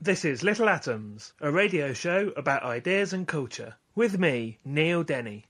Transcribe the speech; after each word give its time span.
This 0.00 0.24
is 0.24 0.44
Little 0.44 0.68
Atoms, 0.68 1.32
a 1.40 1.50
radio 1.50 1.92
show 1.92 2.32
about 2.36 2.62
ideas 2.62 3.12
and 3.12 3.26
culture, 3.26 3.74
with 3.96 4.16
me, 4.16 4.60
Neil 4.64 5.02
Denny. 5.02 5.46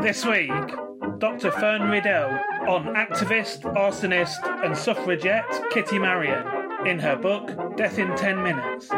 This 0.00 0.24
week, 0.24 0.50
Dr. 1.18 1.50
Fern 1.50 1.90
Riddell 1.90 2.30
on 2.66 2.94
activist, 2.94 3.60
arsonist, 3.76 4.42
and 4.64 4.74
suffragette 4.74 5.70
Kitty 5.70 5.98
Marion 5.98 6.46
in 6.86 6.98
her 6.98 7.16
book 7.16 7.76
Death 7.76 7.98
in 7.98 8.16
10 8.16 8.42
Minutes. 8.42 8.88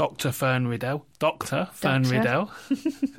Dr. 0.00 0.32
Fern 0.32 0.66
Riddell. 0.66 1.04
Dr. 1.18 1.68
Fern 1.74 2.04
Doctor. 2.04 2.16
Riddell. 2.16 2.50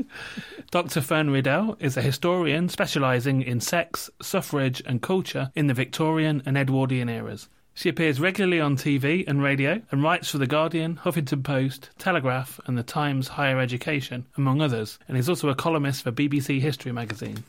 Dr. 0.72 1.00
Fern 1.00 1.30
Riddell 1.30 1.78
is 1.80 1.96
a 1.96 2.02
historian 2.02 2.70
specialising 2.70 3.44
in 3.44 3.60
sex, 3.60 4.10
suffrage, 4.20 4.82
and 4.88 5.00
culture 5.00 5.52
in 5.54 5.68
the 5.68 5.76
Victorian 5.76 6.42
and 6.44 6.58
Edwardian 6.58 7.08
eras. 7.08 7.50
She 7.76 7.88
appears 7.88 8.20
regularly 8.20 8.60
on 8.60 8.78
TV 8.78 9.24
and 9.28 9.44
radio 9.44 9.80
and 9.92 10.02
writes 10.02 10.30
for 10.30 10.40
The 10.40 10.48
Guardian, 10.48 10.96
Huffington 10.96 11.44
Post, 11.44 11.92
Telegraph, 12.00 12.60
and 12.66 12.76
The 12.76 12.82
Times 12.82 13.28
Higher 13.28 13.60
Education, 13.60 14.26
among 14.36 14.60
others, 14.60 14.98
and 15.08 15.20
is 15.20 15.30
also 15.30 15.50
a 15.50 15.56
columnist 15.56 16.02
for 16.02 16.12
BBC 16.12 16.62
History 16.62 16.92
magazine. 16.92 17.44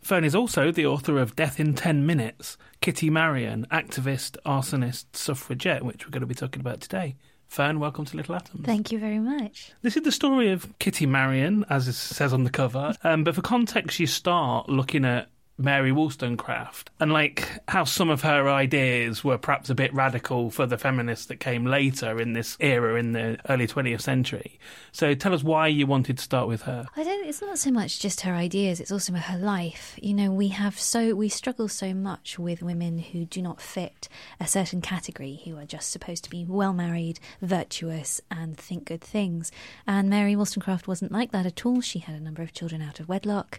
Fern 0.00 0.24
is 0.24 0.34
also 0.34 0.72
the 0.72 0.86
author 0.86 1.18
of 1.18 1.36
Death 1.36 1.60
in 1.60 1.74
10 1.74 2.04
Minutes 2.04 2.58
Kitty 2.80 3.10
Marion, 3.10 3.64
activist, 3.70 4.36
arsonist, 4.44 5.04
suffragette, 5.12 5.84
which 5.84 6.04
we're 6.04 6.10
going 6.10 6.20
to 6.20 6.26
be 6.26 6.34
talking 6.34 6.60
about 6.60 6.80
today. 6.80 7.14
Fern, 7.48 7.78
welcome 7.80 8.04
to 8.04 8.16
Little 8.16 8.34
Atoms. 8.34 8.64
Thank 8.66 8.92
you 8.92 8.98
very 8.98 9.18
much. 9.18 9.72
This 9.82 9.96
is 9.96 10.02
the 10.02 10.12
story 10.12 10.50
of 10.50 10.78
Kitty 10.78 11.06
Marion, 11.06 11.64
as 11.70 11.88
it 11.88 11.94
says 11.94 12.32
on 12.32 12.44
the 12.44 12.50
cover. 12.50 12.94
Um, 13.02 13.24
but 13.24 13.34
for 13.34 13.42
context, 13.42 13.98
you 13.98 14.06
start 14.06 14.68
looking 14.68 15.04
at 15.04 15.28
Mary 15.58 15.90
Wollstonecraft 15.90 16.90
and 17.00 17.12
like 17.12 17.48
how 17.68 17.84
some 17.84 18.10
of 18.10 18.22
her 18.22 18.48
ideas 18.48 19.24
were 19.24 19.38
perhaps 19.38 19.70
a 19.70 19.74
bit 19.74 19.92
radical 19.94 20.50
for 20.50 20.66
the 20.66 20.76
feminists 20.76 21.26
that 21.26 21.40
came 21.40 21.64
later 21.64 22.20
in 22.20 22.34
this 22.34 22.56
era 22.60 22.98
in 22.98 23.12
the 23.12 23.38
early 23.48 23.66
20th 23.66 24.02
century. 24.02 24.58
So 24.92 25.14
tell 25.14 25.32
us 25.32 25.42
why 25.42 25.68
you 25.68 25.86
wanted 25.86 26.18
to 26.18 26.24
start 26.24 26.46
with 26.46 26.62
her. 26.62 26.86
I 26.94 27.04
don't. 27.04 27.26
It's 27.26 27.40
not 27.40 27.58
so 27.58 27.70
much 27.70 28.00
just 28.00 28.20
her 28.22 28.34
ideas; 28.34 28.80
it's 28.80 28.92
also 28.92 29.14
her 29.14 29.38
life. 29.38 29.98
You 30.02 30.14
know, 30.14 30.30
we 30.30 30.48
have 30.48 30.78
so 30.78 31.14
we 31.14 31.28
struggle 31.28 31.68
so 31.68 31.94
much 31.94 32.38
with 32.38 32.62
women 32.62 32.98
who 32.98 33.24
do 33.24 33.40
not 33.40 33.60
fit 33.60 34.08
a 34.38 34.46
certain 34.46 34.80
category, 34.80 35.40
who 35.44 35.56
are 35.56 35.66
just 35.66 35.90
supposed 35.90 36.24
to 36.24 36.30
be 36.30 36.44
well 36.44 36.72
married, 36.72 37.18
virtuous, 37.40 38.20
and 38.30 38.58
think 38.58 38.84
good 38.84 39.00
things. 39.00 39.50
And 39.86 40.10
Mary 40.10 40.36
Wollstonecraft 40.36 40.86
wasn't 40.86 41.12
like 41.12 41.32
that 41.32 41.46
at 41.46 41.64
all. 41.64 41.80
She 41.80 42.00
had 42.00 42.14
a 42.14 42.22
number 42.22 42.42
of 42.42 42.52
children 42.52 42.82
out 42.82 43.00
of 43.00 43.08
wedlock, 43.08 43.58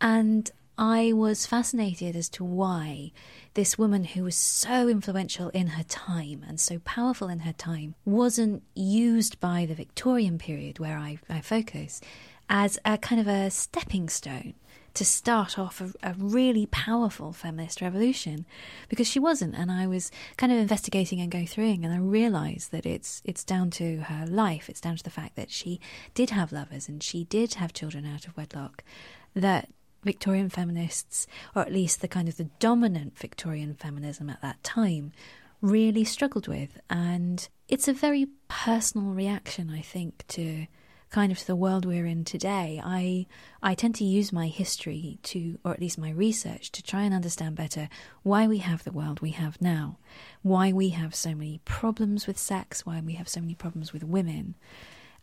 and 0.00 0.50
I 0.78 1.12
was 1.14 1.46
fascinated 1.46 2.14
as 2.16 2.28
to 2.30 2.44
why 2.44 3.12
this 3.54 3.78
woman 3.78 4.04
who 4.04 4.24
was 4.24 4.36
so 4.36 4.88
influential 4.88 5.48
in 5.50 5.68
her 5.68 5.84
time 5.84 6.44
and 6.46 6.60
so 6.60 6.80
powerful 6.80 7.28
in 7.28 7.40
her 7.40 7.54
time 7.54 7.94
wasn't 8.04 8.62
used 8.74 9.40
by 9.40 9.64
the 9.64 9.74
Victorian 9.74 10.36
period, 10.38 10.78
where 10.78 10.98
I, 10.98 11.18
I 11.30 11.40
focus, 11.40 12.02
as 12.50 12.78
a 12.84 12.98
kind 12.98 13.20
of 13.20 13.26
a 13.26 13.50
stepping 13.50 14.10
stone 14.10 14.54
to 14.92 15.04
start 15.04 15.58
off 15.58 15.80
a, 15.80 15.92
a 16.02 16.14
really 16.18 16.66
powerful 16.66 17.32
feminist 17.32 17.80
revolution 17.80 18.46
because 18.88 19.06
she 19.06 19.18
wasn't 19.18 19.54
and 19.54 19.70
I 19.70 19.86
was 19.86 20.10
kind 20.38 20.50
of 20.50 20.58
investigating 20.58 21.20
and 21.20 21.30
going 21.30 21.46
through 21.46 21.70
and 21.70 21.92
I 21.92 21.98
realized 21.98 22.72
that 22.72 22.86
it's 22.86 23.20
it's 23.24 23.44
down 23.44 23.70
to 23.72 23.98
her 23.98 24.26
life. 24.26 24.70
It's 24.70 24.80
down 24.80 24.96
to 24.96 25.04
the 25.04 25.10
fact 25.10 25.36
that 25.36 25.50
she 25.50 25.80
did 26.14 26.30
have 26.30 26.50
lovers 26.50 26.88
and 26.88 27.02
she 27.02 27.24
did 27.24 27.54
have 27.54 27.74
children 27.74 28.06
out 28.06 28.26
of 28.26 28.36
wedlock 28.38 28.82
that 29.34 29.68
Victorian 30.06 30.48
feminists, 30.48 31.26
or 31.54 31.60
at 31.60 31.72
least 31.72 32.00
the 32.00 32.08
kind 32.08 32.28
of 32.28 32.38
the 32.38 32.48
dominant 32.58 33.18
Victorian 33.18 33.74
feminism 33.74 34.30
at 34.30 34.40
that 34.40 34.62
time, 34.62 35.12
really 35.60 36.04
struggled 36.04 36.48
with. 36.48 36.80
And 36.88 37.46
it's 37.68 37.88
a 37.88 37.92
very 37.92 38.28
personal 38.48 39.08
reaction, 39.08 39.68
I 39.68 39.82
think, 39.82 40.26
to 40.28 40.66
kind 41.10 41.30
of 41.32 41.38
to 41.38 41.46
the 41.46 41.56
world 41.56 41.84
we're 41.84 42.06
in 42.06 42.24
today. 42.24 42.80
I 42.84 43.26
I 43.62 43.74
tend 43.74 43.94
to 43.96 44.04
use 44.04 44.32
my 44.32 44.48
history 44.48 45.18
to, 45.24 45.58
or 45.64 45.72
at 45.72 45.80
least 45.80 45.98
my 45.98 46.10
research, 46.10 46.70
to 46.72 46.82
try 46.82 47.02
and 47.02 47.14
understand 47.14 47.56
better 47.56 47.88
why 48.22 48.46
we 48.46 48.58
have 48.58 48.84
the 48.84 48.92
world 48.92 49.20
we 49.20 49.30
have 49.30 49.60
now, 49.60 49.98
why 50.42 50.72
we 50.72 50.90
have 50.90 51.14
so 51.14 51.34
many 51.34 51.60
problems 51.64 52.26
with 52.26 52.38
sex, 52.38 52.86
why 52.86 53.00
we 53.00 53.14
have 53.14 53.28
so 53.28 53.40
many 53.40 53.54
problems 53.54 53.92
with 53.92 54.04
women. 54.04 54.54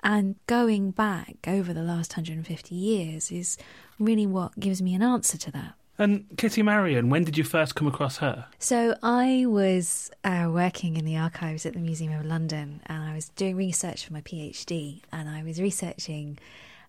And 0.03 0.35
going 0.47 0.91
back 0.91 1.37
over 1.47 1.73
the 1.73 1.81
last 1.81 2.17
150 2.17 2.75
years 2.75 3.31
is 3.31 3.57
really 3.99 4.25
what 4.25 4.59
gives 4.59 4.81
me 4.81 4.93
an 4.93 5.01
answer 5.01 5.37
to 5.37 5.51
that. 5.51 5.73
And 5.97 6.25
Kitty 6.37 6.63
Marion, 6.63 7.09
when 7.09 7.23
did 7.23 7.37
you 7.37 7.43
first 7.43 7.75
come 7.75 7.87
across 7.87 8.17
her? 8.17 8.47
So 8.57 8.95
I 9.03 9.45
was 9.47 10.09
uh, 10.23 10.49
working 10.51 10.97
in 10.97 11.05
the 11.05 11.17
archives 11.17 11.65
at 11.65 11.73
the 11.73 11.79
Museum 11.79 12.13
of 12.13 12.25
London, 12.25 12.81
and 12.87 13.03
I 13.03 13.13
was 13.13 13.29
doing 13.29 13.55
research 13.55 14.05
for 14.05 14.13
my 14.13 14.21
PhD, 14.21 15.01
and 15.11 15.29
I 15.29 15.43
was 15.43 15.61
researching 15.61 16.39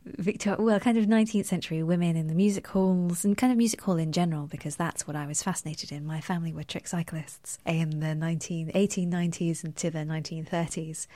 Victor, 0.07 0.57
well, 0.59 0.79
kind 0.81 0.99
of 0.99 1.07
19th 1.07 1.47
century 1.47 1.83
women 1.83 2.15
in 2.15 2.27
the 2.27 2.35
music 2.35 2.67
halls 2.67 3.25
and 3.25 3.39
kind 3.39 3.51
of 3.51 3.57
music 3.57 3.81
hall 3.81 3.97
in 3.97 4.13
general, 4.13 4.47
because 4.47 4.77
that's 4.77 5.07
what 5.07 5.17
I 5.17 5.27
was 5.27 5.43
fascinated 5.43 5.91
in. 5.93 6.05
My 6.05 6.21
family 6.21 6.53
were 6.53 6.63
trick 6.63 6.87
cyclists 6.87 7.59
in 7.65 8.01
the 8.01 8.15
19, 8.15 8.73
1890s 8.73 9.65
into 9.65 9.91
the 9.91 10.01
1930s. 10.01 11.07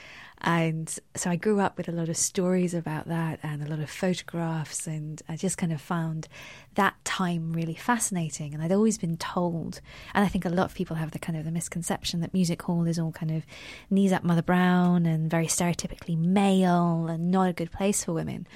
And 0.41 0.93
so 1.15 1.29
I 1.29 1.35
grew 1.35 1.59
up 1.59 1.77
with 1.77 1.89
a 1.89 1.91
lot 1.91 2.07
of 2.07 2.15
stories 2.15 2.73
about 2.73 3.07
that 3.07 3.39
and 3.43 3.61
a 3.61 3.69
lot 3.69 3.79
of 3.79 3.89
photographs. 3.89 4.87
And 4.87 5.21
I 5.27 5.35
just 5.35 5.57
kind 5.57 5.73
of 5.73 5.81
found 5.81 6.27
that 6.75 6.95
time 7.03 7.51
really 7.51 7.75
fascinating. 7.75 8.53
And 8.53 8.63
I'd 8.63 8.71
always 8.71 8.97
been 8.97 9.17
told, 9.17 9.81
and 10.13 10.23
I 10.23 10.29
think 10.29 10.45
a 10.45 10.49
lot 10.49 10.65
of 10.65 10.73
people 10.73 10.95
have 10.95 11.11
the 11.11 11.19
kind 11.19 11.37
of 11.37 11.43
the 11.45 11.51
misconception 11.51 12.21
that 12.21 12.33
music 12.33 12.61
hall 12.61 12.85
is 12.87 12.97
all 12.97 13.11
kind 13.11 13.31
of 13.31 13.45
knees 13.89 14.13
up 14.13 14.23
Mother 14.23 14.41
Brown 14.41 15.05
and 15.05 15.29
very 15.29 15.47
stereotypically 15.47 16.17
male 16.17 17.07
and 17.07 17.31
not 17.31 17.49
a 17.49 17.53
good 17.53 17.71
place 17.71 18.05
for 18.05 18.13
women. 18.13 18.47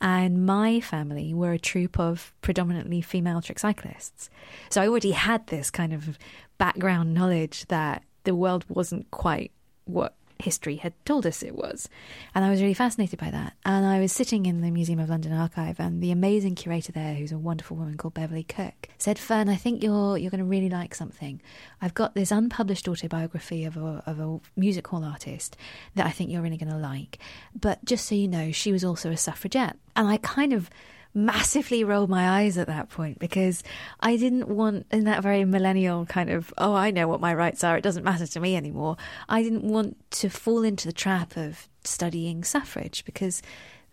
And 0.00 0.46
my 0.46 0.80
family 0.80 1.34
were 1.34 1.52
a 1.52 1.58
troupe 1.58 1.98
of 1.98 2.32
predominantly 2.40 3.00
female 3.00 3.40
trick 3.42 3.58
cyclists. 3.58 4.30
So 4.70 4.80
I 4.80 4.88
already 4.88 5.10
had 5.10 5.46
this 5.48 5.70
kind 5.70 5.92
of 5.92 6.18
background 6.56 7.14
knowledge 7.14 7.66
that 7.66 8.04
the 8.24 8.34
world 8.34 8.64
wasn't 8.68 9.10
quite 9.10 9.52
what 9.84 10.14
history 10.38 10.76
had 10.76 10.92
told 11.04 11.26
us 11.26 11.42
it 11.42 11.54
was. 11.54 11.88
And 12.34 12.44
I 12.44 12.50
was 12.50 12.60
really 12.60 12.74
fascinated 12.74 13.18
by 13.18 13.30
that. 13.30 13.54
And 13.64 13.84
I 13.84 14.00
was 14.00 14.12
sitting 14.12 14.46
in 14.46 14.60
the 14.60 14.70
Museum 14.70 14.98
of 14.98 15.08
London 15.08 15.32
archive 15.32 15.80
and 15.80 16.02
the 16.02 16.12
amazing 16.12 16.54
curator 16.54 16.92
there, 16.92 17.14
who's 17.14 17.32
a 17.32 17.38
wonderful 17.38 17.76
woman 17.76 17.96
called 17.96 18.14
Beverly 18.14 18.44
Cook, 18.44 18.88
said, 18.98 19.18
Fern, 19.18 19.48
I 19.48 19.56
think 19.56 19.82
you're 19.82 20.16
you're 20.16 20.30
gonna 20.30 20.44
really 20.44 20.68
like 20.68 20.94
something. 20.94 21.40
I've 21.80 21.94
got 21.94 22.14
this 22.14 22.30
unpublished 22.30 22.88
autobiography 22.88 23.64
of 23.64 23.76
a 23.76 24.02
of 24.06 24.20
a 24.20 24.40
music 24.56 24.86
hall 24.88 25.04
artist 25.04 25.56
that 25.94 26.06
I 26.06 26.10
think 26.10 26.30
you're 26.30 26.42
really 26.42 26.56
gonna 26.56 26.78
like. 26.78 27.18
But 27.58 27.84
just 27.84 28.06
so 28.06 28.14
you 28.14 28.28
know, 28.28 28.52
she 28.52 28.72
was 28.72 28.84
also 28.84 29.10
a 29.10 29.16
suffragette. 29.16 29.76
And 29.96 30.08
I 30.08 30.18
kind 30.18 30.52
of 30.52 30.70
massively 31.18 31.84
rolled 31.84 32.08
my 32.08 32.40
eyes 32.40 32.56
at 32.56 32.68
that 32.68 32.88
point 32.88 33.18
because 33.18 33.62
I 34.00 34.16
didn't 34.16 34.48
want, 34.48 34.86
in 34.90 35.04
that 35.04 35.22
very 35.22 35.44
millennial 35.44 36.06
kind 36.06 36.30
of, 36.30 36.54
oh, 36.56 36.74
I 36.74 36.90
know 36.90 37.08
what 37.08 37.20
my 37.20 37.34
rights 37.34 37.64
are, 37.64 37.76
it 37.76 37.82
doesn't 37.82 38.04
matter 38.04 38.26
to 38.26 38.40
me 38.40 38.56
anymore. 38.56 38.96
I 39.28 39.42
didn't 39.42 39.64
want 39.64 39.96
to 40.12 40.28
fall 40.30 40.62
into 40.62 40.86
the 40.86 40.92
trap 40.92 41.36
of 41.36 41.68
studying 41.84 42.44
suffrage 42.44 43.04
because 43.04 43.42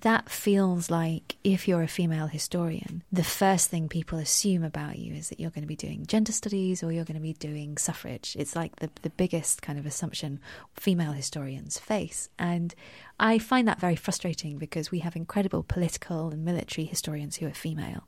that 0.06 0.30
feels 0.30 0.92
like 0.92 1.36
if 1.44 1.68
you're 1.68 1.81
a 1.81 1.88
female 1.88 2.28
historian, 2.28 3.02
the 3.12 3.24
first 3.24 3.72
thing 3.72 3.90
people 3.90 4.19
assume 4.19 4.63
about 4.63 5.00
you 5.00 5.16
is 5.16 5.30
that 5.30 5.40
you're 5.40 5.50
going 5.50 5.63
to 5.63 5.68
be 5.68 5.75
doing 5.75 6.06
gender 6.06 6.31
studies 6.31 6.84
or 6.84 6.92
you're 6.92 7.04
going 7.04 7.16
to 7.16 7.19
be 7.19 7.34
doing 7.34 7.75
suffrage. 7.75 8.36
It's 8.38 8.56
like 8.56 8.75
the, 8.75 8.92
the 9.02 9.10
biggest 9.10 9.63
kind 9.63 9.80
of 9.80 9.86
assumption 9.88 10.40
female 10.75 11.13
historians 11.13 11.80
face. 11.80 12.30
And 12.38 12.75
I 13.19 13.40
find 13.40 13.68
that 13.68 13.80
very 13.80 13.96
frustrating 13.96 14.60
because 14.60 14.92
we 14.92 15.00
have 15.00 15.16
incredible 15.16 15.63
political 15.63 16.30
and 16.30 16.46
military 16.46 16.86
historians 16.86 17.38
who 17.38 17.48
are 17.48 17.54
female, 17.56 18.08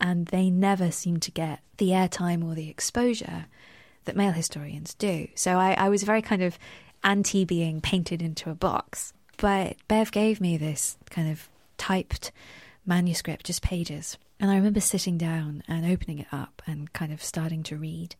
and 0.00 0.28
they 0.28 0.48
never 0.48 0.90
seem 0.90 1.20
to 1.20 1.30
get 1.30 1.60
the 1.76 1.90
airtime 1.90 2.42
or 2.42 2.54
the 2.54 2.70
exposure 2.70 3.48
that 4.06 4.16
male 4.16 4.32
historians 4.32 4.94
do. 4.94 5.28
So 5.34 5.58
I, 5.58 5.74
I 5.74 5.90
was 5.90 6.04
very 6.04 6.22
kind 6.22 6.42
of 6.42 6.58
anti 7.02 7.44
being 7.44 7.82
painted 7.82 8.22
into 8.22 8.48
a 8.48 8.54
box. 8.54 9.12
But 9.36 9.76
Bev 9.88 10.10
gave 10.12 10.40
me 10.40 10.56
this 10.56 10.96
kind 11.10 11.30
of 11.30 11.48
typed 11.78 12.32
manuscript, 12.86 13.46
just 13.46 13.62
pages. 13.62 14.18
And 14.40 14.50
I 14.50 14.56
remember 14.56 14.80
sitting 14.80 15.16
down 15.16 15.62
and 15.68 15.86
opening 15.86 16.18
it 16.18 16.26
up 16.32 16.62
and 16.66 16.92
kind 16.92 17.12
of 17.12 17.22
starting 17.22 17.62
to 17.64 17.76
read. 17.76 18.16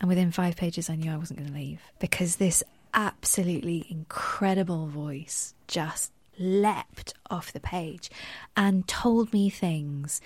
And 0.00 0.08
within 0.08 0.30
five 0.30 0.56
pages, 0.56 0.88
I 0.88 0.96
knew 0.96 1.12
I 1.12 1.16
wasn't 1.16 1.40
going 1.40 1.50
to 1.50 1.58
leave 1.58 1.80
because 1.98 2.36
this 2.36 2.62
absolutely 2.94 3.86
incredible 3.90 4.86
voice 4.86 5.54
just 5.66 6.12
leapt 6.38 7.14
off 7.30 7.52
the 7.52 7.60
page 7.60 8.10
and 8.56 8.86
told 8.86 9.32
me 9.32 9.50
things 9.50 10.20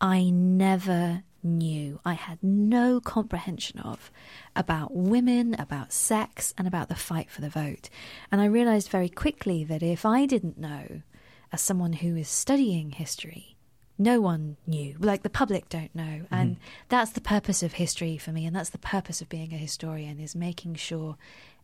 I 0.00 0.30
never 0.30 1.22
knew. 1.44 2.00
I 2.04 2.14
had 2.14 2.38
no 2.42 3.00
comprehension 3.00 3.78
of 3.80 4.10
about 4.56 4.94
women, 4.94 5.54
about 5.54 5.92
sex, 5.92 6.54
and 6.56 6.66
about 6.66 6.88
the 6.88 6.94
fight 6.94 7.30
for 7.30 7.40
the 7.40 7.48
vote. 7.48 7.90
And 8.32 8.40
I 8.40 8.46
realized 8.46 8.88
very 8.88 9.08
quickly 9.08 9.64
that 9.64 9.82
if 9.82 10.04
I 10.04 10.26
didn't 10.26 10.58
know, 10.58 11.02
as 11.52 11.60
someone 11.60 11.92
who 11.92 12.16
is 12.16 12.28
studying 12.28 12.90
history, 12.90 13.54
no 13.96 14.20
one 14.20 14.56
knew. 14.66 14.96
Like 14.98 15.22
the 15.22 15.30
public 15.30 15.68
don't 15.68 15.94
know. 15.94 16.02
Mm-hmm. 16.02 16.34
And 16.34 16.56
that's 16.88 17.12
the 17.12 17.20
purpose 17.20 17.62
of 17.62 17.74
history 17.74 18.18
for 18.18 18.32
me. 18.32 18.44
And 18.46 18.56
that's 18.56 18.70
the 18.70 18.78
purpose 18.78 19.20
of 19.20 19.28
being 19.28 19.52
a 19.52 19.58
historian 19.58 20.18
is 20.18 20.34
making 20.34 20.74
sure 20.74 21.16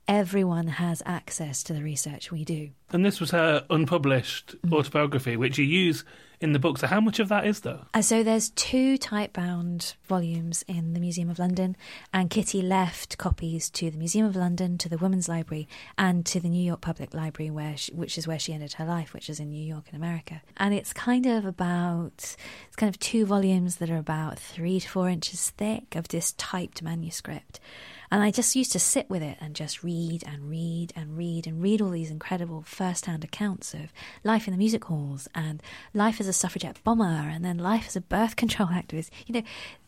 everyone 0.08 0.67
has 0.67 1.02
access 1.06 1.62
to 1.64 1.73
the 1.73 1.82
research 1.82 2.32
we 2.32 2.44
do. 2.44 2.70
And 2.93 3.05
this 3.05 3.20
was 3.20 3.31
her 3.31 3.64
unpublished 3.70 4.56
mm-hmm. 4.56 4.75
autobiography, 4.75 5.37
which 5.37 5.58
you 5.58 5.64
use 5.64 6.05
in 6.41 6.52
the 6.52 6.58
book. 6.58 6.79
So, 6.79 6.87
how 6.87 7.00
much 7.00 7.20
of 7.20 7.29
that 7.29 7.47
is 7.47 7.61
there? 7.61 7.81
Uh, 7.93 8.02
so, 8.02 8.23
there's 8.23 8.50
two 8.50 8.97
type 8.97 9.32
bound 9.32 9.94
volumes 10.05 10.64
in 10.67 10.94
the 10.94 11.00
Museum 11.00 11.31
of 11.31 11.38
London, 11.38 11.76
and 12.12 12.31
Kitty 12.31 12.62
left 12.62 13.19
copies 13.19 13.70
to 13.70 13.91
the 13.91 13.99
Museum 13.99 14.26
of 14.26 14.35
London, 14.35 14.79
to 14.79 14.88
the 14.88 14.99
Women's 14.99 15.29
Library, 15.29 15.69
and 15.99 16.25
to 16.26 16.41
the 16.41 16.49
New 16.49 16.64
York 16.64 16.81
Public 16.81 17.14
Library, 17.14 17.50
where 17.50 17.76
she, 17.76 17.93
which 17.93 18.17
is 18.17 18.26
where 18.26 18.38
she 18.38 18.52
ended 18.52 18.75
her 18.75 18.87
life, 18.87 19.12
which 19.12 19.29
is 19.29 19.38
in 19.38 19.50
New 19.50 19.64
York 19.64 19.85
in 19.91 19.97
America. 19.97 20.43
And 20.56 20.75
it's 20.75 20.93
kind 20.93 21.26
of 21.26 21.44
about, 21.44 22.37
it's 22.67 22.76
kind 22.76 22.88
of 22.88 22.99
two 22.99 23.26
volumes 23.26 23.76
that 23.76 23.91
are 23.91 23.99
about 23.99 24.38
three 24.38 24.81
to 24.81 24.88
four 24.88 25.08
inches 25.08 25.50
thick 25.50 25.94
of 25.94 26.08
this 26.08 26.32
typed 26.32 26.82
manuscript. 26.82 27.61
And 28.10 28.22
I 28.22 28.30
just 28.30 28.56
used 28.56 28.72
to 28.72 28.80
sit 28.80 29.08
with 29.08 29.22
it 29.22 29.38
and 29.40 29.54
just 29.54 29.84
read 29.84 30.24
and 30.26 30.50
read 30.50 30.92
and 30.96 31.16
read 31.16 31.46
and 31.46 31.62
read 31.62 31.80
all 31.80 31.90
these 31.90 32.10
incredible 32.10 32.62
first 32.62 33.06
hand 33.06 33.22
accounts 33.22 33.72
of 33.72 33.92
life 34.24 34.48
in 34.48 34.52
the 34.52 34.58
music 34.58 34.84
halls 34.84 35.28
and 35.34 35.62
life 35.94 36.20
as 36.20 36.26
a 36.26 36.32
suffragette 36.32 36.82
bomber 36.82 37.04
and 37.04 37.44
then 37.44 37.58
life 37.58 37.84
as 37.86 37.96
a 37.96 38.00
birth 38.00 38.36
control 38.36 38.68
activist. 38.68 39.10
You 39.26 39.34
know, 39.34 39.42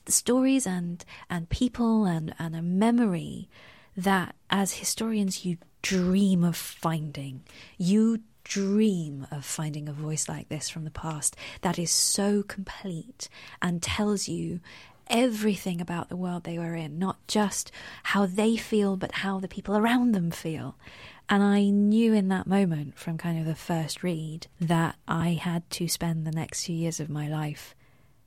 stories 0.06 0.66
and, 0.66 1.04
and 1.28 1.48
people 1.48 2.04
and, 2.04 2.34
and 2.38 2.54
a 2.54 2.62
memory 2.62 3.48
that 3.96 4.34
as 4.50 4.74
historians 4.74 5.44
you 5.44 5.58
dream 5.82 6.44
of 6.44 6.56
finding. 6.56 7.42
You 7.76 8.20
dream 8.44 9.26
of 9.30 9.44
finding 9.44 9.88
a 9.88 9.92
voice 9.92 10.28
like 10.28 10.48
this 10.48 10.68
from 10.68 10.84
the 10.84 10.90
past 10.90 11.36
that 11.62 11.78
is 11.78 11.90
so 11.90 12.42
complete 12.42 13.28
and 13.60 13.82
tells 13.82 14.28
you 14.28 14.60
everything 15.12 15.80
about 15.80 16.08
the 16.08 16.16
world 16.16 16.42
they 16.42 16.58
were 16.58 16.74
in, 16.74 16.98
not 16.98 17.18
just 17.28 17.70
how 18.02 18.26
they 18.26 18.56
feel, 18.56 18.96
but 18.96 19.12
how 19.12 19.38
the 19.38 19.46
people 19.46 19.76
around 19.76 20.12
them 20.12 20.30
feel. 20.30 20.76
And 21.28 21.42
I 21.42 21.68
knew 21.68 22.12
in 22.12 22.28
that 22.28 22.46
moment, 22.46 22.98
from 22.98 23.18
kind 23.18 23.38
of 23.38 23.46
the 23.46 23.54
first 23.54 24.02
read, 24.02 24.48
that 24.60 24.96
I 25.06 25.30
had 25.30 25.68
to 25.70 25.86
spend 25.86 26.26
the 26.26 26.32
next 26.32 26.64
few 26.64 26.74
years 26.74 26.98
of 26.98 27.08
my 27.08 27.28
life 27.28 27.74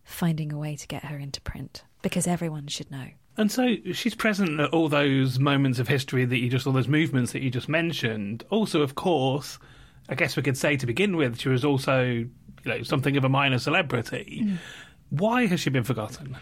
finding 0.03 0.53
a 0.53 0.57
way 0.57 0.75
to 0.75 0.87
get 0.87 1.05
her 1.05 1.17
into 1.17 1.41
print 1.41 1.83
because 2.01 2.27
everyone 2.27 2.67
should 2.67 2.89
know. 2.91 3.07
And 3.37 3.51
so 3.51 3.75
she's 3.91 4.15
present 4.15 4.59
at 4.59 4.69
all 4.69 4.87
those 4.87 5.39
moments 5.39 5.79
of 5.79 5.87
history 5.87 6.23
that 6.23 6.37
you 6.37 6.49
just, 6.49 6.65
all 6.65 6.73
those 6.73 6.87
movements 6.87 7.33
that 7.33 7.41
you 7.41 7.49
just 7.49 7.67
mentioned. 7.67 8.45
Also, 8.49 8.81
of 8.81 8.95
course, 8.95 9.59
I 10.07 10.15
guess 10.15 10.37
we 10.37 10.43
could 10.43 10.57
say 10.57 10.77
to 10.77 10.85
begin 10.85 11.17
with, 11.17 11.39
she 11.39 11.49
was 11.49 11.65
also, 11.65 12.01
you 12.03 12.29
know, 12.63 12.83
something 12.83 13.17
of 13.17 13.25
a 13.25 13.29
minor 13.29 13.59
celebrity. 13.59 14.43
Mm. 14.45 14.57
Why 15.09 15.47
has 15.47 15.59
she 15.59 15.69
been 15.69 15.83
forgotten? 15.83 16.37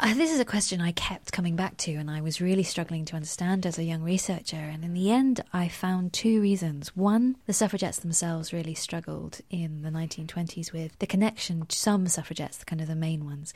Uh, 0.00 0.12
this 0.14 0.32
is 0.32 0.40
a 0.40 0.44
question 0.44 0.80
I 0.80 0.90
kept 0.90 1.30
coming 1.30 1.54
back 1.54 1.76
to, 1.78 1.92
and 1.92 2.10
I 2.10 2.20
was 2.20 2.40
really 2.40 2.64
struggling 2.64 3.04
to 3.06 3.14
understand 3.14 3.64
as 3.64 3.78
a 3.78 3.84
young 3.84 4.02
researcher. 4.02 4.56
And 4.56 4.84
in 4.84 4.92
the 4.92 5.12
end, 5.12 5.40
I 5.52 5.68
found 5.68 6.12
two 6.12 6.40
reasons. 6.40 6.96
One, 6.96 7.36
the 7.46 7.52
suffragettes 7.52 8.00
themselves 8.00 8.52
really 8.52 8.74
struggled 8.74 9.40
in 9.50 9.82
the 9.82 9.90
1920s 9.90 10.72
with 10.72 10.98
the 10.98 11.06
connection, 11.06 11.64
some 11.68 12.08
suffragettes, 12.08 12.64
kind 12.64 12.82
of 12.82 12.88
the 12.88 12.96
main 12.96 13.24
ones, 13.24 13.54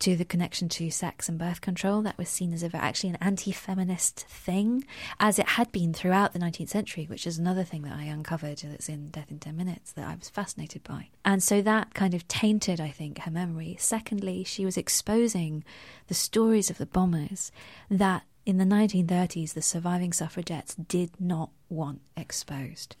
to 0.00 0.16
the 0.16 0.24
connection 0.24 0.68
to 0.70 0.90
sex 0.90 1.28
and 1.28 1.38
birth 1.38 1.60
control. 1.60 2.02
That 2.02 2.18
was 2.18 2.28
seen 2.28 2.52
as 2.52 2.62
a, 2.62 2.74
actually 2.74 3.10
an 3.10 3.18
anti 3.20 3.52
feminist 3.52 4.20
thing, 4.20 4.84
as 5.18 5.38
it 5.38 5.50
had 5.50 5.70
been 5.72 5.94
throughout 5.94 6.32
the 6.32 6.38
19th 6.38 6.68
century, 6.68 7.06
which 7.08 7.26
is 7.26 7.38
another 7.38 7.64
thing 7.64 7.82
that 7.82 7.96
I 7.96 8.04
uncovered 8.04 8.58
that's 8.58 8.88
in 8.88 9.08
Death 9.10 9.30
in 9.30 9.38
10 9.38 9.56
Minutes 9.56 9.92
that 9.92 10.06
I 10.06 10.16
was 10.16 10.28
fascinated 10.28 10.82
by. 10.84 11.08
And 11.24 11.42
so 11.42 11.62
that 11.62 11.94
kind 11.94 12.14
of 12.14 12.26
tainted, 12.28 12.80
I 12.80 12.88
think, 12.88 13.20
her 13.20 13.30
memory. 13.30 13.76
Secondly, 13.78 14.44
she 14.44 14.64
was 14.64 14.76
exposing 14.76 15.64
the 16.08 16.14
stories 16.14 16.70
of 16.70 16.78
the 16.78 16.86
bombers 16.86 17.52
that 17.90 18.24
in 18.46 18.58
the 18.58 18.64
1930s, 18.64 19.52
the 19.52 19.62
surviving 19.62 20.12
suffragettes 20.12 20.74
did 20.74 21.10
not 21.20 21.50
want 21.68 22.00
exposed. 22.16 22.96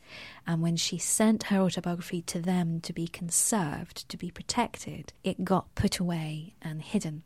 And 0.46 0.60
when 0.60 0.76
she 0.76 0.98
sent 0.98 1.44
her 1.44 1.60
autobiography 1.60 2.22
to 2.22 2.40
them 2.40 2.80
to 2.82 2.92
be 2.92 3.08
conserved, 3.08 4.08
to 4.08 4.16
be 4.16 4.30
protected, 4.30 5.12
it 5.24 5.44
got 5.44 5.74
put 5.74 5.98
away 5.98 6.54
and 6.60 6.82
hidden. 6.82 7.22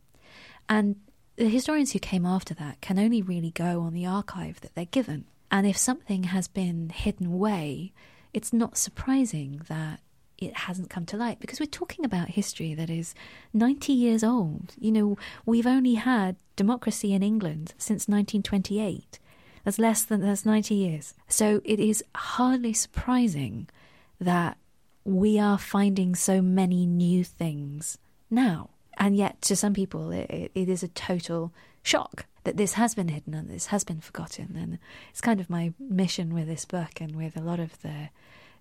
And 0.69 0.96
the 1.37 1.49
historians 1.49 1.93
who 1.93 1.99
came 1.99 2.25
after 2.25 2.55
that 2.55 2.81
can 2.81 2.99
only 2.99 3.20
really 3.20 3.50
go 3.50 3.81
on 3.81 3.93
the 3.93 4.06
archive 4.06 4.61
that 4.61 4.75
they're 4.75 4.84
given. 4.84 5.25
And 5.50 5.66
if 5.66 5.76
something 5.76 6.25
has 6.25 6.49
been 6.49 6.90
hidden 6.90 7.26
away, 7.26 7.93
it's 8.32 8.52
not 8.52 8.78
surprising 8.78 9.62
that 9.69 10.00
it 10.38 10.57
hasn't 10.57 10.91
come 10.91 11.07
to 11.07 11.17
light 11.17 11.41
because 11.41 11.61
we're 11.61 11.67
talking 11.67 12.05
about 12.05 12.31
history 12.31 12.75
that 12.75 12.91
is 12.91 13.14
90 13.53 13.93
years 13.93 14.25
old. 14.25 14.75
You 14.79 14.93
know, 14.93 15.19
we've 15.47 15.67
only 15.67 15.95
had 15.95 16.37
democracy 16.57 17.12
in 17.12 17.23
England 17.23 17.75
since 17.79 18.09
1928. 18.09 19.19
That's 19.64 19.79
less 19.79 20.05
than 20.05 20.21
that's 20.21 20.45
90 20.45 20.75
years. 20.75 21.14
So 21.29 21.61
it 21.64 21.81
is 21.81 22.05
hardly 22.14 22.73
surprising 22.73 23.69
that 24.21 24.59
we 25.05 25.38
are 25.38 25.59
finding 25.59 26.14
so 26.14 26.43
many 26.43 26.87
new 26.87 27.25
things 27.25 27.99
now. 28.31 28.71
And 28.97 29.17
yet, 29.17 29.41
to 29.43 29.57
some 29.57 29.75
people, 29.75 30.12
it, 30.12 30.50
it 30.55 30.69
is 30.69 30.83
a 30.83 30.88
total 30.88 31.53
shock 31.83 32.26
that 32.45 32.57
this 32.57 32.75
has 32.75 32.95
been 32.95 33.09
hidden 33.09 33.35
and 33.35 33.50
this 33.50 33.67
has 33.67 33.85
been 33.85 34.00
forgotten. 34.00 34.57
And 34.57 34.79
it's 35.11 35.21
kind 35.21 35.41
of 35.41 35.50
my 35.50 35.73
mission 35.79 36.33
with 36.33 36.47
this 36.47 36.64
book 36.64 37.00
and 37.00 37.17
with 37.17 37.37
a 37.37 37.43
lot 37.43 37.59
of 37.59 37.81
the 37.83 38.11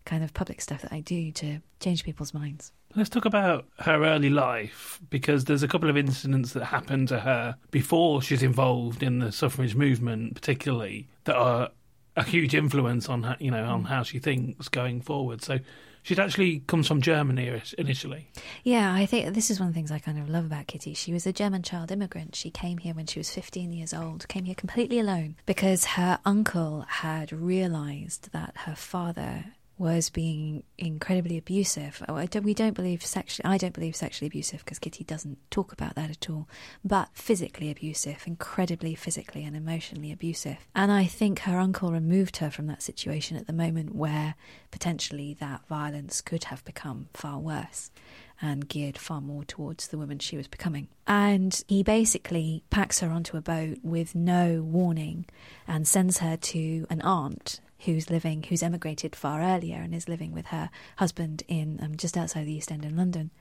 kind 0.05 0.23
of 0.23 0.33
public 0.33 0.61
stuff 0.61 0.81
that 0.81 0.93
I 0.93 0.99
do 0.99 1.31
to 1.33 1.59
change 1.79 2.03
people's 2.03 2.33
minds. 2.33 2.71
Let's 2.95 3.09
talk 3.09 3.25
about 3.25 3.65
her 3.79 4.03
early 4.03 4.29
life 4.29 4.99
because 5.09 5.45
there's 5.45 5.63
a 5.63 5.67
couple 5.67 5.89
of 5.89 5.97
incidents 5.97 6.53
that 6.53 6.65
happened 6.65 7.07
to 7.07 7.19
her 7.19 7.55
before 7.71 8.21
she's 8.21 8.43
involved 8.43 9.01
in 9.01 9.19
the 9.19 9.31
suffrage 9.31 9.75
movement, 9.75 10.35
particularly 10.35 11.07
that 11.23 11.35
are 11.35 11.71
a 12.15 12.23
huge 12.23 12.53
influence 12.53 13.09
on 13.09 13.23
her, 13.23 13.35
you 13.39 13.49
know, 13.49 13.63
on 13.65 13.83
mm. 13.83 13.87
how 13.87 14.03
she 14.03 14.19
thinks 14.19 14.69
going 14.69 15.01
forward. 15.01 15.41
So 15.41 15.59
she 16.03 16.17
actually 16.17 16.59
comes 16.59 16.87
from 16.87 17.01
Germany 17.01 17.61
initially. 17.77 18.27
Yeah, 18.63 18.93
I 18.93 19.05
think 19.05 19.33
this 19.33 19.49
is 19.49 19.59
one 19.59 19.69
of 19.69 19.73
the 19.73 19.77
things 19.77 19.91
I 19.91 19.99
kind 19.99 20.19
of 20.19 20.29
love 20.29 20.45
about 20.45 20.67
Kitty. 20.67 20.93
She 20.93 21.13
was 21.13 21.25
a 21.25 21.33
German 21.33 21.63
child 21.63 21.91
immigrant. 21.91 22.35
She 22.35 22.51
came 22.51 22.77
here 22.77 22.93
when 22.93 23.07
she 23.07 23.19
was 23.19 23.31
15 23.31 23.71
years 23.71 23.93
old, 23.93 24.27
came 24.27 24.43
here 24.43 24.55
completely 24.55 24.99
alone 24.99 25.37
because 25.45 25.85
her 25.85 26.19
uncle 26.25 26.85
had 26.87 27.31
realized 27.31 28.31
that 28.33 28.53
her 28.57 28.75
father 28.75 29.45
was 29.83 30.09
being 30.09 30.63
incredibly 30.77 31.37
abusive. 31.37 32.01
Oh, 32.07 32.25
don't, 32.25 32.43
we 32.43 32.53
don't 32.53 32.73
believe 32.73 33.05
sexually. 33.05 33.53
I 33.53 33.57
don't 33.57 33.73
believe 33.73 33.95
sexually 33.95 34.27
abusive 34.27 34.63
because 34.63 34.79
Kitty 34.79 35.03
doesn't 35.03 35.37
talk 35.51 35.73
about 35.73 35.95
that 35.95 36.09
at 36.09 36.29
all. 36.29 36.47
But 36.85 37.09
physically 37.13 37.69
abusive, 37.69 38.23
incredibly 38.25 38.95
physically 38.95 39.43
and 39.43 39.55
emotionally 39.57 40.11
abusive. 40.11 40.57
And 40.73 40.89
I 40.91 41.03
think 41.05 41.39
her 41.39 41.59
uncle 41.59 41.91
removed 41.91 42.37
her 42.37 42.49
from 42.49 42.67
that 42.67 42.81
situation 42.81 43.35
at 43.35 43.45
the 43.45 43.53
moment 43.53 43.93
where 43.93 44.35
potentially 44.71 45.35
that 45.41 45.67
violence 45.67 46.21
could 46.21 46.45
have 46.45 46.63
become 46.63 47.09
far 47.13 47.37
worse. 47.39 47.91
and 48.41 48.67
geared 48.67 48.97
far 48.97 49.21
more 49.21 49.45
towards 49.45 49.87
the 49.87 49.97
woman 49.97 50.19
she 50.19 50.35
was 50.35 50.47
becoming. 50.47 50.87
And 51.07 51.63
he 51.67 51.81
basically 51.81 52.63
packs 52.69 52.99
her 52.99 53.09
onto 53.09 53.37
a 53.37 53.41
boat 53.41 53.77
with 53.83 54.15
no 54.15 54.61
warning 54.61 55.25
and 55.67 55.87
sends 55.87 56.17
her 56.17 56.35
to 56.37 56.85
an 56.89 57.01
aunt 57.01 57.61
who's 57.85 58.09
living, 58.09 58.43
who's 58.43 58.63
emigrated 58.63 59.15
far 59.15 59.41
earlier 59.41 59.77
and 59.77 59.93
is 59.93 60.09
living 60.09 60.31
with 60.31 60.47
her 60.47 60.69
husband 60.97 61.43
in 61.47 61.79
um, 61.81 61.97
just 61.97 62.17
outside 62.17 62.45
the 62.45 62.53
East 62.53 62.71
End 62.71 62.85
in 62.85 62.95
London. 62.95 63.31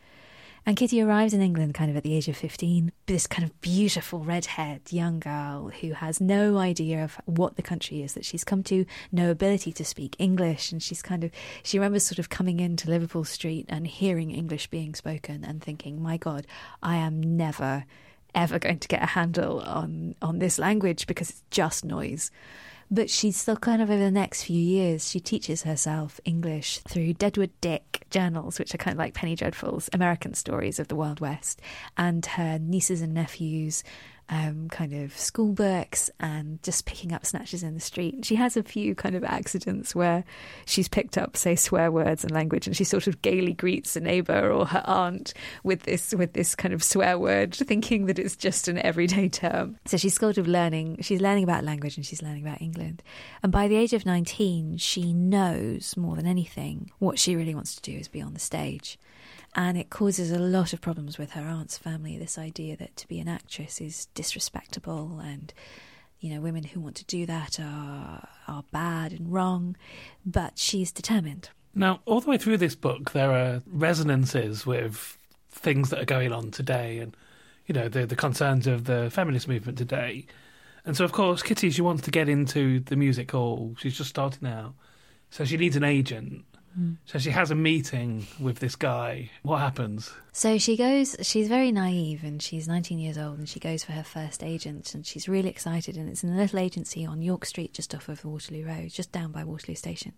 And 0.65 0.77
Kitty 0.77 1.03
arrives 1.03 1.35
in 1.35 1.43
England 1.43 1.75
kind 1.75 1.91
of 1.91 1.97
at 1.97 2.05
the 2.05 2.15
age 2.15 2.29
of 2.29 2.37
15, 2.37 2.93
this 3.07 3.27
kind 3.27 3.43
of 3.43 3.61
beautiful 3.61 4.21
red-haired 4.21 4.93
young 4.93 5.19
girl 5.19 5.73
who 5.81 5.93
has 5.93 6.21
no 6.21 6.59
idea 6.59 7.03
of 7.03 7.21
what 7.25 7.57
the 7.57 7.63
country 7.63 8.01
is 8.01 8.15
that 8.15 8.25
she's 8.25 8.45
come 8.45 8.63
to, 8.65 8.87
no 9.11 9.33
ability 9.33 9.73
to 9.73 9.85
speak 9.85 10.15
English. 10.21 10.71
And 10.71 10.81
she's 10.81 11.03
kind 11.03 11.25
of, 11.25 11.33
she 11.65 11.79
remembers 11.79 12.07
sort 12.07 12.21
of 12.21 12.29
coming 12.29 12.61
into 12.61 12.89
Liverpool 12.89 13.25
Street 13.25 13.67
and 13.69 13.89
hearing 13.89 14.31
English 14.31 14.69
being 14.69 14.95
spoken 14.95 15.45
and 15.45 15.61
thinking, 15.61 16.01
my 16.01 16.17
God, 16.17 16.47
I 16.81 16.95
am 16.95 17.37
never, 17.37 17.85
ever 18.33 18.61
going 18.61 18.79
to 18.79 18.89
get 18.89 19.03
a 19.03 19.07
handle 19.07 19.61
on, 19.63 20.15
on 20.23 20.39
this 20.39 20.61
language 20.61 21.09
because 21.09 21.31
it's 21.31 21.43
just 21.51 21.85
noise. 21.85 22.31
But 22.93 23.09
she's 23.09 23.39
still 23.39 23.57
kind 23.57 23.81
of 23.81 23.89
over 23.89 23.99
the 23.99 24.11
next 24.11 24.43
few 24.45 24.61
years, 24.61 25.09
she 25.09 25.19
teaches 25.19 25.63
herself 25.63 26.21
English 26.27 26.81
through 26.81 27.15
Deadwood 27.15 27.51
Dick 27.63 28.05
journals, 28.11 28.59
which 28.59 28.75
are 28.75 28.79
kind 28.79 28.93
of 28.93 28.99
like 28.99 29.15
Penny 29.15 29.35
Dreadfuls, 29.35 29.89
American 29.95 30.35
stories 30.35 30.79
of 30.79 30.89
the 30.89 30.95
Wild 30.95 31.19
West, 31.19 31.63
and 31.97 32.27
her 32.27 32.59
nieces 32.59 33.01
and 33.01 33.15
nephews 33.15 33.83
um, 34.33 34.69
kind 34.71 34.95
of 34.95 35.17
school 35.17 35.53
books 35.53 36.11
and 36.19 36.61
just 36.62 36.87
picking 36.87 37.12
up 37.12 37.27
snatches 37.27 37.62
in 37.62 37.75
the 37.75 37.81
street. 37.81 38.25
She 38.25 38.35
has 38.37 38.57
a 38.57 38.62
few 38.62 38.95
kind 38.95 39.15
of 39.15 39.23
accidents 39.25 39.95
where 39.95 40.25
she's 40.65 40.89
picked 40.89 41.19
up, 41.19 41.37
say, 41.37 41.55
swear 41.55 41.93
words 41.93 42.25
and 42.25 42.33
language, 42.33 42.67
and 42.67 42.75
she 42.75 42.85
sort 42.85 43.07
of 43.07 43.21
gaily 43.21 43.53
greets 43.53 43.95
a 43.95 44.01
neighbour 44.01 44.51
or 44.51 44.65
her 44.65 44.83
aunt 44.87 45.35
with 45.65 45.83
this 45.83 46.15
with 46.15 46.33
this 46.33 46.55
kind 46.55 46.73
of 46.73 46.83
swear 46.83 47.19
word, 47.19 47.55
thinking 47.55 48.07
that 48.07 48.19
it's 48.19 48.35
just 48.35 48.69
an 48.69 48.79
everyday 48.79 49.29
term. 49.29 49.77
So 49.85 49.99
she's 49.99 50.15
sort 50.15 50.39
of 50.39 50.49
learning. 50.49 51.03
She's 51.03 51.21
learning 51.21 51.45
about 51.45 51.62
language 51.62 51.99
and 51.99 52.07
she's 52.07 52.23
learning 52.23 52.47
about 52.47 52.62
England. 52.62 53.03
And 53.43 53.53
by 53.53 53.69
the 53.69 53.77
age 53.77 53.93
of 53.93 54.07
nineteen, 54.07 54.79
she 54.79 55.12
knows 55.12 55.95
more 55.95 56.17
than 56.17 56.27
anything 56.27 56.91
what 57.01 57.19
she 57.19 57.37
really 57.37 57.55
wants 57.55 57.75
to 57.75 57.83
do 57.83 57.99
is 57.99 58.09
be 58.09 58.23
on 58.23 58.33
the 58.33 58.41
stage 58.41 58.99
and 59.54 59.76
it 59.76 59.90
causes 59.90 60.30
a 60.30 60.38
lot 60.38 60.73
of 60.73 60.80
problems 60.80 61.18
with 61.18 61.32
her 61.32 61.42
aunt's 61.42 61.76
family. 61.76 62.16
This 62.16 62.38
idea 62.38 62.76
that 62.78 62.97
to 62.97 63.09
be 63.09 63.21
an 63.21 63.28
actress 63.28 63.80
is 63.80 64.06
disrespectable, 64.14 65.21
and 65.21 65.52
you 66.21 66.32
know, 66.35 66.40
women 66.40 66.64
who 66.64 66.80
want 66.80 66.97
to 66.97 67.04
do 67.04 67.26
that 67.26 67.61
are 67.61 68.28
are 68.49 68.64
bad 68.73 69.12
and 69.12 69.32
wrong. 69.32 69.76
But 70.25 70.59
she's 70.59 70.92
determined. 70.92 71.50
Now, 71.75 72.00
all 72.04 72.21
the 72.21 72.30
way 72.30 72.38
through 72.38 72.59
this 72.59 72.75
book, 72.75 73.12
there 73.12 73.32
are 73.32 73.62
resonances 73.66 74.66
with 74.66 75.18
things 75.50 75.90
that 75.90 76.00
are 76.00 76.06
going 76.06 76.32
on 76.32 76.50
today, 76.50 76.99
and 76.99 77.16
you 77.66 77.75
know, 77.75 77.88
the 77.88 78.06
the 78.06 78.16
concerns 78.16 78.66
of 78.66 78.85
the 78.85 79.11
feminist 79.11 79.49
movement 79.49 79.78
today. 79.78 80.26
And 80.85 80.97
so, 80.97 81.04
of 81.04 81.12
course, 81.12 81.42
Kitty, 81.42 81.71
she 81.71 81.82
wants 81.82 82.02
to 82.02 82.11
get 82.11 82.28
into 82.28 82.80
the 82.80 82.97
music 82.97 83.30
hall. 83.30 83.76
She's 83.78 83.97
just 83.97 84.11
starting 84.11 84.49
out, 84.49 84.75
so 85.30 85.44
she 85.44 85.56
needs 85.56 85.76
an 85.76 85.85
agent. 85.85 86.44
So 87.05 87.19
she 87.19 87.31
has 87.31 87.50
a 87.50 87.55
meeting 87.55 88.26
with 88.41 88.59
this 88.59 88.76
guy. 88.76 89.31
What 89.43 89.59
happens? 89.59 90.12
So 90.33 90.59
she 90.59 90.76
goes, 90.76 91.17
she's 91.21 91.49
very 91.49 91.71
naive 91.73 92.25
and 92.25 92.43
she's 92.43 92.67
19 92.67 92.99
years 92.99 93.19
old 93.19 93.38
and 93.38 93.49
she 93.49 93.61
goes 93.61 93.85
for 93.85 93.93
her 93.93 94.02
first 94.02 94.43
agent 94.43 94.95
and 94.95 95.07
she's 95.07 95.29
really 95.29 95.50
excited. 95.50 95.97
And 95.97 96.09
it's 96.09 96.25
in 96.25 96.31
a 96.31 96.37
little 96.37 96.59
agency 96.59 97.05
on 97.05 97.23
York 97.23 97.45
Street, 97.45 97.75
just 97.75 97.95
off 97.95 98.09
of 98.09 98.25
Waterloo 98.25 98.67
Road, 98.67 98.91
just 98.91 99.12
down 99.12 99.33
by 99.33 99.45
Waterloo 99.45 99.76
Station. 99.76 100.14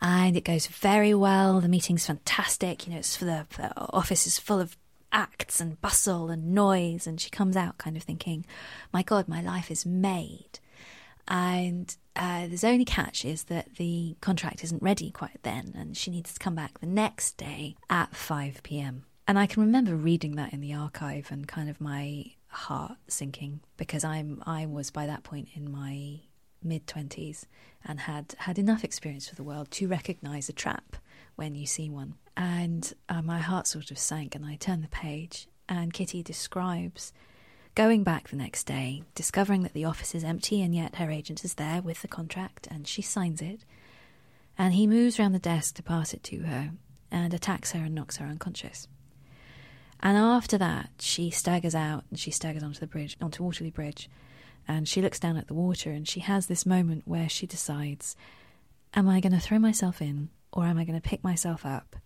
And 0.00 0.36
it 0.36 0.44
goes 0.44 0.66
very 0.66 1.12
well. 1.12 1.60
The 1.60 1.68
meeting's 1.68 2.06
fantastic. 2.06 2.86
You 2.86 2.94
know, 2.94 2.98
it's 3.00 3.16
for 3.16 3.26
the, 3.26 3.46
the 3.56 3.72
office 3.78 4.26
is 4.26 4.38
full 4.38 4.60
of 4.60 4.76
acts 5.12 5.60
and 5.60 5.80
bustle 5.80 6.30
and 6.30 6.54
noise. 6.54 7.06
And 7.06 7.20
she 7.20 7.28
comes 7.28 7.56
out 7.56 7.76
kind 7.76 7.96
of 7.96 8.02
thinking, 8.02 8.46
my 8.92 9.02
God, 9.02 9.28
my 9.28 9.42
life 9.42 9.70
is 9.70 9.84
made. 9.84 10.58
And 11.28 11.94
uh, 12.16 12.46
the 12.46 12.60
only 12.66 12.84
catch 12.84 13.24
is 13.24 13.44
that 13.44 13.76
the 13.76 14.16
contract 14.20 14.64
isn't 14.64 14.82
ready 14.82 15.10
quite 15.10 15.42
then, 15.42 15.72
and 15.76 15.96
she 15.96 16.10
needs 16.10 16.34
to 16.34 16.38
come 16.38 16.54
back 16.54 16.80
the 16.80 16.86
next 16.86 17.36
day 17.36 17.76
at 17.88 18.14
5 18.14 18.62
pm. 18.62 19.04
And 19.26 19.38
I 19.38 19.46
can 19.46 19.62
remember 19.62 19.94
reading 19.94 20.36
that 20.36 20.52
in 20.52 20.60
the 20.60 20.74
archive 20.74 21.30
and 21.30 21.46
kind 21.46 21.70
of 21.70 21.80
my 21.80 22.32
heart 22.48 22.96
sinking 23.06 23.60
because 23.76 24.02
I'm 24.02 24.42
I 24.44 24.66
was 24.66 24.90
by 24.90 25.06
that 25.06 25.22
point 25.22 25.48
in 25.54 25.70
my 25.70 26.20
mid 26.62 26.86
20s 26.86 27.44
and 27.84 28.00
had 28.00 28.34
had 28.38 28.58
enough 28.58 28.84
experience 28.84 29.30
with 29.30 29.36
the 29.36 29.44
world 29.44 29.70
to 29.70 29.88
recognize 29.88 30.48
a 30.48 30.52
trap 30.52 30.96
when 31.36 31.54
you 31.54 31.66
see 31.66 31.88
one. 31.88 32.14
And 32.36 32.92
uh, 33.08 33.22
my 33.22 33.38
heart 33.38 33.66
sort 33.66 33.90
of 33.90 33.98
sank, 33.98 34.34
and 34.34 34.44
I 34.44 34.56
turned 34.56 34.82
the 34.82 34.88
page, 34.88 35.46
and 35.68 35.92
Kitty 35.92 36.22
describes 36.22 37.12
Going 37.76 38.02
back 38.02 38.28
the 38.28 38.36
next 38.36 38.64
day, 38.64 39.04
discovering 39.14 39.62
that 39.62 39.74
the 39.74 39.84
office 39.84 40.14
is 40.14 40.24
empty 40.24 40.60
and 40.60 40.74
yet 40.74 40.96
her 40.96 41.10
agent 41.10 41.44
is 41.44 41.54
there 41.54 41.80
with 41.80 42.02
the 42.02 42.08
contract 42.08 42.66
and 42.68 42.86
she 42.86 43.00
signs 43.00 43.40
it, 43.40 43.64
and 44.58 44.74
he 44.74 44.88
moves 44.88 45.18
round 45.20 45.34
the 45.34 45.38
desk 45.38 45.76
to 45.76 45.82
pass 45.82 46.12
it 46.12 46.24
to 46.24 46.40
her 46.40 46.72
and 47.12 47.32
attacks 47.32 47.70
her 47.72 47.84
and 47.84 47.94
knocks 47.94 48.16
her 48.16 48.26
unconscious. 48.26 48.88
And 50.00 50.16
after 50.18 50.58
that, 50.58 50.90
she 50.98 51.30
staggers 51.30 51.74
out 51.74 52.04
and 52.10 52.18
she 52.18 52.32
staggers 52.32 52.64
onto 52.64 52.80
the 52.80 52.86
bridge, 52.88 53.16
onto 53.20 53.44
Waterloo 53.44 53.70
Bridge, 53.70 54.10
and 54.66 54.88
she 54.88 55.00
looks 55.00 55.20
down 55.20 55.36
at 55.36 55.46
the 55.46 55.54
water 55.54 55.90
and 55.90 56.08
she 56.08 56.20
has 56.20 56.46
this 56.46 56.66
moment 56.66 57.06
where 57.06 57.28
she 57.28 57.46
decides, 57.46 58.16
Am 58.94 59.08
I 59.08 59.20
going 59.20 59.32
to 59.32 59.40
throw 59.40 59.60
myself 59.60 60.02
in 60.02 60.30
or 60.52 60.64
am 60.64 60.76
I 60.76 60.84
going 60.84 61.00
to 61.00 61.08
pick 61.08 61.22
myself 61.22 61.64
up 61.64 61.96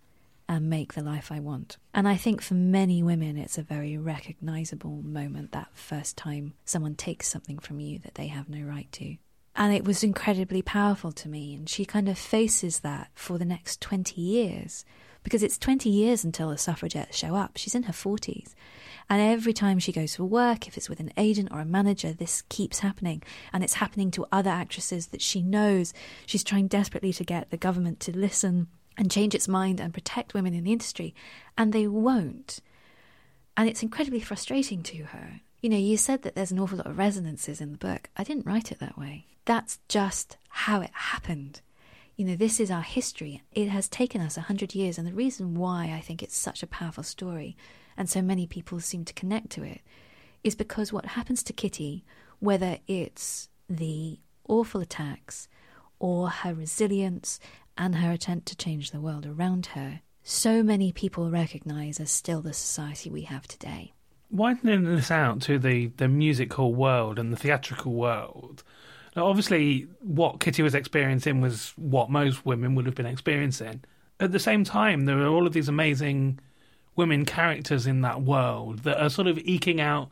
and 0.49 0.69
make 0.69 0.95
the 0.95 1.03
life 1.03 1.33
I 1.33 1.41
want. 1.41 1.79
And 1.93 2.07
I 2.07 2.17
think 2.17 2.43
for 2.43 2.55
many 2.55 3.03
women, 3.03 3.39
it's 3.39 3.59
a 3.59 3.63
very 3.63 3.97
recognizable 3.97 5.03
moment 5.03 5.53
that 5.53 5.69
first 5.75 6.17
time 6.17 6.55
someone 6.65 6.95
takes 6.95 7.29
something 7.29 7.59
from 7.59 7.81
you 7.81 7.99
that 8.01 8.15
they 8.15 8.27
have 8.29 8.49
no 8.49 8.63
right 8.63 8.91
to. 8.93 9.17
And 9.57 9.73
it 9.73 9.85
was 9.85 10.03
incredibly 10.03 10.63
powerful 10.63 11.13
to 11.13 11.29
me. 11.29 11.55
And 11.55 11.69
she 11.69 11.85
kind 11.85 12.09
of 12.09 12.19
faces 12.19 12.81
that 12.81 13.11
for 13.15 13.39
the 13.39 13.45
next 13.45 13.81
20 13.81 14.21
years 14.21 14.85
because 15.23 15.43
it's 15.43 15.59
20 15.59 15.89
years 15.89 16.23
until 16.23 16.51
the 16.51 16.59
suffragettes 16.59 17.17
show 17.17 17.35
up. 17.35 17.57
She's 17.57 17.75
in 17.75 17.85
her 17.85 17.93
40s. 17.93 18.55
And 19.09 19.21
every 19.21 19.53
time 19.53 19.79
she 19.79 19.93
goes 19.93 20.17
for 20.17 20.25
work, 20.25 20.69
if 20.69 20.77
it's 20.77 20.89
with 20.89 21.01
an 21.01 21.13
agent 21.17 21.49
or 21.51 21.61
a 21.61 21.65
manager, 21.65 22.13
this 22.13 22.43
keeps 22.49 22.81
happening. 22.81 23.23
And 23.53 23.65
it's 23.65 23.75
happening 23.75 24.11
to 24.13 24.27
other 24.31 24.51
actresses 24.51 25.09
that 25.09 25.23
she 25.23 25.43
knows. 25.43 25.95
She's 26.27 26.45
trying 26.45 26.69
desperately 26.69 27.13
to 27.15 27.25
get 27.25 27.51
the 27.51 27.57
government 27.57 28.01
to 28.01 28.17
listen 28.17 28.69
and 28.97 29.11
change 29.11 29.35
its 29.35 29.49
mind 29.49 29.81
and 29.81 29.95
protect 29.95 30.35
women 30.35 30.55
in 30.55 30.65
the 30.65 30.73
industry, 30.73 31.15
and 31.57 31.73
they 31.73 31.87
won't. 31.87 32.61
And 33.57 33.69
it's 33.69 33.83
incredibly 33.83 34.21
frustrating 34.21 34.83
to 34.85 35.05
her. 35.05 35.41
You 35.61 35.71
know, 35.71 35.77
you 35.77 35.97
said 35.97 36.23
that 36.23 36.35
there's 36.35 36.51
an 36.51 36.59
awful 36.59 36.79
lot 36.79 36.87
of 36.87 36.99
resonances 36.99 37.61
in 37.61 37.73
the 37.73 37.79
book. 37.79 38.11
I 38.17 38.25
didn't 38.25 38.47
write 38.47 38.71
it 38.71 38.81
that 38.81 38.99
way. 38.99 39.27
That's 39.45 39.79
just 39.89 40.37
how 40.49 40.81
it 40.81 40.91
happened. 40.93 41.61
You 42.17 42.25
know, 42.25 42.37
this 42.37 42.61
is 42.61 42.71
our 42.71 42.83
history. 42.83 43.43
It 43.53 43.69
has 43.69 43.89
taken 43.89 44.21
us 44.21 44.37
a 44.37 44.43
hundred 44.43 44.75
years, 44.75 44.99
and 44.99 45.07
the 45.07 45.13
reason 45.13 45.55
why 45.55 45.93
I 45.97 46.01
think 46.01 46.23
it's 46.23 46.37
such 46.37 46.63
a 46.63 46.69
powerful 46.69 47.03
story 47.03 47.57
and 47.97 48.09
so 48.09 48.23
many 48.23 48.47
people 48.47 48.81
seem 48.81 49.05
to 49.05 49.15
connect 49.15 49.51
to 49.51 49.63
it 49.63 49.81
is 50.43 50.55
because 50.55 50.93
what 50.93 51.07
happens 51.07 51.43
to 51.43 51.53
Kitty, 51.53 52.05
whether 52.39 52.79
it's 52.87 53.49
the 53.69 54.19
awful 54.49 54.81
attacks 54.81 55.49
or 55.99 56.29
her 56.29 56.55
resilience 56.55 57.41
and 57.77 57.97
her 57.97 58.13
attempt 58.13 58.47
to 58.47 58.57
change 58.57 58.91
the 58.91 59.01
world 59.01 59.27
around 59.27 59.67
her, 59.67 60.01
so 60.23 60.63
many 60.63 60.93
people 60.93 61.31
recognise 61.31 62.01
as 62.01 62.11
still 62.11 62.41
the 62.41 62.53
society 62.53 63.11
we 63.11 63.23
have 63.23 63.47
today. 63.47 63.93
Widening 64.31 64.85
this 64.85 65.11
out 65.11 65.43
to 65.43 65.59
the, 65.59 65.89
the 65.97 66.09
musical 66.09 66.75
world 66.75 67.19
and 67.19 67.33
the 67.33 67.37
theatrical 67.37 67.93
world, 67.93 68.63
now 69.15 69.27
obviously 69.27 69.87
what 70.01 70.41
Kitty 70.41 70.63
was 70.63 70.75
experiencing 70.75 71.41
was 71.41 71.73
what 71.77 72.11
most 72.11 72.47
women 72.47 72.75
would 72.75 72.87
have 72.87 72.95
been 72.95 73.07
experiencing. 73.07 73.85
At 74.19 74.33
the 74.33 74.39
same 74.39 74.65
time, 74.65 75.05
there 75.05 75.19
are 75.19 75.29
all 75.29 75.47
of 75.47 75.53
these 75.53 75.69
amazing 75.69 76.39
women 76.97 77.25
characters 77.25 77.87
in 77.87 78.01
that 78.01 78.23
world 78.23 78.81
that 78.81 79.03
are 79.03 79.11
sort 79.11 79.29
of 79.29 79.39
eking 79.39 79.81
out 79.81 80.09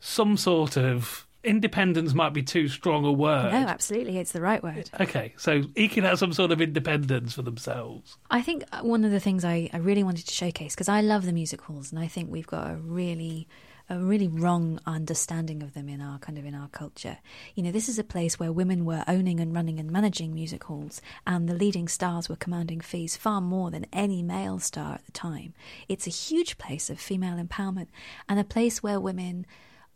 some 0.00 0.36
sort 0.36 0.76
of 0.76 1.27
independence 1.48 2.14
might 2.14 2.32
be 2.32 2.42
too 2.42 2.68
strong 2.68 3.04
a 3.04 3.12
word. 3.12 3.52
No, 3.52 3.66
absolutely, 3.66 4.18
it's 4.18 4.32
the 4.32 4.40
right 4.40 4.62
word. 4.62 4.90
Okay, 5.00 5.34
so 5.36 5.62
eking 5.74 6.04
out 6.04 6.18
some 6.18 6.32
sort 6.32 6.52
of 6.52 6.60
independence 6.60 7.34
for 7.34 7.42
themselves. 7.42 8.16
I 8.30 8.42
think 8.42 8.64
one 8.82 9.04
of 9.04 9.10
the 9.10 9.20
things 9.20 9.44
I, 9.44 9.70
I 9.72 9.78
really 9.78 10.02
wanted 10.02 10.26
to 10.26 10.34
showcase 10.34 10.74
because 10.74 10.88
I 10.88 11.00
love 11.00 11.24
the 11.24 11.32
music 11.32 11.62
halls, 11.62 11.90
and 11.90 11.98
I 11.98 12.06
think 12.06 12.30
we've 12.30 12.46
got 12.46 12.70
a 12.70 12.76
really 12.76 13.48
a 13.90 13.98
really 13.98 14.28
wrong 14.28 14.78
understanding 14.86 15.62
of 15.62 15.72
them 15.72 15.88
in 15.88 16.00
our 16.00 16.18
kind 16.18 16.38
of 16.38 16.44
in 16.44 16.54
our 16.54 16.68
culture. 16.68 17.18
You 17.54 17.62
know, 17.62 17.72
this 17.72 17.88
is 17.88 17.98
a 17.98 18.04
place 18.04 18.38
where 18.38 18.52
women 18.52 18.84
were 18.84 19.04
owning 19.08 19.40
and 19.40 19.54
running 19.54 19.80
and 19.80 19.90
managing 19.90 20.34
music 20.34 20.64
halls, 20.64 21.00
and 21.26 21.48
the 21.48 21.54
leading 21.54 21.88
stars 21.88 22.28
were 22.28 22.36
commanding 22.36 22.80
fees 22.80 23.16
far 23.16 23.40
more 23.40 23.70
than 23.70 23.86
any 23.92 24.22
male 24.22 24.58
star 24.58 24.94
at 24.94 25.06
the 25.06 25.12
time. 25.12 25.54
It's 25.88 26.06
a 26.06 26.10
huge 26.10 26.58
place 26.58 26.90
of 26.90 27.00
female 27.00 27.42
empowerment 27.42 27.88
and 28.28 28.38
a 28.38 28.44
place 28.44 28.82
where 28.82 29.00
women 29.00 29.46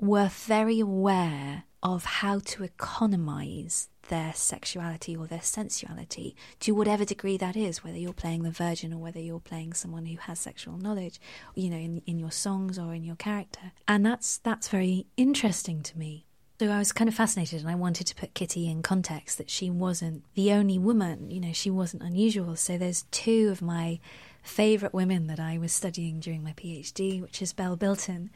were 0.02 0.28
very 0.28 0.80
aware 0.80 1.64
of 1.82 2.04
how 2.04 2.40
to 2.40 2.64
economize 2.64 3.88
their 4.09 4.32
sexuality 4.35 5.16
or 5.16 5.26
their 5.26 5.40
sensuality 5.40 6.35
to 6.59 6.73
whatever 6.73 7.04
degree 7.04 7.37
that 7.37 7.56
is, 7.56 7.85
whether 7.85 7.97
you're 7.97 8.12
playing 8.12 8.42
the 8.42 8.50
virgin 8.50 8.92
or 8.92 8.99
whether 8.99 9.21
you're 9.21 9.40
playing 9.40 9.73
someone 9.73 10.06
who 10.06 10.16
has 10.18 10.40
sexual 10.40 10.76
knowledge, 10.76 11.21
you 11.54 11.71
know, 11.71 11.76
in, 11.76 12.02
in 12.04 12.18
your 12.18 12.32
songs 12.32 12.78
or 12.78 12.92
in 12.92 13.04
your 13.04 13.16
character. 13.16 13.73
And 13.87 14.04
that's 14.04 14.38
that's 14.38 14.68
very 14.68 15.06
interesting 15.16 15.82
to 15.85 15.97
me. 15.97 16.26
So 16.59 16.68
I 16.68 16.78
was 16.78 16.92
kind 16.92 17.09
of 17.09 17.14
fascinated 17.14 17.61
and 17.61 17.71
I 17.71 17.75
wanted 17.75 18.06
to 18.09 18.14
put 18.14 18.35
Kitty 18.35 18.68
in 18.68 18.82
context 18.82 19.38
that 19.38 19.50
she 19.50 19.71
wasn't 19.71 20.25
the 20.35 20.52
only 20.52 20.78
woman, 20.78 21.30
you 21.30 21.40
know, 21.40 21.52
she 21.52 21.71
wasn't 21.71 22.02
unusual. 22.02 22.56
So 22.56 22.76
there's 22.76 23.04
two 23.11 23.49
of 23.50 23.62
my 23.62 24.00
favourite 24.42 24.92
women 24.92 25.28
that 25.28 25.40
I 25.40 25.59
was 25.59 25.73
studying 25.73 26.21
during 26.21 26.42
my 26.42 26.52
PhD, 26.52 27.21
which 27.21 27.40
is 27.40 27.52
Belle 27.52 27.76
Bilton, 27.76 28.30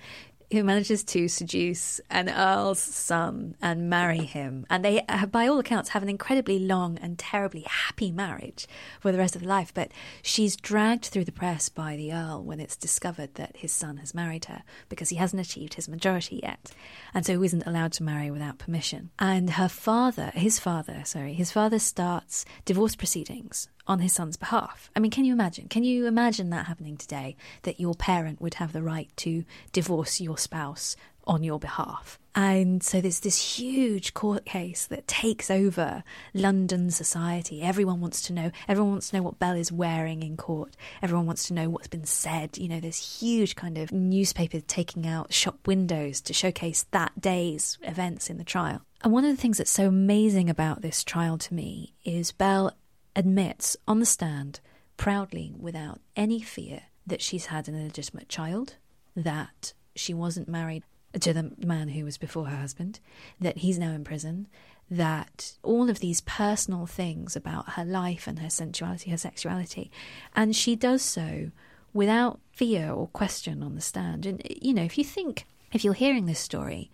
who 0.53 0.63
manages 0.63 1.03
to 1.05 1.29
seduce 1.29 2.01
an 2.11 2.29
earl's 2.29 2.79
son 2.79 3.57
and 3.61 3.91
marry 3.91 4.19
him. 4.19 4.67
And 4.71 4.85
they, 4.85 5.03
uh, 5.09 5.27
by 5.27 5.47
all 5.47 5.59
accounts, 5.59 5.91
have 5.91 6.03
an 6.03 6.09
incredibly 6.09 6.59
long 6.59 6.99
and 6.99 7.19
terribly 7.19 7.65
happy 7.67 8.13
marriage 8.13 8.67
for 9.01 9.13
the 9.13 9.19
rest 9.19 9.35
of 9.35 9.43
their 9.43 9.49
life. 9.49 9.73
But 9.75 9.91
she's 10.23 10.57
dragged 10.57 11.07
through 11.07 11.25
the 11.25 11.33
press 11.33 11.69
by 11.69 11.97
the 11.97 12.13
earl 12.13 12.43
when 12.43 12.61
it's 12.61 12.77
discovered 12.77 13.35
that 13.35 13.57
his 13.57 13.73
son 13.73 13.97
has 13.99 14.15
married 14.15 14.47
her 14.47 14.63
because 14.89 15.09
he 15.09 15.17
hasn't 15.17 15.41
achieved 15.41 15.75
his 15.75 15.89
majority 15.89 16.41
yet. 16.43 16.71
And 17.13 17.27
so 17.27 17.39
he 17.39 17.47
isn't 17.47 17.67
allowed 17.67 17.93
to 17.93 18.03
marry 18.03 18.31
without 18.31 18.59
permission. 18.59 19.11
And 19.19 19.51
her 19.51 19.69
father, 19.69 20.31
his 20.35 20.59
father, 20.59 21.03
sorry, 21.05 21.35
his 21.35 21.51
father 21.51 21.79
starts 21.79 22.45
divorce 22.65 22.95
proceedings 22.95 23.69
on 23.87 24.01
his 24.01 24.13
son's 24.13 24.37
behalf. 24.37 24.91
I 24.95 25.01
mean, 25.01 25.11
can 25.11 25.25
you 25.25 25.33
imagine? 25.33 25.69
Can 25.69 25.85
you 25.85 26.07
imagine 26.07 26.51
that 26.51 26.67
happening 26.67 26.97
today? 26.97 27.37
That 27.63 27.81
your 27.81 27.95
parent 27.95 28.41
would 28.41 28.55
have 28.55 28.73
the 28.73 28.83
right 28.83 29.11
to 29.19 29.45
divorce 29.73 30.21
your 30.21 30.39
spouse 30.39 30.97
on 31.27 31.43
your 31.43 31.59
behalf. 31.59 32.19
And 32.35 32.83
so 32.83 33.01
there's 33.01 33.21
this 33.21 33.57
huge 33.57 34.15
court 34.15 34.45
case 34.45 34.87
that 34.87 35.09
takes 35.09 35.51
over 35.51 36.05
London 36.35 36.91
society. 36.91 37.63
Everyone 37.63 38.01
wants 38.01 38.23
to 38.23 38.33
know. 38.33 38.51
Everyone 38.69 38.93
wants 38.93 39.11
to 39.11 39.17
know 39.17 39.23
what 39.23 39.39
Belle 39.39 39.57
is 39.57 39.73
wearing 39.73 40.23
in 40.23 40.37
court. 40.37 40.77
Everyone 41.03 41.27
wants 41.27 41.49
to 41.49 41.55
know 41.55 41.71
what's 41.71 41.89
been 41.89 42.05
said. 42.05 42.59
You 42.59 42.69
know, 42.69 42.79
there's 42.79 43.21
huge 43.21 43.57
kind 43.57 43.79
of 43.79 43.91
newspapers 43.91 44.63
taking 44.67 45.07
out 45.07 45.33
shop 45.33 45.67
windows 45.67 46.21
to 46.23 46.33
showcase 46.33 46.85
that 46.91 47.19
day's 47.21 47.79
events 47.83 48.29
in 48.29 48.37
the 48.37 48.45
trial. 48.45 48.83
And 49.03 49.13
one 49.13 49.25
of 49.25 49.35
the 49.35 49.41
things 49.41 49.59
that's 49.59 49.71
so 49.71 49.89
amazing 49.89 50.51
about 50.51 50.83
this 50.83 51.03
trial 51.03 51.39
to 51.39 51.55
me 51.55 51.95
is 52.05 52.33
Belle 52.33 52.73
admits 53.17 53.77
on 53.89 53.99
the 53.99 54.07
stand 54.07 54.61
proudly, 54.97 55.53
without 55.59 56.01
any 56.15 56.41
fear, 56.41 56.83
that 57.07 57.23
she's 57.23 57.47
had 57.47 57.67
an 57.67 57.81
illegitimate 57.81 58.29
child, 58.29 58.77
that 59.17 59.73
she 59.95 60.15
wasn't 60.15 60.49
married 60.49 60.85
to 61.19 61.33
the 61.33 61.53
man 61.59 61.89
who 61.89 62.05
was 62.05 62.19
before 62.19 62.47
her 62.47 62.57
husband, 62.57 63.01
that 63.41 63.59
he's 63.59 63.79
now 63.79 63.93
in 63.93 64.05
prison, 64.05 64.47
that 64.91 65.53
all 65.63 65.91
of 65.91 66.01
these 66.01 66.21
personal 66.21 66.87
things 66.87 67.35
about 67.35 67.71
her 67.71 67.85
life 67.85 68.27
and 68.27 68.39
her 68.39 68.51
sensuality, 68.51 69.11
her 69.11 69.17
sexuality, 69.17 69.91
and 70.35 70.55
she 70.55 70.77
does 70.77 71.03
so 71.03 71.51
without 71.93 72.39
fear 72.53 72.93
or 72.93 73.09
question 73.09 73.63
on 73.63 73.75
the 73.75 73.81
stand. 73.81 74.27
And, 74.27 74.43
you 74.61 74.75
know, 74.75 74.85
if 74.85 74.99
you 74.99 75.05
think, 75.05 75.47
if 75.73 75.85
you're 75.85 75.95
hearing 75.95 76.27
this 76.27 76.39
story 76.39 76.91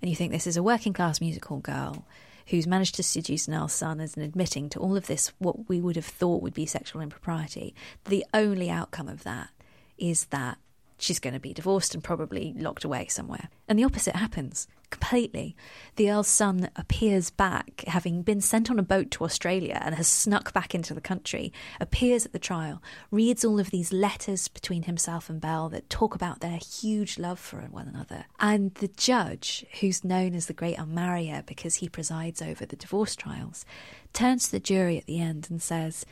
and 0.00 0.08
you 0.08 0.16
think 0.16 0.32
this 0.32 0.46
is 0.46 0.56
a 0.56 0.62
working 0.62 0.92
class 0.92 1.20
musical 1.20 1.58
girl 1.58 2.06
who's 2.46 2.66
managed 2.66 2.94
to 2.96 3.02
seduce 3.02 3.48
Nell's 3.48 3.72
son 3.72 4.00
and 4.00 4.16
admitting 4.18 4.68
to 4.70 4.78
all 4.78 4.96
of 4.96 5.06
this, 5.06 5.32
what 5.38 5.68
we 5.68 5.80
would 5.80 5.96
have 5.96 6.04
thought 6.04 6.42
would 6.42 6.54
be 6.54 6.66
sexual 6.66 7.00
impropriety, 7.00 7.74
the 8.04 8.24
only 8.34 8.70
outcome 8.70 9.08
of 9.08 9.22
that 9.24 9.50
is 9.98 10.26
that 10.26 10.58
she's 10.98 11.18
going 11.18 11.34
to 11.34 11.40
be 11.40 11.52
divorced 11.52 11.94
and 11.94 12.02
probably 12.02 12.54
locked 12.56 12.84
away 12.84 13.06
somewhere. 13.08 13.48
And 13.68 13.78
the 13.78 13.84
opposite 13.84 14.16
happens 14.16 14.68
completely. 14.90 15.56
The 15.96 16.10
Earl's 16.10 16.28
son 16.28 16.70
appears 16.76 17.30
back, 17.30 17.82
having 17.88 18.22
been 18.22 18.40
sent 18.40 18.70
on 18.70 18.78
a 18.78 18.82
boat 18.82 19.10
to 19.12 19.24
Australia 19.24 19.80
and 19.84 19.94
has 19.96 20.06
snuck 20.06 20.52
back 20.52 20.74
into 20.74 20.94
the 20.94 21.00
country, 21.00 21.52
appears 21.80 22.24
at 22.24 22.32
the 22.32 22.38
trial, 22.38 22.80
reads 23.10 23.44
all 23.44 23.58
of 23.58 23.70
these 23.70 23.92
letters 23.92 24.46
between 24.46 24.84
himself 24.84 25.28
and 25.28 25.40
Belle 25.40 25.68
that 25.70 25.90
talk 25.90 26.14
about 26.14 26.40
their 26.40 26.58
huge 26.58 27.18
love 27.18 27.40
for 27.40 27.58
one 27.58 27.88
another. 27.88 28.26
And 28.38 28.72
the 28.74 28.88
judge, 28.88 29.66
who's 29.80 30.04
known 30.04 30.34
as 30.34 30.46
the 30.46 30.52
Great 30.52 30.78
Unmarrier 30.78 31.42
because 31.44 31.76
he 31.76 31.88
presides 31.88 32.40
over 32.40 32.64
the 32.64 32.76
divorce 32.76 33.16
trials, 33.16 33.64
turns 34.12 34.44
to 34.44 34.52
the 34.52 34.60
jury 34.60 34.96
at 34.96 35.06
the 35.06 35.20
end 35.20 35.48
and 35.50 35.60
says, 35.60 36.06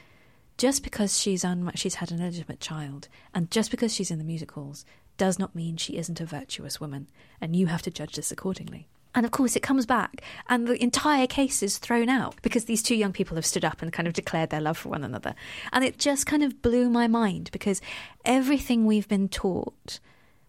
just 0.59 0.83
because 0.83 1.19
she's 1.19 1.45
un- 1.45 1.73
she's 1.75 1.97
had 1.97 2.11
an 2.11 2.21
illegitimate 2.21 2.61
child, 2.61 3.09
and 3.35 3.51
just 3.51 3.71
because 3.71 3.93
she's 3.95 4.11
in 4.11 4.19
the 4.19 4.25
music 4.25 4.53
halls, 4.53 4.85
does 5.17 5.38
not 5.38 5.55
mean 5.55 5.77
she 5.77 5.97
isn't 5.97 6.21
a 6.21 6.27
virtuous 6.27 6.81
woman, 6.81 7.09
and 7.41 7.55
you 7.55 7.67
have 7.67 7.83
to 7.83 7.91
judge 7.91 8.17
this 8.17 8.33
accordingly. 8.33 8.88
And 9.15 9.27
of 9.27 9.33
course, 9.33 9.57
it 9.57 9.62
comes 9.62 9.85
back, 9.85 10.23
and 10.49 10.67
the 10.67 10.83
entire 10.83 11.27
case 11.27 11.62
is 11.62 11.77
thrown 11.79 12.09
out 12.09 12.41
because 12.41 12.65
these 12.65 12.83
two 12.83 12.95
young 12.95 13.12
people 13.12 13.35
have 13.35 13.45
stood 13.45 13.65
up 13.65 13.83
and 13.83 13.93
kind 13.93 14.09
of 14.09 14.15
declared 14.15 14.51
their 14.51 14.61
love 14.61 14.79
for 14.79 14.88
one 14.88 15.05
another. 15.05 15.35
And 15.73 15.85
it 15.85 15.99
just 15.99 16.27
kind 16.27 16.43
of 16.43 16.62
blew 16.62 16.88
my 16.88 17.09
mind 17.09 17.51
because 17.53 17.83
everything 18.25 18.87
we've 18.87 19.09
been 19.09 19.29
taught, 19.29 20.01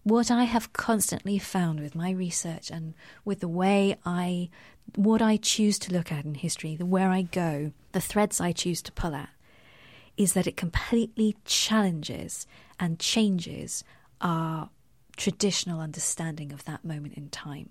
what 0.02 0.30
I 0.30 0.44
have 0.44 0.72
constantly 0.72 1.38
found 1.38 1.80
with 1.80 1.94
my 1.94 2.10
research 2.10 2.70
and 2.70 2.94
with 3.24 3.40
the 3.40 3.48
way 3.48 3.98
I, 4.06 4.48
what 4.96 5.20
I 5.20 5.36
choose 5.36 5.78
to 5.80 5.92
look 5.92 6.10
at 6.10 6.24
in 6.24 6.34
history, 6.34 6.74
the 6.74 6.86
where 6.86 7.10
I 7.10 7.22
go, 7.22 7.72
the 7.92 8.00
threads 8.00 8.40
I 8.40 8.52
choose 8.52 8.80
to 8.82 8.92
pull 8.92 9.14
at, 9.14 9.28
is 10.16 10.32
that 10.34 10.46
it 10.46 10.56
completely 10.56 11.36
challenges 11.44 12.46
and 12.78 12.98
changes 12.98 13.84
our 14.20 14.70
traditional 15.16 15.80
understanding 15.80 16.52
of 16.52 16.64
that 16.64 16.84
moment 16.84 17.14
in 17.14 17.28
time. 17.28 17.70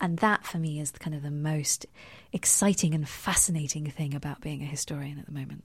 And 0.00 0.18
that 0.18 0.44
for 0.44 0.58
me 0.58 0.80
is 0.80 0.90
kind 0.90 1.14
of 1.14 1.22
the 1.22 1.30
most 1.30 1.86
exciting 2.32 2.94
and 2.94 3.08
fascinating 3.08 3.86
thing 3.86 4.14
about 4.14 4.40
being 4.40 4.62
a 4.62 4.66
historian 4.66 5.18
at 5.18 5.26
the 5.26 5.32
moment. 5.32 5.64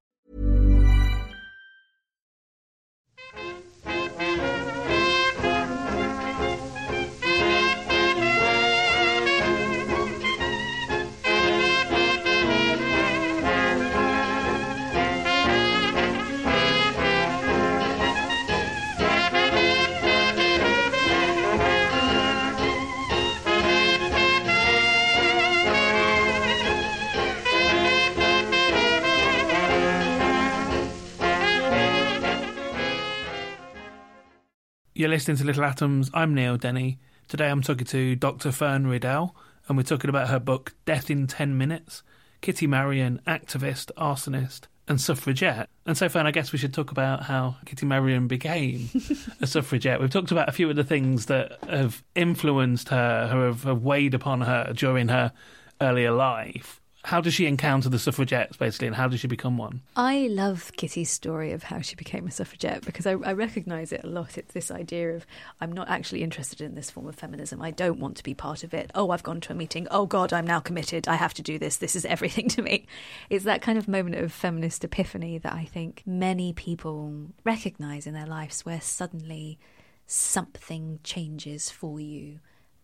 Listening 35.11 35.35
to 35.35 35.43
Little 35.43 35.65
Atoms. 35.65 36.09
I'm 36.13 36.33
Neil 36.33 36.55
Denny. 36.55 36.97
Today 37.27 37.49
I'm 37.49 37.61
talking 37.61 37.85
to 37.87 38.15
Dr. 38.15 38.49
Fern 38.49 38.87
Riddell, 38.87 39.35
and 39.67 39.75
we're 39.75 39.83
talking 39.83 40.09
about 40.09 40.29
her 40.29 40.39
book, 40.39 40.73
Death 40.85 41.09
in 41.09 41.27
10 41.27 41.57
Minutes 41.57 42.01
Kitty 42.39 42.65
Marion, 42.65 43.19
activist, 43.27 43.91
arsonist, 43.97 44.67
and 44.87 45.01
suffragette. 45.01 45.67
And 45.85 45.97
so, 45.97 46.07
Fern, 46.07 46.27
I 46.27 46.31
guess 46.31 46.53
we 46.53 46.57
should 46.57 46.73
talk 46.73 46.91
about 46.91 47.23
how 47.23 47.57
Kitty 47.65 47.85
Marion 47.85 48.29
became 48.29 48.89
a 49.41 49.47
suffragette. 49.47 49.99
We've 49.99 50.09
talked 50.09 50.31
about 50.31 50.47
a 50.47 50.53
few 50.53 50.69
of 50.69 50.77
the 50.77 50.85
things 50.85 51.25
that 51.25 51.61
have 51.65 52.01
influenced 52.15 52.87
her, 52.87 53.27
who 53.27 53.39
have, 53.41 53.63
have 53.63 53.83
weighed 53.83 54.13
upon 54.13 54.39
her 54.39 54.71
during 54.73 55.09
her 55.09 55.33
earlier 55.81 56.11
life 56.11 56.80
how 57.03 57.21
does 57.21 57.33
she 57.33 57.45
encounter 57.45 57.89
the 57.89 57.99
suffragettes 57.99 58.57
basically 58.57 58.87
and 58.87 58.95
how 58.95 59.07
does 59.07 59.19
she 59.19 59.27
become 59.27 59.57
one? 59.57 59.81
I 59.95 60.27
love 60.29 60.71
kitty's 60.77 61.09
story 61.09 61.51
of 61.51 61.63
how 61.63 61.81
she 61.81 61.95
became 61.95 62.27
a 62.27 62.31
suffragette 62.31 62.85
because 62.85 63.07
I, 63.07 63.11
I 63.11 63.33
recognize 63.33 63.91
it 63.91 64.03
a 64.03 64.07
lot. 64.07 64.37
It's 64.37 64.53
this 64.53 64.71
idea 64.71 65.15
of 65.15 65.25
i'm 65.59 65.71
not 65.71 65.89
actually 65.89 66.23
interested 66.23 66.61
in 66.61 66.75
this 66.75 66.91
form 66.91 67.07
of 67.07 67.15
feminism. 67.15 67.61
I 67.61 67.71
don't 67.71 67.99
want 67.99 68.17
to 68.17 68.23
be 68.23 68.33
part 68.33 68.63
of 68.63 68.73
it. 68.73 68.91
Oh 68.93 69.09
i've 69.09 69.23
gone 69.23 69.41
to 69.41 69.53
a 69.53 69.55
meeting. 69.55 69.87
Oh 69.89 70.05
god 70.05 70.31
i'm 70.31 70.47
now 70.47 70.59
committed. 70.59 71.07
I 71.07 71.15
have 71.15 71.33
to 71.35 71.41
do 71.41 71.57
this. 71.57 71.77
This 71.77 71.95
is 71.95 72.05
everything 72.05 72.47
to 72.49 72.61
me. 72.61 72.85
It's 73.29 73.45
that 73.45 73.61
kind 73.61 73.77
of 73.77 73.87
moment 73.87 74.15
of 74.15 74.31
feminist 74.31 74.83
epiphany 74.83 75.37
that 75.39 75.53
i 75.53 75.65
think 75.65 76.03
many 76.05 76.53
people 76.53 77.27
recognize 77.43 78.07
in 78.07 78.13
their 78.13 78.25
lives 78.25 78.65
where 78.65 78.81
suddenly 78.81 79.59
something 80.05 80.99
changes 81.03 81.69
for 81.69 81.99
you 81.99 82.39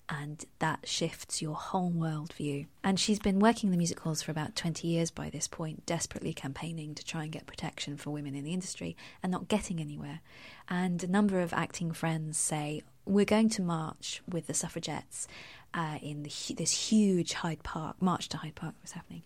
and 0.09 0.45
that 0.59 0.87
shifts 0.87 1.41
your 1.41 1.55
whole 1.55 1.91
worldview. 1.91 2.67
And 2.83 2.99
she's 2.99 3.19
been 3.19 3.39
working 3.39 3.71
the 3.71 3.77
music 3.77 3.99
halls 3.99 4.21
for 4.21 4.31
about 4.31 4.55
20 4.55 4.87
years 4.87 5.11
by 5.11 5.29
this 5.29 5.47
point, 5.47 5.85
desperately 5.85 6.33
campaigning 6.33 6.95
to 6.95 7.03
try 7.03 7.23
and 7.23 7.31
get 7.31 7.45
protection 7.45 7.97
for 7.97 8.11
women 8.11 8.35
in 8.35 8.43
the 8.43 8.53
industry 8.53 8.95
and 9.21 9.31
not 9.31 9.47
getting 9.47 9.79
anywhere. 9.79 10.21
And 10.69 11.03
a 11.03 11.07
number 11.07 11.41
of 11.41 11.53
acting 11.53 11.91
friends 11.91 12.37
say, 12.37 12.83
We're 13.05 13.25
going 13.25 13.49
to 13.49 13.61
march 13.61 14.21
with 14.29 14.47
the 14.47 14.53
suffragettes 14.53 15.27
uh, 15.73 15.99
in 16.01 16.23
the, 16.23 16.53
this 16.55 16.89
huge 16.89 17.33
Hyde 17.33 17.63
Park, 17.63 18.01
March 18.01 18.29
to 18.29 18.37
Hyde 18.37 18.55
Park 18.55 18.75
was 18.81 18.93
happening 18.93 19.23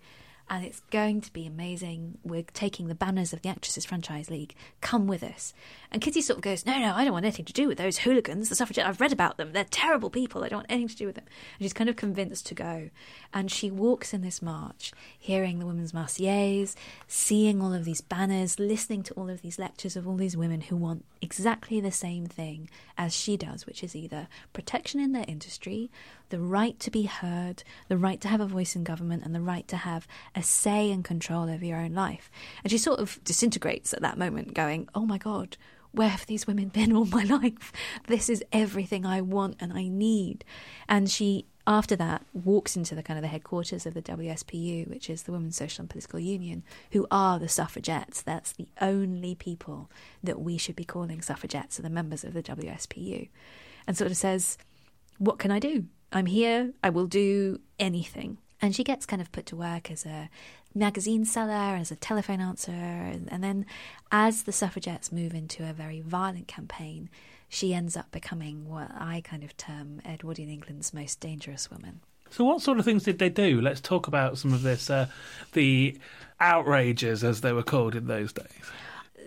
and 0.52 0.66
it's 0.66 0.82
going 0.92 1.22
to 1.22 1.32
be 1.32 1.48
amazing. 1.48 2.18
We're 2.26 2.44
taking 2.44 2.90
the 2.90 2.94
banners 2.94 3.32
of 3.32 3.42
the 3.42 3.48
Actresses 3.48 3.86
Franchise 3.86 4.30
League. 4.30 4.54
Come 4.82 5.08
with 5.08 5.24
us. 5.24 5.54
And 5.94 6.02
Kitty 6.02 6.20
sort 6.20 6.40
of 6.40 6.44
goes, 6.44 6.66
No, 6.66 6.78
no, 6.78 6.94
I 6.94 7.06
don't 7.06 7.14
want 7.14 7.24
anything 7.24 7.46
to 7.46 7.54
do 7.54 7.70
with 7.70 7.78
those 7.78 8.00
hooligans. 8.00 8.50
The 8.50 8.56
suffragettes, 8.56 8.86
I've 8.86 9.00
read 9.00 9.14
about 9.14 9.38
them. 9.38 9.54
They're 9.54 9.64
terrible 9.64 10.10
people. 10.10 10.44
I 10.44 10.50
don't 10.50 10.60
want 10.60 10.66
anything 10.70 10.90
to 10.90 10.96
do 10.98 11.06
with 11.06 11.16
them. 11.16 11.24
And 11.58 11.64
she's 11.64 11.72
kind 11.72 11.90
of 11.90 11.96
convinced 11.96 12.48
to 12.48 12.54
go. 12.54 12.90
And 13.34 13.50
she 13.50 13.72
walks 13.72 14.14
in 14.14 14.24
this 14.24 14.42
march, 14.42 14.92
hearing 15.18 15.60
the 15.60 15.66
Women's 15.66 15.94
Marseillaise, 15.94 16.76
seeing 17.08 17.62
all 17.62 17.74
of 17.74 17.86
these 17.86 18.02
banners, 18.02 18.60
listening 18.60 19.04
to 19.04 19.14
all 19.14 19.30
of 19.30 19.42
these 19.42 19.58
lectures 19.58 19.96
of 19.96 20.06
all 20.06 20.18
these 20.18 20.36
women 20.36 20.60
who 20.60 20.76
want 20.76 21.06
exactly 21.22 21.80
the 21.80 21.94
same 21.94 22.26
thing 22.26 22.70
as 22.98 23.16
she 23.16 23.38
does, 23.38 23.66
which 23.66 23.86
is 23.86 23.96
either 23.96 24.28
protection 24.52 25.00
in 25.00 25.14
their 25.14 25.26
industry 25.30 25.90
the 26.32 26.40
right 26.40 26.80
to 26.80 26.90
be 26.90 27.04
heard, 27.04 27.64
the 27.88 27.98
right 27.98 28.20
to 28.22 28.28
have 28.28 28.42
a 28.42 28.48
voice 28.48 28.76
in 28.76 28.84
government, 28.84 29.24
and 29.24 29.36
the 29.36 29.42
right 29.42 29.68
to 29.68 29.78
have 29.78 30.08
a 30.36 30.42
say 30.42 30.92
and 30.92 31.06
control 31.06 31.50
over 31.50 31.64
your 31.64 31.78
own 31.78 31.94
life. 31.94 32.32
And 32.64 32.72
she 32.72 32.78
sort 32.78 33.00
of 33.00 33.24
disintegrates 33.24 33.94
at 33.94 34.02
that 34.02 34.18
moment, 34.18 34.56
going, 34.56 34.90
Oh 34.96 35.06
my 35.06 35.18
God, 35.18 35.58
where 35.92 36.10
have 36.10 36.26
these 36.26 36.48
women 36.48 36.70
been 36.70 36.94
all 36.94 37.06
my 37.06 37.24
life? 37.42 37.72
This 38.08 38.30
is 38.30 38.44
everything 38.52 39.06
I 39.06 39.22
want 39.22 39.58
and 39.60 39.72
I 39.74 39.88
need. 39.88 40.44
And 40.90 41.10
she 41.10 41.46
after 41.68 41.96
that 41.96 42.26
walks 42.34 42.76
into 42.76 42.96
the 42.96 43.04
kind 43.04 43.18
of 43.18 43.22
the 43.22 43.28
headquarters 43.28 43.86
of 43.86 43.94
the 43.94 44.02
WSPU, 44.02 44.88
which 44.90 45.10
is 45.10 45.24
the 45.24 45.32
Women's 45.32 45.56
Social 45.56 45.84
and 45.84 45.90
Political 45.90 46.20
Union, 46.20 46.64
who 46.92 47.06
are 47.12 47.38
the 47.38 47.48
suffragettes. 47.48 48.22
That's 48.22 48.52
the 48.52 48.68
only 48.82 49.36
people 49.36 49.92
that 50.24 50.42
we 50.42 50.58
should 50.58 50.76
be 50.76 50.84
calling 50.84 51.22
suffragettes 51.22 51.78
are 51.78 51.84
the 51.84 51.90
members 51.90 52.24
of 52.24 52.34
the 52.34 52.42
WSPU. 52.42 53.30
And 53.86 53.96
sort 53.96 54.10
of 54.10 54.18
says, 54.18 54.58
What 55.20 55.38
can 55.38 55.52
I 55.52 55.60
do? 55.60 55.86
I'm 56.12 56.26
here, 56.26 56.74
I 56.84 56.90
will 56.90 57.08
do 57.08 57.60
anything. 57.80 58.38
And 58.62 58.76
she 58.76 58.84
gets 58.84 59.06
kind 59.06 59.22
of 59.22 59.32
put 59.32 59.46
to 59.48 59.56
work 59.56 59.90
as 59.90 60.06
a 60.06 60.30
magazine 60.76 61.26
seller, 61.26 61.76
as 61.76 61.92
a 61.92 61.96
telephone 61.96 62.42
answer, 62.42 62.72
and 62.72 63.44
then 63.44 63.66
as 64.12 64.44
the 64.44 64.52
suffragettes 64.52 65.12
move 65.12 65.34
into 65.34 65.68
a 65.68 65.74
very 65.74 66.02
violent 66.02 66.48
campaign, 66.48 67.10
she 67.50 67.74
ends 67.74 67.98
up 67.98 68.12
becoming 68.12 68.70
what 68.70 68.92
I 68.94 69.22
kind 69.26 69.44
of 69.44 69.58
term 69.58 70.02
Edwardian 70.06 70.50
England's 70.50 70.94
most 70.94 71.20
dangerous 71.20 71.70
woman. 71.70 72.02
So, 72.30 72.46
what 72.46 72.62
sort 72.62 72.80
of 72.80 72.86
things 72.86 73.04
did 73.04 73.20
they 73.20 73.28
do? 73.28 73.60
Let's 73.60 73.82
talk 73.82 74.08
about 74.08 74.38
some 74.38 74.54
of 74.54 74.62
this, 74.62 74.90
uh, 74.90 75.08
the 75.52 75.98
outrages, 76.40 77.26
as 77.26 77.42
they 77.42 77.52
were 77.52 77.64
called 77.64 77.94
in 77.94 78.08
those 78.08 78.32
days. 78.32 78.48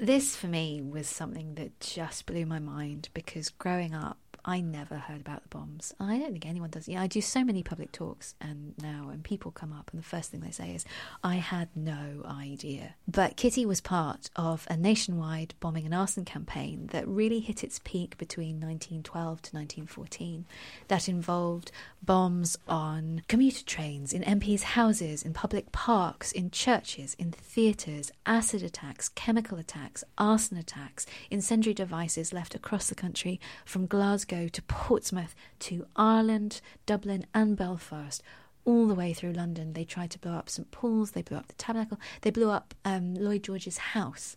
This, 0.00 0.34
for 0.34 0.46
me, 0.46 0.80
was 0.80 1.06
something 1.06 1.54
that 1.56 1.78
just 1.80 2.24
blew 2.24 2.46
my 2.46 2.58
mind 2.58 3.10
because 3.12 3.50
growing 3.50 3.94
up, 3.94 4.16
I 4.44 4.60
never 4.60 4.96
heard 4.96 5.20
about 5.20 5.42
the 5.42 5.48
bombs. 5.48 5.94
I 5.98 6.18
don't 6.18 6.32
think 6.32 6.44
anyone 6.46 6.70
does. 6.70 6.86
Yeah, 6.86 7.00
I 7.00 7.06
do 7.06 7.22
so 7.22 7.42
many 7.44 7.62
public 7.62 7.92
talks 7.92 8.34
and 8.40 8.74
now, 8.82 9.08
and 9.10 9.24
people 9.24 9.50
come 9.50 9.72
up, 9.72 9.90
and 9.90 9.98
the 9.98 10.06
first 10.06 10.30
thing 10.30 10.40
they 10.40 10.50
say 10.50 10.74
is, 10.74 10.84
"I 11.22 11.36
had 11.36 11.74
no 11.74 12.22
idea." 12.26 12.94
But 13.08 13.36
Kitty 13.36 13.64
was 13.64 13.80
part 13.80 14.28
of 14.36 14.66
a 14.68 14.76
nationwide 14.76 15.54
bombing 15.60 15.86
and 15.86 15.94
arson 15.94 16.26
campaign 16.26 16.88
that 16.88 17.08
really 17.08 17.40
hit 17.40 17.64
its 17.64 17.80
peak 17.84 18.18
between 18.18 18.60
1912 18.60 19.40
to 19.42 19.56
1914. 19.56 20.44
That 20.88 21.08
involved 21.08 21.72
bombs 22.02 22.58
on 22.68 23.22
commuter 23.28 23.64
trains, 23.64 24.12
in 24.12 24.22
MPs' 24.24 24.62
houses, 24.62 25.22
in 25.22 25.32
public 25.32 25.72
parks, 25.72 26.32
in 26.32 26.50
churches, 26.50 27.14
in 27.14 27.32
theatres, 27.32 28.12
acid 28.26 28.62
attacks, 28.62 29.08
chemical 29.08 29.56
attacks, 29.56 30.04
arson 30.18 30.58
attacks, 30.58 31.06
incendiary 31.30 31.72
devices 31.72 32.32
left 32.32 32.54
across 32.54 32.88
the 32.88 32.94
country 32.94 33.40
from 33.64 33.86
Glasgow 33.86 34.33
Glasgow 34.34 34.48
to 34.48 34.62
Portsmouth 34.62 35.34
to 35.60 35.86
Ireland, 35.94 36.60
Dublin, 36.86 37.24
and 37.32 37.56
Belfast, 37.56 38.22
all 38.64 38.86
the 38.88 38.94
way 38.94 39.12
through 39.12 39.32
London. 39.32 39.74
They 39.74 39.84
tried 39.84 40.10
to 40.12 40.18
blow 40.18 40.32
up 40.32 40.48
St 40.48 40.70
Paul's, 40.70 41.12
they 41.12 41.22
blew 41.22 41.36
up 41.36 41.46
the 41.46 41.54
Tabernacle, 41.54 42.00
they 42.22 42.30
blew 42.30 42.50
up 42.50 42.74
um, 42.84 43.14
Lloyd 43.14 43.44
George's 43.44 43.78
house. 43.78 44.36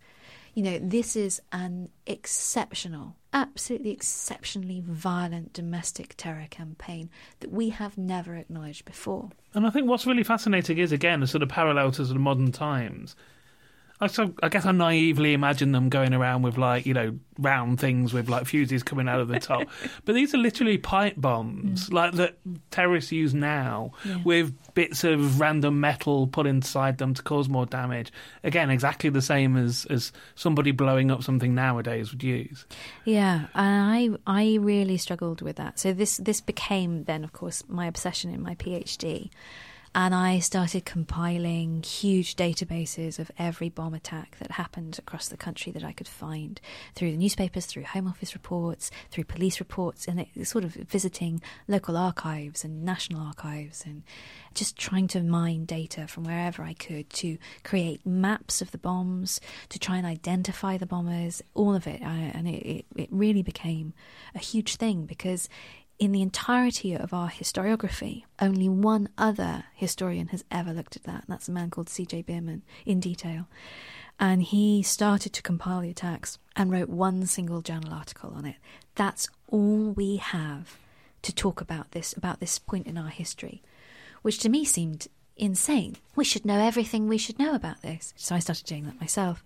You 0.53 0.63
know, 0.63 0.79
this 0.79 1.15
is 1.15 1.41
an 1.51 1.89
exceptional, 2.05 3.15
absolutely 3.33 3.91
exceptionally 3.91 4.81
violent 4.85 5.53
domestic 5.53 6.15
terror 6.17 6.47
campaign 6.49 7.09
that 7.39 7.51
we 7.51 7.69
have 7.69 7.97
never 7.97 8.35
acknowledged 8.35 8.85
before. 8.85 9.29
And 9.53 9.65
I 9.65 9.69
think 9.69 9.87
what's 9.87 10.05
really 10.05 10.23
fascinating 10.23 10.77
is, 10.77 10.91
again, 10.91 11.23
a 11.23 11.27
sort 11.27 11.43
of 11.43 11.49
parallel 11.49 11.91
to 11.91 12.05
sort 12.05 12.15
of 12.15 12.21
modern 12.21 12.51
times 12.51 13.15
I, 13.99 14.07
so, 14.07 14.33
I 14.43 14.49
guess 14.49 14.65
I 14.65 14.71
naively 14.71 15.33
imagine 15.33 15.71
them 15.71 15.89
going 15.89 16.13
around 16.13 16.43
with 16.43 16.57
like 16.57 16.85
you 16.85 16.93
know 16.93 17.17
round 17.39 17.79
things 17.79 18.13
with 18.13 18.29
like 18.29 18.45
fuses 18.45 18.83
coming 18.83 19.09
out 19.09 19.19
of 19.19 19.27
the 19.27 19.39
top, 19.39 19.67
but 20.05 20.13
these 20.13 20.35
are 20.35 20.37
literally 20.37 20.77
pipe 20.77 21.15
bombs 21.17 21.91
like 21.91 22.13
that 22.13 22.37
terrorists 22.69 23.11
use 23.11 23.33
now 23.33 23.91
yeah. 24.05 24.17
with 24.23 24.55
bits 24.75 25.03
of 25.03 25.39
random 25.39 25.79
metal 25.79 26.27
put 26.27 26.45
inside 26.45 26.99
them 26.99 27.15
to 27.15 27.23
cause 27.23 27.49
more 27.49 27.65
damage. 27.65 28.11
Again, 28.43 28.69
exactly 28.69 29.09
the 29.09 29.21
same 29.21 29.57
as 29.57 29.85
as 29.89 30.11
somebody 30.35 30.71
blowing 30.71 31.09
up 31.09 31.23
something 31.23 31.55
nowadays 31.55 32.11
would 32.11 32.23
use. 32.23 32.65
Yeah, 33.03 33.47
I 33.55 34.11
I 34.27 34.57
really 34.61 34.97
struggled 34.97 35.41
with 35.41 35.55
that. 35.55 35.79
So 35.79 35.91
this 35.91 36.17
this 36.17 36.39
became 36.39 37.05
then, 37.05 37.23
of 37.23 37.33
course, 37.33 37.63
my 37.67 37.87
obsession 37.87 38.31
in 38.31 38.43
my 38.43 38.53
PhD. 38.55 39.31
And 39.99 40.13
I 40.13 40.37
started 40.37 40.85
compiling 40.85 41.81
huge 41.81 42.35
databases 42.35 43.17
of 43.17 43.31
every 43.39 43.67
bomb 43.69 43.95
attack 43.95 44.37
that 44.37 44.51
happened 44.51 44.99
across 44.99 45.27
the 45.27 45.37
country 45.37 45.71
that 45.71 45.83
I 45.83 45.91
could 45.91 46.07
find 46.07 46.61
through 46.93 47.09
the 47.09 47.17
newspapers, 47.17 47.65
through 47.65 47.85
Home 47.85 48.07
Office 48.07 48.35
reports, 48.35 48.91
through 49.09 49.23
police 49.23 49.59
reports, 49.59 50.07
and 50.07 50.19
it, 50.19 50.47
sort 50.47 50.63
of 50.63 50.75
visiting 50.75 51.41
local 51.67 51.97
archives 51.97 52.63
and 52.63 52.85
national 52.85 53.21
archives 53.21 53.85
and 53.87 54.03
just 54.53 54.77
trying 54.77 55.07
to 55.07 55.23
mine 55.23 55.65
data 55.65 56.05
from 56.05 56.25
wherever 56.25 56.61
I 56.61 56.73
could 56.73 57.09
to 57.13 57.39
create 57.63 58.05
maps 58.05 58.61
of 58.61 58.69
the 58.69 58.77
bombs, 58.77 59.41
to 59.69 59.79
try 59.79 59.97
and 59.97 60.05
identify 60.05 60.77
the 60.77 60.85
bombers, 60.85 61.41
all 61.55 61.73
of 61.73 61.87
it. 61.87 62.03
I, 62.03 62.31
and 62.35 62.47
it, 62.47 62.63
it, 62.63 62.85
it 62.95 63.09
really 63.11 63.41
became 63.41 63.93
a 64.35 64.39
huge 64.39 64.75
thing 64.75 65.07
because 65.07 65.49
in 65.99 66.11
the 66.11 66.21
entirety 66.21 66.93
of 66.93 67.13
our 67.13 67.29
historiography, 67.29 68.23
only 68.39 68.69
one 68.69 69.09
other 69.17 69.65
historian 69.73 70.27
has 70.27 70.43
ever 70.51 70.71
looked 70.71 70.95
at 70.95 71.03
that, 71.03 71.23
and 71.23 71.27
that's 71.27 71.47
a 71.47 71.51
man 71.51 71.69
called 71.69 71.89
C.J. 71.89 72.23
Bearman 72.23 72.61
in 72.85 72.99
detail. 72.99 73.47
And 74.19 74.43
he 74.43 74.81
started 74.83 75.33
to 75.33 75.41
compile 75.41 75.81
the 75.81 75.89
attacks 75.89 76.39
and 76.55 76.71
wrote 76.71 76.89
one 76.89 77.25
single 77.25 77.61
journal 77.61 77.93
article 77.93 78.33
on 78.35 78.45
it. 78.45 78.55
That's 78.95 79.29
all 79.47 79.91
we 79.91 80.17
have 80.17 80.77
to 81.23 81.33
talk 81.33 81.61
about 81.61 81.91
this 81.91 82.13
about 82.13 82.39
this 82.39 82.57
point 82.57 82.87
in 82.87 82.97
our 82.97 83.09
history, 83.09 83.61
which 84.21 84.39
to 84.39 84.49
me 84.49 84.65
seemed 84.65 85.07
insane. 85.35 85.97
We 86.15 86.23
should 86.23 86.45
know 86.45 86.59
everything 86.59 87.07
we 87.07 87.17
should 87.17 87.37
know 87.37 87.53
about 87.53 87.81
this. 87.81 88.13
So 88.17 88.35
I 88.35 88.39
started 88.39 88.65
doing 88.65 88.85
that 88.85 88.99
myself. 88.99 89.43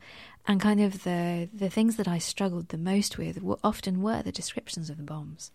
And 0.48 0.60
kind 0.60 0.82
of 0.82 1.04
the 1.04 1.50
the 1.54 1.70
things 1.70 1.98
that 1.98 2.08
I 2.08 2.18
struggled 2.18 2.70
the 2.70 2.78
most 2.78 3.18
with 3.18 3.42
were 3.42 3.60
often 3.64 4.02
were 4.02 4.22
the 4.24 4.32
descriptions 4.32 4.90
of 4.90 4.98
the 4.98 5.04
bombs. 5.04 5.52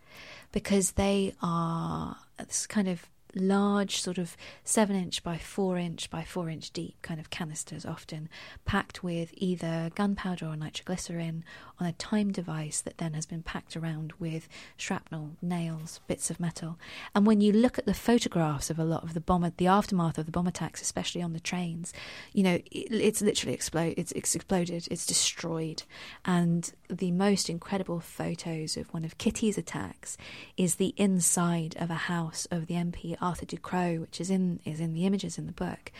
Because 0.53 0.93
they 0.93 1.35
are 1.43 2.17
this 2.39 2.67
kind 2.67 2.89
of 2.89 3.09
large, 3.37 4.01
sort 4.01 4.19
of 4.19 4.37
seven 4.65 4.97
inch 4.97 5.23
by 5.23 5.37
four 5.37 5.79
inch 5.79 6.11
by 6.11 6.25
four 6.25 6.49
inch 6.49 6.71
deep 6.73 6.97
kind 7.03 7.21
of 7.21 7.31
canisters, 7.31 7.85
often 7.87 8.29
packed 8.65 9.05
with 9.05 9.31
either 9.35 9.91
gunpowder 9.95 10.47
or 10.47 10.57
nitroglycerin 10.57 11.45
on 11.79 11.87
a 11.87 11.93
time 11.93 12.33
device 12.33 12.81
that 12.81 12.99
then 12.99 13.13
has 13.13 13.27
been 13.27 13.43
packed 13.43 13.77
around 13.77 14.13
with 14.19 14.49
shrapnel, 14.77 15.37
nails, 15.43 16.01
bits 16.07 16.31
of 16.31 16.41
metal. 16.41 16.79
And 17.15 17.27
when 17.27 17.41
you 17.41 17.53
look 17.53 17.79
at 17.79 17.87
the 17.87 17.95
photographs 17.95 18.71
of 18.71 18.79
a 18.79 18.85
lot 18.85 19.05
of 19.05 19.15
the 19.15 19.21
bomb, 19.21 19.53
the 19.57 19.67
aftermath 19.67 20.19
of 20.19 20.27
the 20.27 20.33
bomb 20.33 20.47
attacks, 20.47 20.81
especially 20.81 21.23
on 21.23 21.33
the 21.33 21.41
trains, 21.41 21.93
you 22.33 22.43
know, 22.43 22.55
it, 22.55 22.91
it's 22.91 23.21
literally 23.21 23.55
explode. 23.55 23.95
It's, 23.97 24.13
it's 24.13 24.35
exploded. 24.35 24.89
It's 24.91 25.07
destroyed. 25.07 25.83
And 26.25 26.73
the 26.89 27.11
most 27.11 27.51
incredible 27.51 28.01
photos 28.01 28.77
of 28.77 28.93
one 28.95 29.05
of 29.05 29.19
Kitty's 29.19 29.59
attacks 29.59 30.17
is 30.57 30.77
the 30.77 30.95
inside 30.97 31.77
of 31.79 31.91
a 31.91 31.95
house 31.95 32.47
of 32.51 32.67
the 32.67 32.75
MP 32.75 33.17
Arthur 33.27 33.47
du 33.47 33.57
Cros, 33.57 33.99
which 33.99 34.21
is 34.21 34.31
in 34.31 34.61
is 34.65 34.81
in 34.81 34.93
the 34.93 35.07
images 35.07 35.39
in 35.39 35.47
the 35.47 35.53
book. 35.53 35.93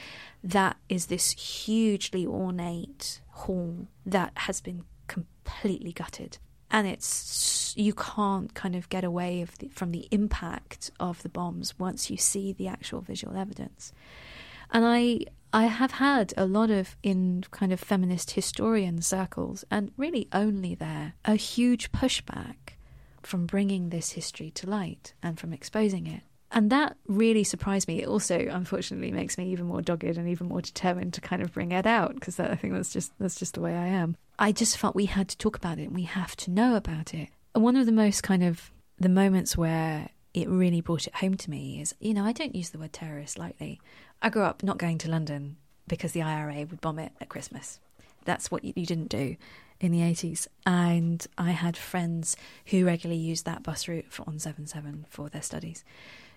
That 0.45 0.77
is 0.89 1.07
this 1.07 1.33
hugely 1.33 2.25
ornate 2.27 3.21
hall 3.31 3.89
that 4.05 4.33
has 4.47 4.61
been 4.61 4.85
completely 5.09 5.93
gutted, 5.93 6.39
and 6.71 6.87
it's 6.87 7.75
you 7.77 7.93
can't 7.93 8.55
kind 8.55 8.75
of 8.77 8.89
get 8.89 9.05
away 9.05 9.45
the, 9.59 9.69
from 9.69 9.91
the 9.91 10.09
impact 10.11 10.91
of 10.99 11.23
the 11.23 11.29
bombs 11.29 11.79
once 11.79 12.11
you 12.11 12.17
see 12.17 12.53
the 12.53 12.69
actual 12.69 13.01
visual 13.01 13.37
evidence. 13.37 13.93
And 14.71 14.85
I 14.85 15.27
I 15.53 15.67
have 15.67 15.93
had 15.93 16.35
a 16.37 16.47
lot 16.47 16.71
of 16.71 16.97
in 17.03 17.45
kind 17.51 17.73
of 17.73 17.81
feminist 17.81 18.33
historian 18.33 19.01
circles, 19.03 19.65
and 19.71 19.91
really 19.97 20.29
only 20.33 20.75
there, 20.75 21.15
a 21.25 21.35
huge 21.35 21.93
pushback 21.93 22.77
from 23.23 23.47
bringing 23.47 23.89
this 23.89 24.13
history 24.13 24.51
to 24.53 24.71
light 24.71 25.15
and 25.23 25.39
from 25.41 25.53
exposing 25.53 26.07
it. 26.07 26.23
And 26.57 26.71
that 26.71 26.97
really 27.07 27.45
surprised 27.45 27.87
me. 27.87 28.01
It 28.01 28.09
also, 28.09 28.39
unfortunately, 28.39 29.13
makes 29.13 29.37
me 29.37 29.51
even 29.51 29.67
more 29.67 29.83
dogged 29.83 30.05
and 30.05 30.27
even 30.27 30.49
more 30.49 30.63
determined 30.63 31.13
to 31.13 31.21
kind 31.21 31.43
of 31.43 31.53
bring 31.53 31.71
it 31.71 31.87
out 31.87 32.15
because 32.15 32.41
I 32.41 32.55
think 32.55 32.73
that's 32.73 32.95
just 32.95 33.13
that's 33.21 33.35
just 33.35 33.55
the 33.55 33.61
way 33.61 33.75
I 33.77 33.89
am. 33.89 34.17
I 34.39 34.53
just 34.53 34.79
felt 34.79 34.95
we 34.95 35.05
had 35.05 35.29
to 35.29 35.37
talk 35.37 35.59
about 35.59 35.79
it 35.79 35.83
and 35.85 35.95
we 35.95 36.05
have 36.05 36.35
to 36.37 36.51
know 36.51 36.75
about 36.75 37.13
it. 37.13 37.29
And 37.55 37.63
one 37.63 37.77
of 37.77 37.85
the 37.85 37.93
most 37.93 38.23
kind 38.23 38.43
of 38.43 38.71
the 38.99 39.11
moments 39.11 39.55
where 39.55 40.09
it 40.33 40.49
really 40.49 40.81
brought 40.81 41.07
it 41.07 41.17
home 41.17 41.35
to 41.35 41.51
me 41.51 41.79
is, 41.83 41.95
you 42.01 42.15
know, 42.15 42.25
I 42.25 42.33
don't 42.33 42.57
use 42.57 42.71
the 42.71 42.79
word 42.79 42.95
terrorist 42.95 43.39
lightly. 43.39 43.79
I 44.23 44.31
grew 44.31 44.43
up 44.43 44.63
not 44.63 44.79
going 44.79 44.97
to 44.99 45.11
London 45.11 45.59
because 45.87 46.13
the 46.13 46.23
IRA 46.23 46.65
would 46.65 46.81
bomb 46.81 46.99
it 46.99 47.13
at 47.21 47.29
Christmas. 47.29 47.81
That's 48.25 48.51
what 48.51 48.65
you, 48.65 48.73
didn't 48.73 49.11
do 49.11 49.37
in 49.79 49.93
the 49.93 50.01
80s. 50.01 50.49
And 50.65 51.25
I 51.37 51.51
had 51.51 51.77
friends 51.77 52.35
who 52.67 52.87
regularly 52.87 53.21
used 53.21 53.45
that 53.45 53.63
bus 53.63 53.89
route 53.89 54.07
for, 54.09 54.25
on 54.27 54.39
77 54.39 55.05
for 55.11 55.29
their 55.29 55.43
studies. 55.43 55.85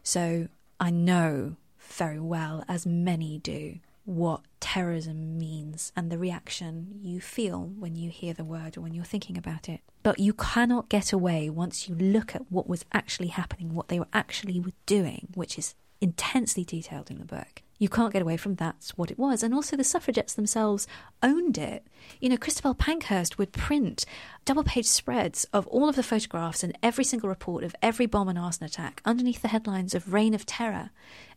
So 0.04 0.48
I 0.80 0.90
know 0.92 1.56
very 1.80 2.20
well, 2.20 2.64
as 2.68 2.86
many 2.86 3.40
do, 3.40 3.80
what 4.06 4.42
terrorism 4.60 5.38
means 5.38 5.92
and 5.96 6.12
the 6.12 6.18
reaction 6.18 7.00
you 7.02 7.22
feel 7.22 7.72
when 7.78 7.96
you 7.96 8.10
hear 8.10 8.34
the 8.34 8.44
word 8.44 8.78
or 8.78 8.82
when 8.82 8.94
you're 8.94 9.04
thinking 9.04 9.38
about 9.38 9.70
it. 9.70 9.82
But 10.02 10.20
you 10.20 10.34
cannot 10.34 10.90
get 10.90 11.14
away 11.14 11.50
once 11.50 11.88
you 11.88 11.96
look 11.96 12.36
at 12.36 12.52
what 12.52 12.68
was 12.68 12.86
actually 12.94 13.28
happening, 13.28 13.74
what 13.74 13.90
they 13.90 14.00
were 14.00 14.08
actually 14.14 14.64
doing, 14.86 15.28
which 15.36 15.58
is 15.58 15.76
intensely 16.02 16.64
detailed 16.64 17.12
in 17.12 17.20
the 17.20 17.26
book 17.26 17.62
you 17.80 17.88
can't 17.88 18.12
get 18.12 18.22
away 18.22 18.36
from 18.36 18.56
that's 18.56 18.98
what 18.98 19.10
it 19.10 19.18
was. 19.18 19.42
And 19.42 19.54
also, 19.54 19.78
the 19.78 19.86
suffragettes 19.86 20.34
themselves 20.34 20.86
owned 21.24 21.58
it. 21.58 21.88
You 22.20 22.30
know, 22.30 22.38
Christabel 22.38 22.76
Pankhurst 22.76 23.38
would 23.38 23.54
print 23.54 24.06
double 24.44 24.66
page 24.66 24.86
spreads 24.86 25.46
of 25.54 25.66
all 25.68 25.88
of 25.88 25.96
the 25.96 26.04
photographs 26.04 26.62
and 26.62 26.78
every 26.84 27.06
single 27.06 27.30
report 27.30 27.64
of 27.64 27.76
every 27.82 28.06
bomb 28.06 28.28
and 28.28 28.38
arson 28.38 28.66
attack 28.66 29.02
underneath 29.06 29.42
the 29.42 29.48
headlines 29.48 29.96
of 29.96 30.14
Reign 30.14 30.34
of 30.34 30.46
Terror. 30.46 30.90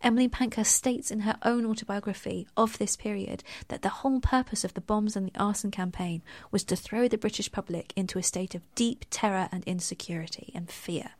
Emmeline 0.02 0.30
Pankhurst 0.30 0.72
states 0.72 1.12
in 1.12 1.20
her 1.20 1.36
own 1.44 1.64
autobiography 1.64 2.48
of 2.56 2.76
this 2.78 2.96
period 2.96 3.44
that 3.68 3.82
the 3.82 3.88
whole 3.88 4.20
purpose 4.20 4.64
of 4.64 4.74
the 4.74 4.80
bombs 4.80 5.14
and 5.14 5.28
the 5.28 5.40
arson 5.40 5.70
campaign 5.70 6.22
was 6.50 6.64
to 6.64 6.74
throw 6.74 7.06
the 7.06 7.16
British 7.16 7.52
public 7.52 7.92
into 7.94 8.18
a 8.18 8.22
state 8.22 8.56
of 8.56 8.62
deep 8.74 9.04
terror 9.10 9.48
and 9.52 9.62
insecurity 9.64 10.50
and 10.56 10.70
fear. 10.70 11.10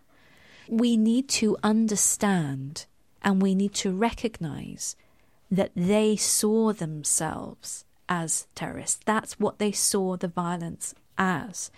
We 0.69 0.97
need 0.97 1.29
to 1.31 1.57
understand 1.63 2.87
and 3.23 3.41
we 3.41 3.55
need 3.55 3.75
to 3.75 3.93
recognize 3.93 4.97
that 5.53 5.71
they 5.77 6.17
saw 6.17 6.73
themselves 6.73 7.85
as 8.09 8.47
terrorists. 8.55 8.99
That's 9.05 9.39
what 9.39 9.59
they 9.59 9.71
saw 9.71 10.17
the 10.17 10.27
violence 10.27 10.95
as. 11.19 11.71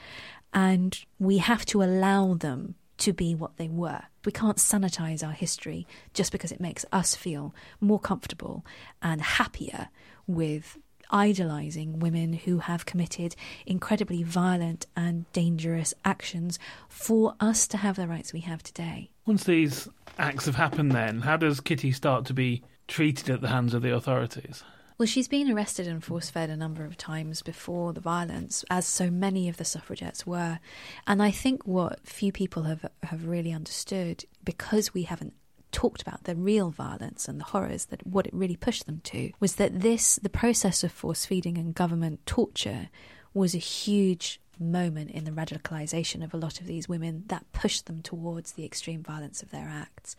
And 0.55 0.97
we 1.19 1.39
have 1.39 1.67
to 1.67 1.83
allow 1.83 2.35
them 2.35 2.77
to 2.99 3.13
be 3.13 3.35
what 3.35 3.57
they 3.57 3.69
were. 3.69 4.03
We 4.25 4.31
can't 4.31 4.59
sanitize 4.59 5.27
our 5.27 5.33
history 5.33 5.89
just 6.15 6.31
because 6.31 6.53
it 6.53 6.61
makes 6.61 6.87
us 6.93 7.17
feel 7.17 7.53
more 7.81 7.99
comfortable 7.99 8.65
and 9.03 9.21
happier 9.21 9.89
with 10.29 10.79
idolizing 11.11 11.99
women 11.99 12.33
who 12.33 12.59
have 12.59 12.87
committed 12.87 13.35
incredibly 13.67 14.23
violent 14.23 14.87
and 14.97 15.31
dangerous 15.33 15.93
actions 16.05 16.61
for 16.89 17.35
us 17.41 17.67
to 17.67 17.77
have 17.77 17.97
the 17.97 18.07
rights 18.07 18.33
we 18.33 18.41
have 18.41 18.63
today. 18.63 19.11
Once 19.27 19.43
these 19.43 19.89
acts 20.17 20.47
have 20.47 20.55
happened, 20.55 20.93
then, 20.93 21.21
how 21.21 21.37
does 21.37 21.61
Kitty 21.61 21.91
start 21.91 22.25
to 22.27 22.35
be 22.35 22.63
treated 22.89 23.31
at 23.31 23.41
the 23.41 23.49
hands 23.49 23.75
of 23.75 23.83
the 23.83 23.95
authorities? 23.95 24.65
Well, 24.97 25.07
she's 25.07 25.27
been 25.27 25.51
arrested 25.51 25.89
and 25.89 26.05
force 26.05 26.31
fed 26.31 26.51
a 26.51 26.57
number 26.57 26.85
of 26.85 26.97
times 26.97 27.43
before 27.43 27.93
the 27.93 28.01
violence, 28.01 28.65
as 28.71 28.87
so 28.87 29.11
many 29.11 29.49
of 29.49 29.57
the 29.57 29.65
suffragettes 29.65 30.25
were. 30.25 30.61
And 31.07 31.21
I 31.21 31.33
think 31.33 31.67
what 31.67 32.07
few 32.07 32.31
people 32.31 32.63
have 32.63 32.87
have 33.03 33.27
really 33.27 33.53
understood, 33.53 34.25
because 34.45 34.95
we 34.95 35.03
haven't 35.03 35.35
talked 35.73 36.01
about 36.01 36.23
the 36.25 36.37
real 36.37 36.71
violence 36.71 37.27
and 37.27 37.41
the 37.41 37.45
horrors 37.45 37.87
that 37.87 38.07
what 38.07 38.29
it 38.29 38.35
really 38.35 38.55
pushed 38.55 38.87
them 38.87 39.01
to, 39.05 39.33
was 39.41 39.57
that 39.57 39.81
this 39.81 40.21
the 40.23 40.29
process 40.29 40.85
of 40.85 40.93
force 40.93 41.27
feeding 41.27 41.59
and 41.59 41.75
government 41.75 42.25
torture 42.25 42.89
was 43.33 43.53
a 43.53 43.59
huge 43.59 44.41
moment 44.61 45.11
in 45.11 45.25
the 45.25 45.33
radicalization 45.33 46.23
of 46.23 46.33
a 46.33 46.37
lot 46.37 46.61
of 46.61 46.67
these 46.69 46.89
women 46.89 47.25
that 47.27 47.51
pushed 47.53 47.87
them 47.87 48.01
towards 48.01 48.53
the 48.53 48.65
extreme 48.65 49.03
violence 49.03 49.43
of 49.43 49.51
their 49.51 49.69
acts. 49.69 50.15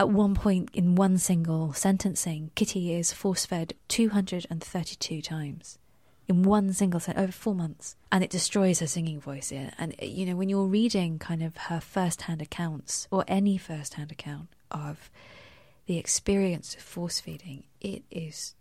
At 0.00 0.08
one 0.08 0.34
point 0.34 0.70
in 0.72 0.94
one 0.94 1.18
single 1.18 1.74
sentencing, 1.74 2.52
Kitty 2.54 2.94
is 2.94 3.12
force 3.12 3.44
fed 3.44 3.74
232 3.88 5.20
times 5.20 5.78
in 6.26 6.42
one 6.42 6.72
single 6.72 7.00
set 7.00 7.18
over 7.18 7.30
four 7.30 7.54
months, 7.54 7.96
and 8.10 8.24
it 8.24 8.30
destroys 8.30 8.80
her 8.80 8.86
singing 8.86 9.20
voice. 9.20 9.52
And 9.52 9.94
eh, 9.98 10.06
you 10.06 10.24
know, 10.24 10.36
when 10.36 10.48
you're 10.48 10.64
reading 10.64 11.18
kind 11.18 11.42
of 11.42 11.54
her 11.54 11.80
first-hand 11.80 12.40
accounts 12.40 13.08
or 13.10 13.26
any 13.28 13.58
first-hand 13.58 14.10
account 14.10 14.48
of 14.70 15.10
the 15.84 15.98
experience 15.98 16.74
of 16.74 16.80
force 16.80 17.20
feeding, 17.20 17.64
it 17.82 18.02
is 18.10 18.54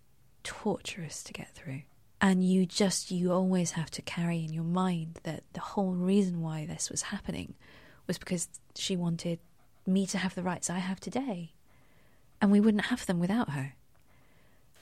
torturous 0.44 1.24
to 1.24 1.32
get 1.32 1.56
through. 1.56 1.84
And 2.20 2.44
you 2.44 2.66
just, 2.66 3.12
you 3.12 3.32
always 3.32 3.72
have 3.72 3.92
to 3.92 4.02
carry 4.02 4.44
in 4.44 4.52
your 4.52 4.66
mind 4.66 5.22
that 5.24 5.46
the 5.54 5.62
whole 5.62 5.94
reason 5.94 6.42
why 6.42 6.66
this 6.66 6.90
was 6.90 7.04
happening 7.04 7.56
was 8.08 8.18
because 8.18 8.50
she 8.76 8.98
wanted 8.98 9.40
me 9.90 10.06
to 10.08 10.18
have 10.18 10.36
the 10.36 10.44
rights 10.44 10.70
I 10.70 10.80
have 10.80 11.00
today. 11.00 11.52
And 12.42 12.52
we 12.52 12.60
wouldn't 12.60 12.86
have 12.86 13.06
them 13.06 13.20
without 13.20 13.50
her. 13.52 13.74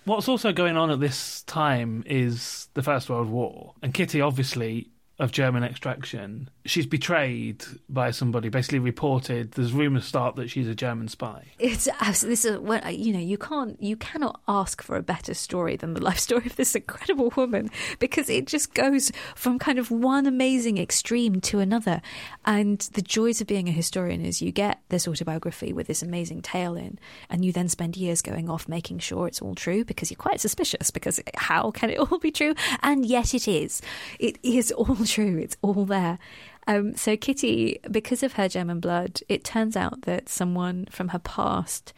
What's 0.06 0.30
also 0.30 0.54
going 0.54 0.78
on 0.78 0.90
at 0.90 1.00
this 1.00 1.44
time 1.44 2.04
is 2.06 2.70
the 2.76 2.84
First 2.84 3.10
World 3.10 3.30
War. 3.30 3.74
And 3.82 3.94
Kitty 3.94 4.22
obviously 4.22 4.90
of 5.20 5.32
German 5.32 5.64
extraction. 5.64 6.48
She's 6.66 6.86
betrayed 6.86 7.64
by 7.90 8.12
somebody, 8.12 8.50
basically 8.50 8.78
reported. 8.78 9.54
There's 9.54 9.74
rumours 9.74 10.06
start 10.06 10.36
that 10.36 10.50
she's 10.50 10.68
a 10.68 10.76
German 10.76 11.08
spy. 11.08 11.46
It's 11.58 11.88
this 12.22 12.46
is 12.46 12.60
well, 12.60 12.82
uh, 12.86 12.90
you 12.90 13.12
know 13.14 13.20
you 13.20 13.38
can't 13.38 13.82
you 13.82 13.96
cannot 13.96 14.42
ask 14.48 14.84
for 14.84 14.96
a 14.96 15.02
better 15.02 15.34
story 15.34 15.76
than 15.76 15.96
the 15.96 16.04
life 16.04 16.20
story 16.28 16.46
of 16.46 16.56
this 16.56 16.76
incredible 16.76 17.34
woman 17.36 17.72
because 17.98 18.30
it 18.30 18.46
just 18.46 18.76
goes 18.76 19.12
from 19.34 19.58
kind 19.58 19.80
of 19.80 19.90
one 19.90 20.28
amazing 20.28 20.78
extreme 20.78 21.42
to 21.42 21.60
another. 21.60 22.02
And 22.46 22.80
the 22.94 23.02
joys 23.02 23.42
of 23.42 23.48
being 23.48 23.68
a 23.68 23.72
historian 23.72 24.24
is 24.24 24.42
you 24.42 24.52
get 24.52 24.82
this 24.90 25.08
autobiography 25.08 25.74
with 25.74 25.88
this 25.88 26.04
amazing 26.04 26.44
tale 26.44 26.76
in, 26.76 27.00
and 27.28 27.44
you 27.44 27.52
then 27.52 27.70
spend 27.70 27.98
years 27.98 28.22
going 28.22 28.52
off 28.52 28.68
making 28.68 29.00
sure 29.00 29.28
it's 29.28 29.42
all 29.42 29.56
true 29.56 29.84
because 29.84 30.12
you're 30.12 30.16
quite 30.16 30.42
suspicious 30.42 30.92
because 30.92 31.20
how 31.36 31.72
can 31.72 31.90
it 31.90 31.98
all 32.12 32.20
be 32.20 32.30
true? 32.32 32.54
And 32.84 33.04
yet 33.04 33.34
it 33.34 33.48
is. 33.48 33.82
It 34.20 34.38
is 34.44 34.72
all 34.72 35.07
true. 35.08 35.38
It's 35.38 35.58
all 35.62 35.86
there. 35.86 36.20
Um, 36.68 36.96
so 36.96 37.16
Kitty, 37.16 37.80
because 37.90 38.24
of 38.24 38.34
her 38.34 38.50
German 38.50 38.80
blood, 38.80 39.22
it 39.30 39.44
turns 39.44 39.76
out 39.76 40.02
that 40.02 40.30
someone 40.30 40.88
from 40.92 41.10
her 41.10 41.20
past 41.20 41.94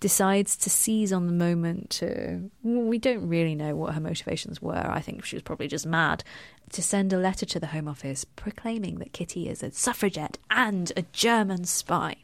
decides 0.00 0.56
to 0.56 0.70
seize 0.70 1.12
on 1.12 1.26
the 1.26 1.32
moment 1.32 1.90
to 1.90 2.50
we 2.62 2.98
don't 2.98 3.28
really 3.28 3.54
know 3.54 3.74
what 3.74 3.94
her 3.94 4.00
motivations 4.00 4.62
were 4.62 4.86
i 4.88 5.00
think 5.00 5.24
she 5.24 5.34
was 5.34 5.42
probably 5.42 5.66
just 5.66 5.86
mad 5.86 6.22
to 6.70 6.82
send 6.82 7.12
a 7.12 7.18
letter 7.18 7.44
to 7.44 7.58
the 7.58 7.66
home 7.68 7.88
office 7.88 8.24
proclaiming 8.24 8.98
that 8.98 9.12
kitty 9.12 9.48
is 9.48 9.62
a 9.62 9.72
suffragette 9.72 10.38
and 10.50 10.92
a 10.96 11.02
german 11.12 11.64
spy 11.64 12.14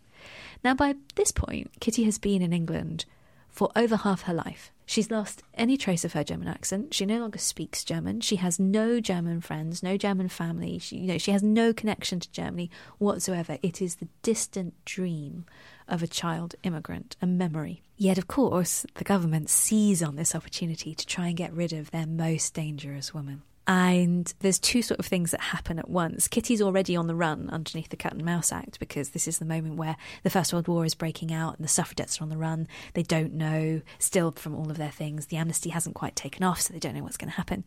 now 0.63 0.75
by 0.75 0.95
this 1.17 1.33
point 1.33 1.69
kitty 1.81 2.05
has 2.05 2.19
been 2.19 2.43
in 2.43 2.53
england 2.53 3.05
for 3.49 3.71
over 3.75 3.97
half 3.97 4.23
her 4.23 4.35
life 4.35 4.71
She's 4.87 5.11
lost 5.11 5.43
any 5.55 5.77
trace 5.77 6.05
of 6.05 6.13
her 6.13 6.25
German 6.25 6.49
accent. 6.49 6.93
She 6.93 7.07
no 7.07 7.19
longer 7.19 7.39
speaks 7.39 7.85
German. 7.85 8.21
She 8.21 8.37
has 8.37 8.59
no 8.61 9.01
German 9.01 9.41
friends, 9.41 9.83
no 9.83 9.97
German 9.97 10.29
family. 10.29 10.79
She, 10.79 10.97
you 10.99 11.07
know, 11.07 11.19
she 11.19 11.31
has 11.31 11.43
no 11.43 11.73
connection 11.73 12.21
to 12.21 12.31
Germany 12.31 12.71
whatsoever. 12.99 13.59
It 13.63 13.81
is 13.81 13.97
the 13.97 14.09
distant 14.23 14.75
dream 14.85 15.47
of 15.89 16.03
a 16.03 16.07
child 16.07 16.55
immigrant, 16.63 17.17
a 17.23 17.27
memory. 17.27 17.83
Yet, 17.97 18.19
of 18.19 18.29
course, 18.29 18.85
the 18.95 19.05
government 19.05 19.49
seize 19.49 20.03
on 20.03 20.17
this 20.17 20.35
opportunity 20.35 20.95
to 20.95 21.07
try 21.07 21.29
and 21.29 21.37
get 21.37 21.53
rid 21.53 21.73
of 21.73 21.91
their 21.91 22.07
most 22.07 22.55
dangerous 22.55 23.15
woman. 23.15 23.43
And 23.67 24.33
there's 24.41 24.59
two 24.59 24.83
sort 24.83 25.01
of 25.01 25.07
things 25.07 25.31
that 25.31 25.41
happen 25.41 25.79
at 25.79 25.89
once. 25.89 26.29
Kitty's 26.29 26.61
already 26.61 26.97
on 26.97 27.07
the 27.07 27.15
run 27.15 27.49
underneath 27.51 27.89
the 27.89 27.97
Cat 27.97 28.13
and 28.13 28.25
Mouse 28.25 28.53
Act 28.53 28.79
because 28.79 29.11
this 29.11 29.27
is 29.27 29.39
the 29.39 29.47
moment 29.47 29.77
where 29.77 29.97
the 30.23 30.29
First 30.29 30.53
World 30.53 30.69
War 30.69 30.85
is 30.85 30.95
breaking 30.95 31.33
out 31.33 31.57
and 31.57 31.65
the 31.65 31.69
suffragettes 31.69 32.21
are 32.21 32.25
on 32.25 32.29
the 32.29 32.37
run. 32.37 32.69
They 32.93 33.03
don't 33.03 33.33
know, 33.33 33.81
still 33.99 34.33
from 34.33 34.55
all 34.55 34.71
of 34.71 34.77
their 34.77 34.91
things. 34.91 35.27
The 35.27 35.39
amnesty 35.39 35.71
hasn't 35.71 35.95
quite 35.95 36.15
taken 36.15 36.43
off, 36.43 36.61
so 36.61 36.75
they 36.75 36.79
don't 36.79 36.95
know 36.95 37.03
what's 37.03 37.17
going 37.17 37.31
to 37.31 37.37
happen. 37.37 37.65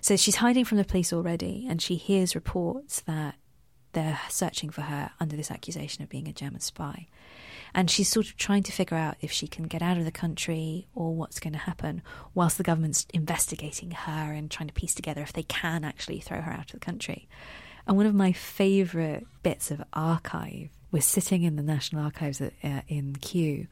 So 0.00 0.16
she's 0.16 0.36
hiding 0.36 0.64
from 0.64 0.78
the 0.78 0.84
police 0.84 1.12
already, 1.12 1.66
and 1.68 1.82
she 1.82 1.96
hears 1.96 2.36
reports 2.36 3.00
that 3.00 3.34
they're 3.92 4.20
searching 4.28 4.70
for 4.70 4.82
her 4.82 5.10
under 5.20 5.36
this 5.36 5.50
accusation 5.50 6.02
of 6.02 6.08
being 6.08 6.28
a 6.28 6.32
German 6.32 6.60
spy. 6.60 7.08
And 7.74 7.90
she's 7.90 8.08
sort 8.08 8.26
of 8.26 8.36
trying 8.36 8.62
to 8.64 8.72
figure 8.72 8.96
out 8.96 9.16
if 9.20 9.32
she 9.32 9.46
can 9.46 9.64
get 9.64 9.82
out 9.82 9.96
of 9.96 10.04
the 10.04 10.12
country 10.12 10.88
or 10.94 11.14
what's 11.14 11.40
going 11.40 11.54
to 11.54 11.58
happen, 11.58 12.02
whilst 12.34 12.58
the 12.58 12.64
government's 12.64 13.06
investigating 13.14 13.92
her 13.92 14.32
and 14.32 14.50
trying 14.50 14.68
to 14.68 14.74
piece 14.74 14.94
together 14.94 15.22
if 15.22 15.32
they 15.32 15.42
can 15.44 15.84
actually 15.84 16.20
throw 16.20 16.40
her 16.40 16.52
out 16.52 16.72
of 16.74 16.80
the 16.80 16.84
country. 16.84 17.28
And 17.86 17.96
one 17.96 18.06
of 18.06 18.14
my 18.14 18.32
favourite 18.32 19.26
bits 19.42 19.70
of 19.70 19.82
archive 19.92 20.68
was 20.90 21.04
sitting 21.04 21.42
in 21.42 21.56
the 21.56 21.62
National 21.62 22.04
Archives 22.04 22.40
at, 22.40 22.52
uh, 22.62 22.82
in 22.86 23.16
Kew, 23.16 23.66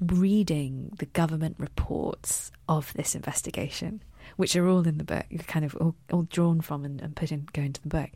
reading 0.00 0.90
the 0.98 1.06
government 1.06 1.56
reports 1.58 2.50
of 2.68 2.92
this 2.94 3.14
investigation, 3.14 4.02
which 4.36 4.56
are 4.56 4.68
all 4.68 4.86
in 4.86 4.98
the 4.98 5.04
book, 5.04 5.24
kind 5.46 5.64
of 5.64 5.76
all, 5.76 5.94
all 6.12 6.22
drawn 6.22 6.60
from 6.60 6.84
and, 6.84 7.00
and 7.00 7.14
put 7.14 7.30
in, 7.30 7.46
go 7.52 7.62
into 7.62 7.80
the 7.80 7.88
book. 7.88 8.10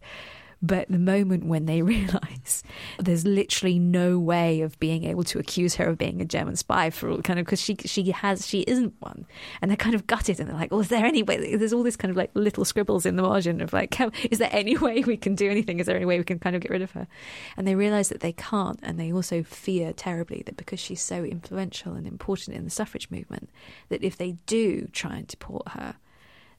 But 0.61 0.89
the 0.89 0.99
moment 0.99 1.45
when 1.45 1.67
they 1.67 1.83
realise 1.89 2.63
there's 2.99 3.25
literally 3.25 3.79
no 3.79 4.19
way 4.19 4.61
of 4.61 4.79
being 4.81 5.05
able 5.05 5.25
to 5.25 5.39
accuse 5.39 5.77
her 5.77 5.87
of 5.87 5.99
being 5.99 6.21
a 6.21 6.25
German 6.25 6.57
spy 6.57 6.91
for 6.91 7.11
all 7.11 7.23
kind 7.23 7.39
of 7.39 7.47
because 7.47 7.61
she 7.61 7.77
she 7.85 8.11
has 8.11 8.47
she 8.47 8.61
isn't 8.63 8.95
one, 8.99 9.27
and 9.61 9.71
they're 9.71 9.77
kind 9.77 9.95
of 9.95 10.07
gutted 10.07 10.41
and 10.41 10.49
they're 10.49 10.57
like, 10.57 10.73
"Oh, 10.73 10.81
is 10.81 10.89
there 10.89 11.05
any 11.05 11.23
way?" 11.23 11.57
There's 11.57 11.73
all 11.73 11.83
this 11.83 11.97
kind 11.97 12.11
of 12.11 12.17
like 12.17 12.31
little 12.35 12.65
scribbles 12.65 13.07
in 13.07 13.17
the 13.17 13.23
margin 13.23 13.61
of 13.61 13.73
like, 13.73 13.99
"Is 14.31 14.39
there 14.39 14.51
any 14.53 14.77
way 14.79 15.03
we 15.05 15.17
can 15.17 15.35
do 15.35 15.51
anything? 15.51 15.79
Is 15.79 15.87
there 15.87 15.97
any 15.97 16.05
way 16.05 16.19
we 16.19 16.25
can 16.25 16.39
kind 16.39 16.57
of 16.57 16.63
get 16.63 16.71
rid 16.71 16.83
of 16.83 16.93
her?" 16.93 17.07
And 17.57 17.67
they 17.67 17.75
realise 17.75 18.09
that 18.09 18.21
they 18.21 18.33
can't, 18.33 18.81
and 18.83 18.99
they 18.99 19.13
also 19.13 19.43
fear 19.43 19.93
terribly 19.93 20.43
that 20.47 20.57
because 20.57 20.81
she's 20.81 21.03
so 21.03 21.25
influential 21.25 21.95
and 21.95 22.07
important 22.07 22.57
in 22.57 22.65
the 22.65 22.71
suffrage 22.71 23.11
movement, 23.11 23.51
that 23.89 24.03
if 24.03 24.17
they 24.17 24.33
do 24.47 24.89
try 24.93 25.17
and 25.17 25.27
deport 25.27 25.69
her 25.69 25.97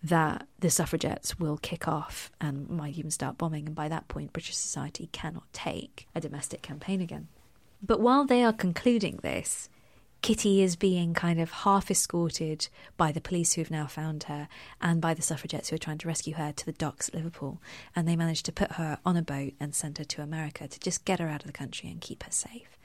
that 0.01 0.47
the 0.59 0.69
suffragettes 0.69 1.39
will 1.39 1.57
kick 1.57 1.87
off 1.87 2.31
and 2.39 2.69
might 2.69 2.97
even 2.97 3.11
start 3.11 3.37
bombing. 3.37 3.65
And 3.67 3.75
by 3.75 3.89
that 3.89 4.07
point, 4.07 4.33
British 4.33 4.55
society 4.55 5.09
cannot 5.11 5.51
take 5.53 6.07
a 6.15 6.21
domestic 6.21 6.61
campaign 6.61 7.01
again. 7.01 7.27
But 7.81 7.99
while 7.99 8.25
they 8.25 8.43
are 8.43 8.53
concluding 8.53 9.19
this, 9.21 9.69
Kitty 10.21 10.61
is 10.61 10.75
being 10.75 11.13
kind 11.13 11.39
of 11.39 11.49
half 11.49 11.89
escorted 11.89 12.67
by 12.97 13.13
the 13.13 13.21
police 13.21 13.53
who 13.53 13.61
have 13.61 13.71
now 13.71 13.87
found 13.87 14.23
her 14.23 14.49
and 14.81 14.99
by 14.99 15.13
the 15.13 15.21
suffragettes 15.21 15.69
who 15.69 15.75
are 15.75 15.79
trying 15.79 15.97
to 15.99 16.07
rescue 16.09 16.33
her 16.33 16.51
to 16.51 16.65
the 16.65 16.73
docks 16.73 17.07
at 17.07 17.15
Liverpool. 17.15 17.61
And 17.95 18.05
they 18.05 18.17
manage 18.17 18.43
to 18.43 18.51
put 18.51 18.73
her 18.73 18.99
on 19.05 19.15
a 19.15 19.21
boat 19.21 19.53
and 19.61 19.73
send 19.73 19.97
her 19.97 20.03
to 20.03 20.21
America 20.21 20.67
to 20.67 20.79
just 20.79 21.05
get 21.05 21.19
her 21.19 21.29
out 21.29 21.41
of 21.41 21.47
the 21.47 21.53
country 21.53 21.89
and 21.89 22.01
keep 22.01 22.23
her 22.23 22.31
safe. 22.31 22.77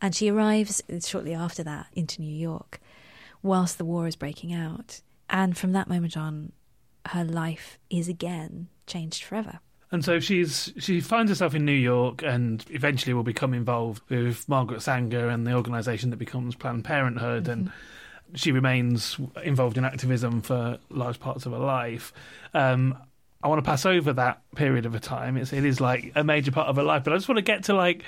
And 0.00 0.14
she 0.14 0.28
arrives 0.28 0.82
shortly 1.04 1.34
after 1.34 1.62
that 1.62 1.86
into 1.92 2.20
New 2.20 2.34
York 2.34 2.80
whilst 3.42 3.78
the 3.78 3.84
war 3.84 4.08
is 4.08 4.16
breaking 4.16 4.52
out. 4.52 5.00
And 5.32 5.56
from 5.56 5.72
that 5.72 5.88
moment 5.88 6.16
on, 6.16 6.52
her 7.06 7.24
life 7.24 7.78
is 7.90 8.06
again 8.06 8.68
changed 8.86 9.24
forever. 9.24 9.58
And 9.90 10.04
so 10.04 10.20
she's 10.20 10.72
she 10.78 11.00
finds 11.00 11.30
herself 11.30 11.54
in 11.54 11.64
New 11.64 11.72
York 11.72 12.22
and 12.22 12.64
eventually 12.70 13.12
will 13.12 13.22
become 13.22 13.52
involved 13.52 14.02
with 14.08 14.48
Margaret 14.48 14.80
Sanger 14.80 15.28
and 15.28 15.46
the 15.46 15.54
organisation 15.54 16.10
that 16.10 16.16
becomes 16.16 16.54
Planned 16.54 16.84
Parenthood 16.84 17.44
mm-hmm. 17.44 17.52
and 17.52 17.72
she 18.34 18.52
remains 18.52 19.18
involved 19.42 19.76
in 19.76 19.84
activism 19.84 20.40
for 20.40 20.78
large 20.88 21.20
parts 21.20 21.44
of 21.44 21.52
her 21.52 21.58
life. 21.58 22.12
Um, 22.54 22.96
I 23.42 23.48
want 23.48 23.58
to 23.58 23.68
pass 23.68 23.84
over 23.84 24.12
that 24.12 24.40
period 24.54 24.86
of 24.86 24.94
a 24.94 25.00
time. 25.00 25.36
It's, 25.36 25.52
it 25.52 25.64
is 25.64 25.80
like 25.80 26.12
a 26.14 26.22
major 26.22 26.52
part 26.52 26.68
of 26.68 26.76
her 26.76 26.82
life, 26.82 27.04
but 27.04 27.12
I 27.12 27.16
just 27.16 27.28
want 27.28 27.38
to 27.38 27.42
get 27.42 27.64
to 27.64 27.74
like 27.74 28.04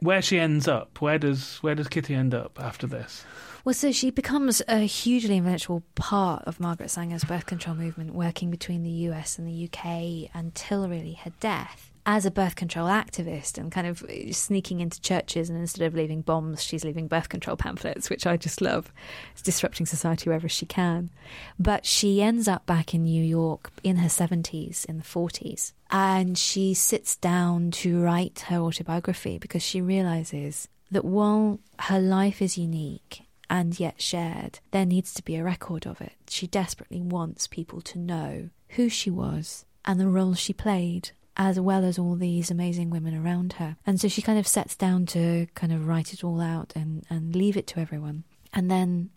where 0.00 0.22
she 0.22 0.38
ends 0.38 0.66
up. 0.66 1.00
Where 1.00 1.18
does 1.18 1.58
where 1.58 1.74
does 1.74 1.88
Kitty 1.88 2.14
end 2.14 2.34
up 2.34 2.58
after 2.60 2.86
this? 2.86 3.24
Well, 3.64 3.74
so 3.74 3.92
she 3.92 4.10
becomes 4.10 4.60
a 4.66 4.78
hugely 4.78 5.36
influential 5.36 5.84
part 5.94 6.42
of 6.46 6.58
Margaret 6.58 6.90
Sanger's 6.90 7.22
birth 7.22 7.46
control 7.46 7.76
movement, 7.76 8.12
working 8.12 8.50
between 8.50 8.82
the 8.82 8.90
US 8.90 9.38
and 9.38 9.46
the 9.46 9.68
UK 9.68 10.30
until 10.34 10.88
really 10.88 11.14
her 11.14 11.32
death 11.38 11.91
as 12.04 12.26
a 12.26 12.30
birth 12.30 12.56
control 12.56 12.88
activist 12.88 13.58
and 13.58 13.70
kind 13.70 13.86
of 13.86 14.04
sneaking 14.32 14.80
into 14.80 15.00
churches 15.00 15.48
and 15.48 15.58
instead 15.58 15.86
of 15.86 15.94
leaving 15.94 16.20
bombs, 16.20 16.62
she's 16.62 16.84
leaving 16.84 17.06
birth 17.06 17.28
control 17.28 17.56
pamphlets, 17.56 18.10
which 18.10 18.26
I 18.26 18.36
just 18.36 18.60
love. 18.60 18.92
It's 19.32 19.42
disrupting 19.42 19.86
society 19.86 20.28
wherever 20.28 20.48
she 20.48 20.66
can. 20.66 21.10
But 21.58 21.86
she 21.86 22.20
ends 22.20 22.48
up 22.48 22.66
back 22.66 22.92
in 22.94 23.04
New 23.04 23.22
York 23.22 23.70
in 23.84 23.96
her 23.96 24.08
70s, 24.08 24.84
in 24.86 24.98
the 24.98 25.04
40s, 25.04 25.72
and 25.90 26.36
she 26.36 26.74
sits 26.74 27.16
down 27.16 27.70
to 27.72 28.00
write 28.00 28.46
her 28.48 28.58
autobiography 28.58 29.38
because 29.38 29.62
she 29.62 29.80
realizes 29.80 30.68
that 30.90 31.04
while 31.04 31.60
her 31.80 32.00
life 32.00 32.42
is 32.42 32.58
unique 32.58 33.22
and 33.48 33.78
yet 33.78 34.00
shared, 34.00 34.60
there 34.70 34.86
needs 34.86 35.14
to 35.14 35.22
be 35.22 35.36
a 35.36 35.44
record 35.44 35.86
of 35.86 36.00
it. 36.00 36.14
She 36.28 36.46
desperately 36.46 37.00
wants 37.00 37.46
people 37.46 37.80
to 37.82 37.98
know 37.98 38.48
who 38.70 38.88
she 38.88 39.10
was 39.10 39.64
and 39.84 40.00
the 40.00 40.08
role 40.08 40.34
she 40.34 40.52
played, 40.52 41.10
as 41.36 41.58
well 41.58 41.84
as 41.84 41.98
all 41.98 42.14
these 42.14 42.50
amazing 42.50 42.90
women 42.90 43.14
around 43.14 43.54
her. 43.54 43.76
And 43.86 44.00
so 44.00 44.08
she 44.08 44.22
kind 44.22 44.38
of 44.38 44.46
sets 44.46 44.76
down 44.76 45.06
to 45.06 45.46
kind 45.54 45.72
of 45.72 45.86
write 45.86 46.12
it 46.12 46.22
all 46.22 46.40
out 46.40 46.72
and, 46.76 47.04
and 47.08 47.34
leave 47.34 47.56
it 47.56 47.66
to 47.68 47.80
everyone. 47.80 48.24
And 48.52 48.70
then 48.70 49.10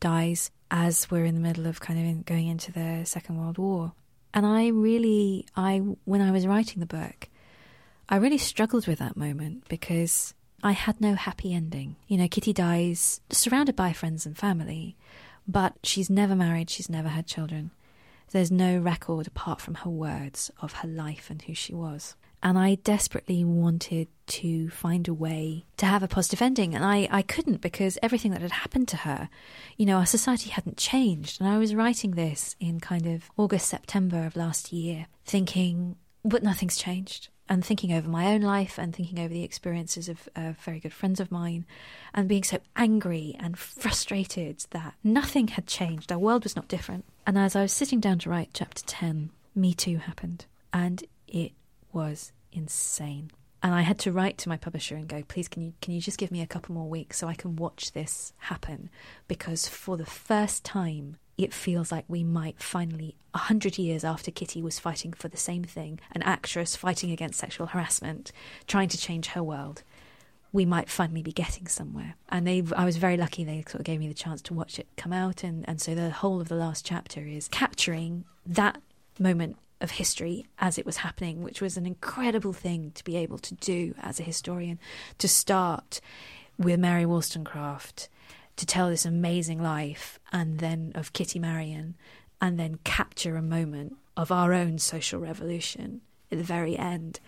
dies 0.00 0.50
as 0.70 1.10
we're 1.10 1.24
in 1.24 1.34
the 1.34 1.40
middle 1.40 1.66
of 1.66 1.80
kind 1.80 1.98
of 1.98 2.04
in, 2.04 2.22
going 2.22 2.48
into 2.48 2.72
the 2.72 3.04
Second 3.04 3.38
World 3.38 3.58
War. 3.58 3.92
And 4.32 4.46
I 4.46 4.68
really, 4.68 5.46
I 5.56 5.78
when 6.04 6.20
I 6.20 6.30
was 6.30 6.46
writing 6.46 6.80
the 6.80 6.86
book, 6.86 7.28
I 8.08 8.16
really 8.16 8.38
struggled 8.38 8.86
with 8.86 8.98
that 8.98 9.16
moment 9.16 9.68
because 9.68 10.34
I 10.62 10.72
had 10.72 11.00
no 11.00 11.14
happy 11.14 11.54
ending. 11.54 11.96
You 12.06 12.18
know, 12.18 12.28
Kitty 12.28 12.52
dies 12.52 13.20
surrounded 13.30 13.76
by 13.76 13.92
friends 13.92 14.26
and 14.26 14.36
family, 14.36 14.96
but 15.46 15.74
she's 15.82 16.10
never 16.10 16.36
married, 16.36 16.70
she's 16.70 16.88
never 16.90 17.08
had 17.08 17.26
children. 17.26 17.70
There's 18.30 18.50
no 18.50 18.78
record 18.78 19.26
apart 19.26 19.60
from 19.60 19.74
her 19.76 19.90
words 19.90 20.50
of 20.60 20.72
her 20.74 20.88
life 20.88 21.30
and 21.30 21.42
who 21.42 21.54
she 21.54 21.74
was. 21.74 22.14
And 22.42 22.58
I 22.58 22.76
desperately 22.76 23.44
wanted 23.44 24.08
to 24.28 24.70
find 24.70 25.06
a 25.08 25.14
way 25.14 25.66
to 25.76 25.84
have 25.84 26.02
a 26.02 26.08
positive 26.08 26.40
ending. 26.40 26.74
And 26.74 26.84
I, 26.84 27.06
I 27.10 27.22
couldn't 27.22 27.60
because 27.60 27.98
everything 28.02 28.30
that 28.30 28.40
had 28.40 28.52
happened 28.52 28.88
to 28.88 28.98
her, 28.98 29.28
you 29.76 29.84
know, 29.84 29.98
our 29.98 30.06
society 30.06 30.48
hadn't 30.48 30.78
changed. 30.78 31.40
And 31.40 31.50
I 31.50 31.58
was 31.58 31.74
writing 31.74 32.12
this 32.12 32.56
in 32.58 32.80
kind 32.80 33.06
of 33.06 33.30
August, 33.36 33.68
September 33.68 34.24
of 34.24 34.36
last 34.36 34.72
year, 34.72 35.06
thinking, 35.26 35.96
but 36.24 36.42
nothing's 36.42 36.76
changed 36.76 37.28
and 37.50 37.64
thinking 37.64 37.92
over 37.92 38.08
my 38.08 38.28
own 38.28 38.40
life 38.40 38.78
and 38.78 38.94
thinking 38.94 39.18
over 39.18 39.34
the 39.34 39.42
experiences 39.42 40.08
of 40.08 40.28
uh, 40.36 40.52
very 40.60 40.78
good 40.78 40.92
friends 40.92 41.18
of 41.18 41.32
mine 41.32 41.66
and 42.14 42.28
being 42.28 42.44
so 42.44 42.58
angry 42.76 43.34
and 43.40 43.58
frustrated 43.58 44.64
that 44.70 44.94
nothing 45.02 45.48
had 45.48 45.66
changed. 45.66 46.12
Our 46.12 46.18
world 46.18 46.44
was 46.44 46.54
not 46.54 46.68
different. 46.68 47.04
And 47.26 47.36
as 47.36 47.56
I 47.56 47.62
was 47.62 47.72
sitting 47.72 47.98
down 47.98 48.20
to 48.20 48.30
write 48.30 48.50
chapter 48.54 48.84
10, 48.86 49.30
Me 49.56 49.74
Too 49.74 49.96
happened. 49.98 50.46
And 50.72 51.02
it 51.26 51.50
was 51.92 52.30
insane. 52.52 53.32
And 53.64 53.74
I 53.74 53.82
had 53.82 53.98
to 54.00 54.12
write 54.12 54.38
to 54.38 54.48
my 54.48 54.56
publisher 54.56 54.94
and 54.94 55.08
go, 55.08 55.22
please, 55.26 55.48
can 55.48 55.62
you 55.62 55.74
can 55.82 55.92
you 55.92 56.00
just 56.00 56.18
give 56.18 56.30
me 56.30 56.40
a 56.40 56.46
couple 56.46 56.74
more 56.74 56.88
weeks 56.88 57.18
so 57.18 57.26
I 57.26 57.34
can 57.34 57.56
watch 57.56 57.92
this 57.92 58.32
happen? 58.38 58.88
Because 59.28 59.68
for 59.68 59.96
the 59.96 60.06
first 60.06 60.64
time 60.64 61.16
it 61.42 61.54
feels 61.54 61.90
like 61.90 62.04
we 62.08 62.22
might 62.22 62.60
finally, 62.62 63.16
a 63.34 63.38
hundred 63.38 63.78
years 63.78 64.04
after 64.04 64.30
Kitty 64.30 64.60
was 64.60 64.78
fighting 64.78 65.12
for 65.12 65.28
the 65.28 65.36
same 65.36 65.64
thing, 65.64 66.00
an 66.12 66.22
actress 66.22 66.76
fighting 66.76 67.10
against 67.10 67.38
sexual 67.38 67.68
harassment, 67.68 68.32
trying 68.66 68.88
to 68.88 68.98
change 68.98 69.28
her 69.28 69.42
world, 69.42 69.82
we 70.52 70.64
might 70.64 70.90
finally 70.90 71.22
be 71.22 71.32
getting 71.32 71.66
somewhere. 71.66 72.16
And 72.28 72.46
they, 72.46 72.62
I 72.76 72.84
was 72.84 72.96
very 72.96 73.16
lucky 73.16 73.44
they 73.44 73.62
sort 73.68 73.80
of 73.80 73.84
gave 73.84 74.00
me 74.00 74.08
the 74.08 74.14
chance 74.14 74.42
to 74.42 74.54
watch 74.54 74.78
it 74.78 74.88
come 74.96 75.12
out, 75.12 75.44
and, 75.44 75.68
and 75.68 75.80
so 75.80 75.94
the 75.94 76.10
whole 76.10 76.40
of 76.40 76.48
the 76.48 76.56
last 76.56 76.84
chapter 76.84 77.20
is 77.20 77.48
capturing 77.48 78.24
that 78.46 78.80
moment 79.18 79.56
of 79.80 79.92
history 79.92 80.46
as 80.58 80.76
it 80.76 80.84
was 80.84 80.98
happening, 80.98 81.42
which 81.42 81.62
was 81.62 81.76
an 81.76 81.86
incredible 81.86 82.52
thing 82.52 82.92
to 82.94 83.04
be 83.04 83.16
able 83.16 83.38
to 83.38 83.54
do 83.54 83.94
as 84.02 84.20
a 84.20 84.24
historian, 84.24 84.78
to 85.18 85.28
start 85.28 86.00
with 86.58 86.78
Mary 86.78 87.06
Wollstonecraft 87.06 88.08
to 88.60 88.66
tell 88.66 88.90
this 88.90 89.06
amazing 89.06 89.62
life 89.62 90.20
and 90.32 90.58
then 90.58 90.92
of 90.94 91.14
Kitty 91.14 91.38
Marion 91.38 91.96
and 92.42 92.60
then 92.60 92.78
capture 92.84 93.36
a 93.36 93.42
moment 93.42 93.96
of 94.18 94.30
our 94.30 94.52
own 94.52 94.78
social 94.78 95.18
revolution 95.18 96.02
at 96.30 96.36
the 96.36 96.44
very 96.44 96.76
end. 96.76 97.20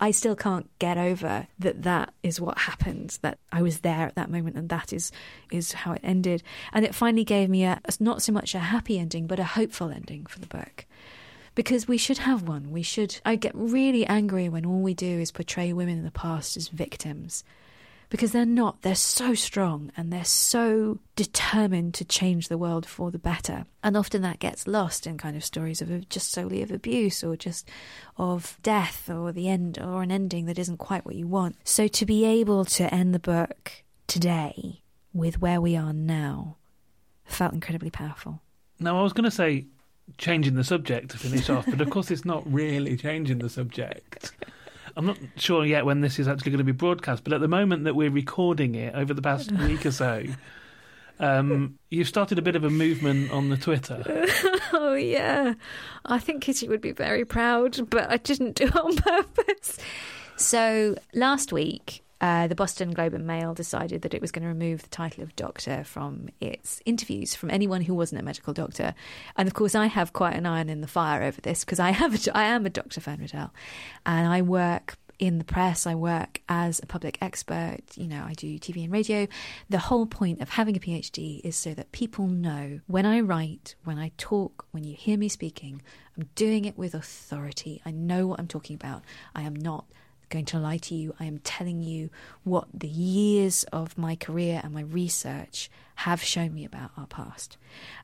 I 0.00 0.12
still 0.12 0.34
can't 0.34 0.70
get 0.78 0.96
over 0.96 1.46
that 1.58 1.82
that 1.82 2.14
is 2.22 2.40
what 2.40 2.56
happened, 2.56 3.18
that 3.20 3.38
I 3.52 3.60
was 3.60 3.80
there 3.80 4.06
at 4.06 4.14
that 4.14 4.30
moment 4.30 4.56
and 4.56 4.70
that 4.70 4.94
is 4.94 5.12
is 5.50 5.72
how 5.72 5.92
it 5.92 6.00
ended. 6.02 6.42
And 6.72 6.86
it 6.86 6.94
finally 6.94 7.24
gave 7.24 7.50
me 7.50 7.64
a 7.64 7.78
not 8.00 8.22
so 8.22 8.32
much 8.32 8.54
a 8.54 8.58
happy 8.58 8.98
ending, 8.98 9.26
but 9.26 9.38
a 9.38 9.44
hopeful 9.44 9.90
ending 9.90 10.24
for 10.24 10.38
the 10.38 10.46
book. 10.46 10.86
Because 11.54 11.86
we 11.86 11.98
should 11.98 12.18
have 12.18 12.48
one. 12.48 12.70
We 12.70 12.82
should 12.82 13.20
I 13.26 13.36
get 13.36 13.52
really 13.54 14.06
angry 14.06 14.48
when 14.48 14.64
all 14.64 14.80
we 14.80 14.94
do 14.94 15.20
is 15.20 15.30
portray 15.30 15.74
women 15.74 15.98
in 15.98 16.04
the 16.04 16.10
past 16.10 16.56
as 16.56 16.68
victims 16.68 17.44
because 18.12 18.32
they're 18.32 18.44
not. 18.44 18.82
They're 18.82 18.94
so 18.94 19.32
strong 19.32 19.90
and 19.96 20.12
they're 20.12 20.22
so 20.22 20.98
determined 21.16 21.94
to 21.94 22.04
change 22.04 22.48
the 22.48 22.58
world 22.58 22.84
for 22.84 23.10
the 23.10 23.18
better. 23.18 23.64
And 23.82 23.96
often 23.96 24.20
that 24.20 24.38
gets 24.38 24.66
lost 24.66 25.06
in 25.06 25.16
kind 25.16 25.34
of 25.34 25.42
stories 25.42 25.80
of 25.80 26.06
just 26.10 26.30
solely 26.30 26.60
of 26.60 26.70
abuse 26.70 27.24
or 27.24 27.38
just 27.38 27.70
of 28.18 28.58
death 28.62 29.08
or 29.08 29.32
the 29.32 29.48
end 29.48 29.78
or 29.80 30.02
an 30.02 30.12
ending 30.12 30.44
that 30.44 30.58
isn't 30.58 30.76
quite 30.76 31.06
what 31.06 31.14
you 31.14 31.26
want. 31.26 31.56
So 31.64 31.88
to 31.88 32.04
be 32.04 32.26
able 32.26 32.66
to 32.66 32.94
end 32.94 33.14
the 33.14 33.18
book 33.18 33.82
today 34.06 34.82
with 35.14 35.40
where 35.40 35.62
we 35.62 35.74
are 35.74 35.94
now 35.94 36.58
felt 37.24 37.54
incredibly 37.54 37.90
powerful. 37.90 38.42
Now, 38.78 39.00
I 39.00 39.02
was 39.02 39.14
going 39.14 39.24
to 39.24 39.30
say 39.30 39.64
changing 40.18 40.56
the 40.56 40.64
subject 40.64 41.12
to 41.12 41.16
finish 41.16 41.48
off, 41.48 41.64
but 41.64 41.80
of 41.80 41.88
course 41.88 42.10
it's 42.10 42.26
not 42.26 42.42
really 42.52 42.94
changing 42.94 43.38
the 43.38 43.48
subject. 43.48 44.32
I'm 44.96 45.06
not 45.06 45.18
sure 45.36 45.64
yet 45.64 45.84
when 45.84 46.00
this 46.00 46.18
is 46.18 46.28
actually 46.28 46.50
going 46.50 46.58
to 46.58 46.64
be 46.64 46.72
broadcast, 46.72 47.24
but 47.24 47.32
at 47.32 47.40
the 47.40 47.48
moment 47.48 47.84
that 47.84 47.94
we're 47.94 48.10
recording 48.10 48.74
it 48.74 48.94
over 48.94 49.14
the 49.14 49.22
past 49.22 49.52
week 49.66 49.86
or 49.86 49.92
so, 49.92 50.24
um, 51.18 51.78
you've 51.90 52.08
started 52.08 52.38
a 52.38 52.42
bit 52.42 52.56
of 52.56 52.64
a 52.64 52.70
movement 52.70 53.30
on 53.30 53.48
the 53.48 53.56
Twitter. 53.56 54.02
oh 54.72 54.94
yeah, 54.94 55.54
I 56.04 56.18
think 56.18 56.42
Kitty 56.42 56.68
would 56.68 56.80
be 56.80 56.92
very 56.92 57.24
proud, 57.24 57.88
but 57.90 58.10
I 58.10 58.16
didn't 58.16 58.56
do 58.56 58.64
it 58.64 58.76
on 58.76 58.96
purpose. 58.96 59.78
So 60.36 60.96
last 61.14 61.52
week, 61.52 62.02
uh, 62.22 62.46
the 62.46 62.54
Boston 62.54 62.92
Globe 62.92 63.14
and 63.14 63.26
Mail 63.26 63.52
decided 63.52 64.02
that 64.02 64.14
it 64.14 64.20
was 64.20 64.30
going 64.30 64.44
to 64.44 64.48
remove 64.48 64.82
the 64.82 64.88
title 64.88 65.24
of 65.24 65.34
doctor 65.34 65.82
from 65.82 66.28
its 66.40 66.80
interviews 66.86 67.34
from 67.34 67.50
anyone 67.50 67.82
who 67.82 67.94
wasn't 67.94 68.20
a 68.20 68.24
medical 68.24 68.54
doctor. 68.54 68.94
And 69.36 69.48
of 69.48 69.54
course, 69.54 69.74
I 69.74 69.86
have 69.86 70.12
quite 70.12 70.36
an 70.36 70.46
iron 70.46 70.70
in 70.70 70.82
the 70.82 70.86
fire 70.86 71.24
over 71.24 71.40
this 71.40 71.64
because 71.64 71.80
I 71.80 71.90
have 71.90 72.14
a, 72.14 72.36
I 72.36 72.44
am 72.44 72.64
a 72.64 72.70
Dr. 72.70 73.00
Fern 73.00 73.18
Riddell, 73.20 73.52
and 74.06 74.28
I 74.28 74.40
work 74.40 74.96
in 75.18 75.38
the 75.38 75.44
press, 75.44 75.86
I 75.86 75.94
work 75.96 76.40
as 76.48 76.80
a 76.80 76.86
public 76.86 77.18
expert, 77.20 77.80
you 77.96 78.06
know, 78.06 78.24
I 78.26 78.34
do 78.34 78.58
TV 78.58 78.84
and 78.84 78.92
radio. 78.92 79.26
The 79.68 79.78
whole 79.78 80.06
point 80.06 80.40
of 80.40 80.50
having 80.50 80.76
a 80.76 80.80
PhD 80.80 81.40
is 81.44 81.56
so 81.56 81.74
that 81.74 81.92
people 81.92 82.26
know 82.26 82.80
when 82.86 83.04
I 83.04 83.20
write, 83.20 83.74
when 83.84 83.98
I 83.98 84.12
talk, 84.16 84.66
when 84.70 84.84
you 84.84 84.94
hear 84.96 85.16
me 85.18 85.28
speaking, 85.28 85.82
I'm 86.16 86.28
doing 86.34 86.64
it 86.64 86.78
with 86.78 86.94
authority. 86.94 87.80
I 87.84 87.90
know 87.90 88.26
what 88.26 88.40
I'm 88.40 88.48
talking 88.48 88.74
about. 88.74 89.02
I 89.34 89.42
am 89.42 89.54
not 89.54 89.86
going 90.32 90.44
to 90.46 90.58
lie 90.58 90.78
to 90.78 90.94
you. 90.94 91.14
I 91.20 91.26
am 91.26 91.38
telling 91.38 91.82
you 91.82 92.10
what 92.42 92.66
the 92.74 92.88
years 92.88 93.64
of 93.64 93.96
my 93.98 94.16
career 94.16 94.60
and 94.64 94.72
my 94.72 94.80
research 94.80 95.70
have 95.96 96.22
shown 96.22 96.54
me 96.54 96.64
about 96.64 96.90
our 96.96 97.06
past. 97.06 97.58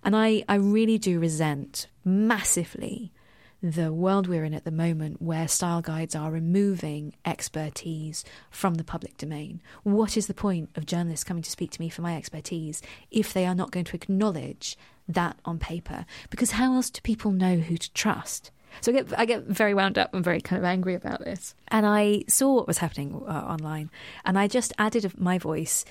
And 0.04 0.14
I, 0.14 0.44
I 0.48 0.56
really 0.56 0.98
do 0.98 1.18
resent 1.18 1.88
massively 2.04 3.12
the 3.60 3.92
world 3.92 4.28
we're 4.28 4.44
in 4.44 4.54
at 4.54 4.64
the 4.64 4.70
moment 4.70 5.20
where 5.20 5.48
style 5.48 5.80
guides 5.80 6.14
are 6.14 6.30
removing 6.30 7.14
expertise 7.24 8.24
from 8.50 8.74
the 8.74 8.84
public 8.84 9.16
domain. 9.16 9.60
What 9.82 10.16
is 10.16 10.28
the 10.28 10.34
point 10.34 10.70
of 10.76 10.86
journalists 10.86 11.24
coming 11.24 11.42
to 11.42 11.50
speak 11.50 11.72
to 11.72 11.80
me 11.80 11.88
for 11.88 12.02
my 12.02 12.16
expertise 12.16 12.82
if 13.10 13.32
they 13.32 13.46
are 13.46 13.56
not 13.56 13.72
going 13.72 13.86
to 13.86 13.96
acknowledge 13.96 14.76
that 15.08 15.38
on 15.44 15.58
paper? 15.58 16.06
Because 16.30 16.52
how 16.52 16.74
else 16.74 16.90
do 16.90 17.00
people 17.00 17.32
know 17.32 17.56
who 17.56 17.76
to 17.76 17.92
trust? 17.94 18.52
So 18.80 18.92
I 18.92 18.94
get 18.94 19.18
I 19.18 19.24
get 19.24 19.44
very 19.44 19.74
wound 19.74 19.98
up 19.98 20.14
and 20.14 20.24
very 20.24 20.40
kind 20.40 20.58
of 20.58 20.64
angry 20.64 20.94
about 20.94 21.20
this. 21.20 21.54
And 21.68 21.86
I 21.86 22.24
saw 22.28 22.54
what 22.54 22.66
was 22.66 22.78
happening 22.78 23.14
uh, 23.26 23.30
online, 23.30 23.90
and 24.24 24.38
I 24.38 24.48
just 24.48 24.72
added 24.78 25.18
my 25.18 25.38
voice 25.38 25.84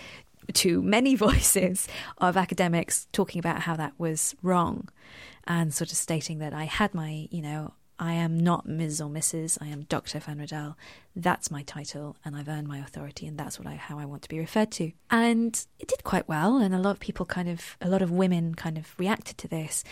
to 0.53 0.81
many 0.81 1.15
voices 1.27 1.87
of 2.19 2.37
academics 2.37 3.07
talking 3.11 3.39
about 3.39 3.61
how 3.61 3.75
that 3.75 3.93
was 3.97 4.35
wrong, 4.41 4.89
and 5.45 5.73
sort 5.73 5.91
of 5.91 5.97
stating 5.97 6.39
that 6.39 6.53
I 6.53 6.65
had 6.65 6.93
my 6.93 7.27
you 7.31 7.41
know. 7.41 7.73
I 7.99 8.13
am 8.13 8.39
not 8.39 8.67
Ms. 8.67 9.01
or 9.01 9.09
Mrs. 9.09 9.57
I 9.59 9.69
am 9.69 9.81
Dr. 9.89 10.19
Fern 10.19 10.37
Riddell. 10.37 10.77
That's 11.15 11.49
my 11.49 11.63
title, 11.63 12.15
and 12.23 12.35
I've 12.35 12.47
earned 12.47 12.67
my 12.67 12.77
authority, 12.77 13.25
and 13.25 13.39
that's 13.39 13.57
what 13.57 13.67
I, 13.67 13.73
how 13.73 13.97
I 13.97 14.05
want 14.05 14.21
to 14.21 14.29
be 14.29 14.37
referred 14.37 14.69
to. 14.73 14.91
And 15.09 15.65
it 15.79 15.87
did 15.87 16.03
quite 16.03 16.27
well, 16.27 16.57
and 16.57 16.75
a 16.75 16.77
lot 16.77 16.91
of 16.91 16.99
people 16.99 17.25
kind 17.25 17.49
of, 17.49 17.75
a 17.81 17.89
lot 17.89 18.03
of 18.03 18.11
women 18.11 18.53
kind 18.53 18.77
of 18.77 18.93
reacted 18.99 19.39
to 19.39 19.47
this. 19.47 19.83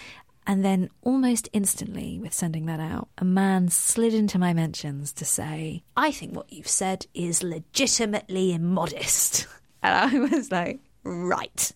And 0.48 0.64
then, 0.64 0.90
almost 1.02 1.50
instantly, 1.54 2.20
with 2.20 2.34
sending 2.34 2.68
that 2.68 2.80
out, 2.80 3.10
a 3.18 3.26
man 3.26 3.70
slid 3.70 4.14
into 4.14 4.38
my 4.38 4.54
mentions 4.54 5.12
to 5.14 5.26
say, 5.26 5.84
I 5.98 6.12
think 6.12 6.36
what 6.36 6.54
you've 6.54 6.68
said 6.68 7.08
is 7.14 7.42
legitimately 7.44 8.54
immodest. 8.54 9.48
And 9.84 9.94
I 9.94 10.36
was 10.36 10.52
like, 10.52 10.80
right. 11.04 11.72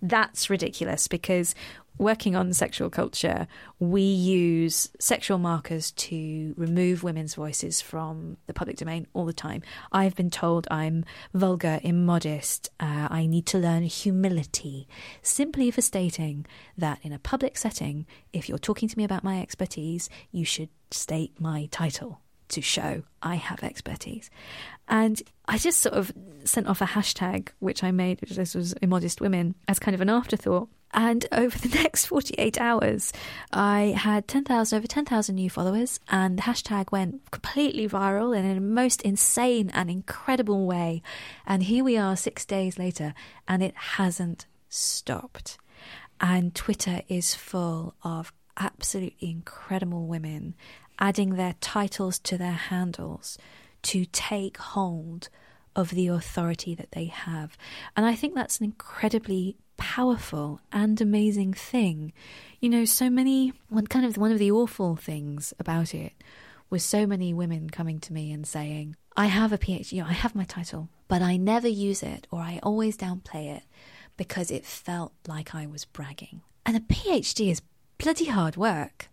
That's 0.00 0.50
ridiculous 0.50 1.08
because 1.08 1.56
working 2.00 2.34
on 2.34 2.52
sexual 2.52 2.88
culture, 2.88 3.46
we 3.78 4.00
use 4.02 4.90
sexual 4.98 5.38
markers 5.38 5.92
to 5.92 6.54
remove 6.56 7.02
women's 7.02 7.34
voices 7.34 7.80
from 7.80 8.38
the 8.46 8.54
public 8.54 8.76
domain 8.76 9.06
all 9.12 9.26
the 9.26 9.32
time. 9.32 9.62
I've 9.92 10.16
been 10.16 10.30
told 10.30 10.66
I'm 10.70 11.04
vulgar, 11.34 11.78
immodest, 11.82 12.70
uh, 12.80 13.08
I 13.10 13.26
need 13.26 13.46
to 13.46 13.58
learn 13.58 13.82
humility, 13.82 14.88
simply 15.20 15.70
for 15.70 15.82
stating 15.82 16.46
that 16.78 16.98
in 17.02 17.12
a 17.12 17.18
public 17.18 17.58
setting, 17.58 18.06
if 18.32 18.48
you're 18.48 18.58
talking 18.58 18.88
to 18.88 18.98
me 18.98 19.04
about 19.04 19.22
my 19.22 19.40
expertise, 19.40 20.08
you 20.32 20.44
should 20.44 20.70
state 20.90 21.38
my 21.38 21.68
title 21.70 22.20
to 22.48 22.62
show 22.62 23.02
I 23.22 23.36
have 23.36 23.62
expertise. 23.62 24.30
And 24.88 25.22
I 25.46 25.58
just 25.58 25.80
sort 25.80 25.94
of 25.94 26.12
sent 26.44 26.66
off 26.66 26.80
a 26.80 26.86
hashtag, 26.86 27.50
which 27.58 27.84
I 27.84 27.90
made, 27.90 28.20
which 28.22 28.36
was 28.36 28.72
immodest 28.82 29.20
women, 29.20 29.54
as 29.68 29.78
kind 29.78 29.94
of 29.94 30.00
an 30.00 30.10
afterthought. 30.10 30.68
And 30.92 31.26
over 31.32 31.56
the 31.58 31.74
next 31.74 32.06
48 32.06 32.60
hours, 32.60 33.12
I 33.52 33.94
had 33.96 34.28
10,000, 34.28 34.76
over 34.76 34.86
10,000 34.86 35.34
new 35.34 35.50
followers, 35.50 36.00
and 36.08 36.38
the 36.38 36.42
hashtag 36.42 36.92
went 36.92 37.30
completely 37.30 37.88
viral 37.88 38.36
in 38.36 38.44
a 38.44 38.60
most 38.60 39.02
insane 39.02 39.70
and 39.74 39.90
incredible 39.90 40.66
way. 40.66 41.02
And 41.46 41.62
here 41.62 41.84
we 41.84 41.96
are 41.96 42.16
six 42.16 42.44
days 42.44 42.78
later, 42.78 43.14
and 43.46 43.62
it 43.62 43.74
hasn't 43.74 44.46
stopped. 44.68 45.58
And 46.20 46.54
Twitter 46.54 47.02
is 47.08 47.34
full 47.34 47.94
of 48.02 48.32
absolutely 48.56 49.30
incredible 49.30 50.06
women 50.06 50.54
adding 50.98 51.34
their 51.34 51.54
titles 51.60 52.18
to 52.18 52.36
their 52.36 52.52
handles 52.52 53.38
to 53.82 54.04
take 54.04 54.58
hold 54.58 55.30
of 55.74 55.90
the 55.90 56.08
authority 56.08 56.74
that 56.74 56.92
they 56.92 57.06
have. 57.06 57.56
And 57.96 58.04
I 58.04 58.14
think 58.14 58.34
that's 58.34 58.58
an 58.58 58.64
incredibly 58.64 59.56
powerful 59.80 60.60
and 60.70 61.00
amazing 61.00 61.54
thing. 61.54 62.12
You 62.60 62.68
know, 62.68 62.84
so 62.84 63.10
many 63.10 63.52
one 63.68 63.86
kind 63.86 64.06
of 64.06 64.16
one 64.16 64.30
of 64.30 64.38
the 64.38 64.52
awful 64.52 64.94
things 64.94 65.52
about 65.58 65.94
it 65.94 66.12
was 66.68 66.84
so 66.84 67.06
many 67.06 67.34
women 67.34 67.70
coming 67.70 67.98
to 68.00 68.12
me 68.12 68.30
and 68.30 68.46
saying, 68.46 68.94
I 69.16 69.26
have 69.26 69.52
a 69.52 69.58
PhD, 69.58 69.92
you 69.92 70.02
know, 70.02 70.08
I 70.08 70.12
have 70.12 70.36
my 70.36 70.44
title, 70.44 70.88
but 71.08 71.22
I 71.22 71.36
never 71.36 71.66
use 71.66 72.02
it 72.02 72.26
or 72.30 72.40
I 72.40 72.60
always 72.62 72.96
downplay 72.96 73.56
it 73.56 73.62
because 74.16 74.50
it 74.50 74.64
felt 74.64 75.12
like 75.26 75.54
I 75.54 75.66
was 75.66 75.86
bragging. 75.86 76.42
And 76.64 76.76
a 76.76 76.80
PhD 76.80 77.50
is 77.50 77.62
bloody 77.98 78.26
hard 78.26 78.56
work. 78.56 79.08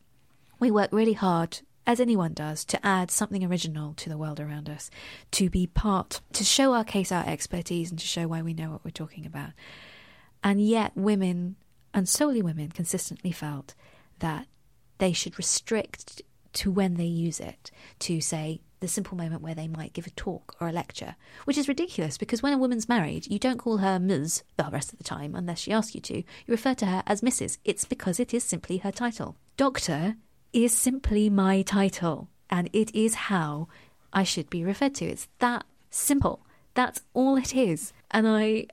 We 0.59 0.69
work 0.69 0.89
really 0.91 1.13
hard 1.13 1.61
as 1.87 2.01
anyone 2.01 2.33
does, 2.33 2.65
to 2.65 2.85
add 2.85 3.09
something 3.09 3.45
original 3.45 3.93
to 3.93 4.09
the 4.09 4.17
world 4.17 4.41
around 4.41 4.69
us, 4.69 4.91
to 5.31 5.49
be 5.49 5.65
part, 5.65 6.19
to 6.33 6.43
show 6.43 6.73
our 6.73 6.83
case, 6.83 7.13
our 7.13 7.25
expertise, 7.25 7.89
and 7.89 7.97
to 7.97 8.05
show 8.05 8.27
why 8.27 8.41
we 8.41 8.53
know 8.53 8.69
what 8.69 8.83
we're 8.83 8.91
talking 8.91 9.25
about. 9.25 9.51
And 10.43 10.61
yet, 10.61 10.95
women, 10.95 11.55
and 11.93 12.07
solely 12.07 12.41
women, 12.41 12.69
consistently 12.69 13.31
felt 13.31 13.73
that 14.19 14.47
they 14.97 15.13
should 15.13 15.37
restrict 15.37 16.21
to 16.53 16.71
when 16.71 16.95
they 16.95 17.05
use 17.05 17.39
it, 17.39 17.71
to 17.99 18.19
say 18.21 18.61
the 18.79 18.87
simple 18.87 19.17
moment 19.17 19.41
where 19.41 19.55
they 19.55 19.67
might 19.67 19.93
give 19.93 20.07
a 20.07 20.11
talk 20.11 20.55
or 20.59 20.67
a 20.67 20.71
lecture, 20.71 21.15
which 21.45 21.57
is 21.57 21.67
ridiculous 21.67 22.17
because 22.17 22.43
when 22.43 22.53
a 22.53 22.57
woman's 22.57 22.89
married, 22.89 23.27
you 23.27 23.39
don't 23.39 23.57
call 23.57 23.77
her 23.77 23.99
Ms. 23.99 24.43
the 24.55 24.69
rest 24.71 24.91
of 24.91 24.97
the 24.97 25.03
time 25.03 25.35
unless 25.35 25.59
she 25.59 25.71
asks 25.71 25.95
you 25.95 26.01
to. 26.01 26.17
You 26.17 26.23
refer 26.47 26.73
to 26.75 26.85
her 26.85 27.03
as 27.05 27.21
Mrs. 27.21 27.57
It's 27.65 27.85
because 27.85 28.19
it 28.19 28.33
is 28.33 28.43
simply 28.43 28.77
her 28.77 28.91
title. 28.91 29.35
Doctor 29.55 30.15
is 30.53 30.73
simply 30.73 31.29
my 31.29 31.61
title, 31.63 32.29
and 32.49 32.69
it 32.73 32.93
is 32.93 33.15
how 33.15 33.67
I 34.13 34.23
should 34.23 34.49
be 34.49 34.63
referred 34.63 34.95
to. 34.95 35.05
It's 35.05 35.27
that 35.39 35.65
simple. 35.89 36.45
That's 36.73 37.01
all 37.13 37.35
it 37.35 37.55
is. 37.55 37.93
And 38.11 38.27
I 38.27 38.67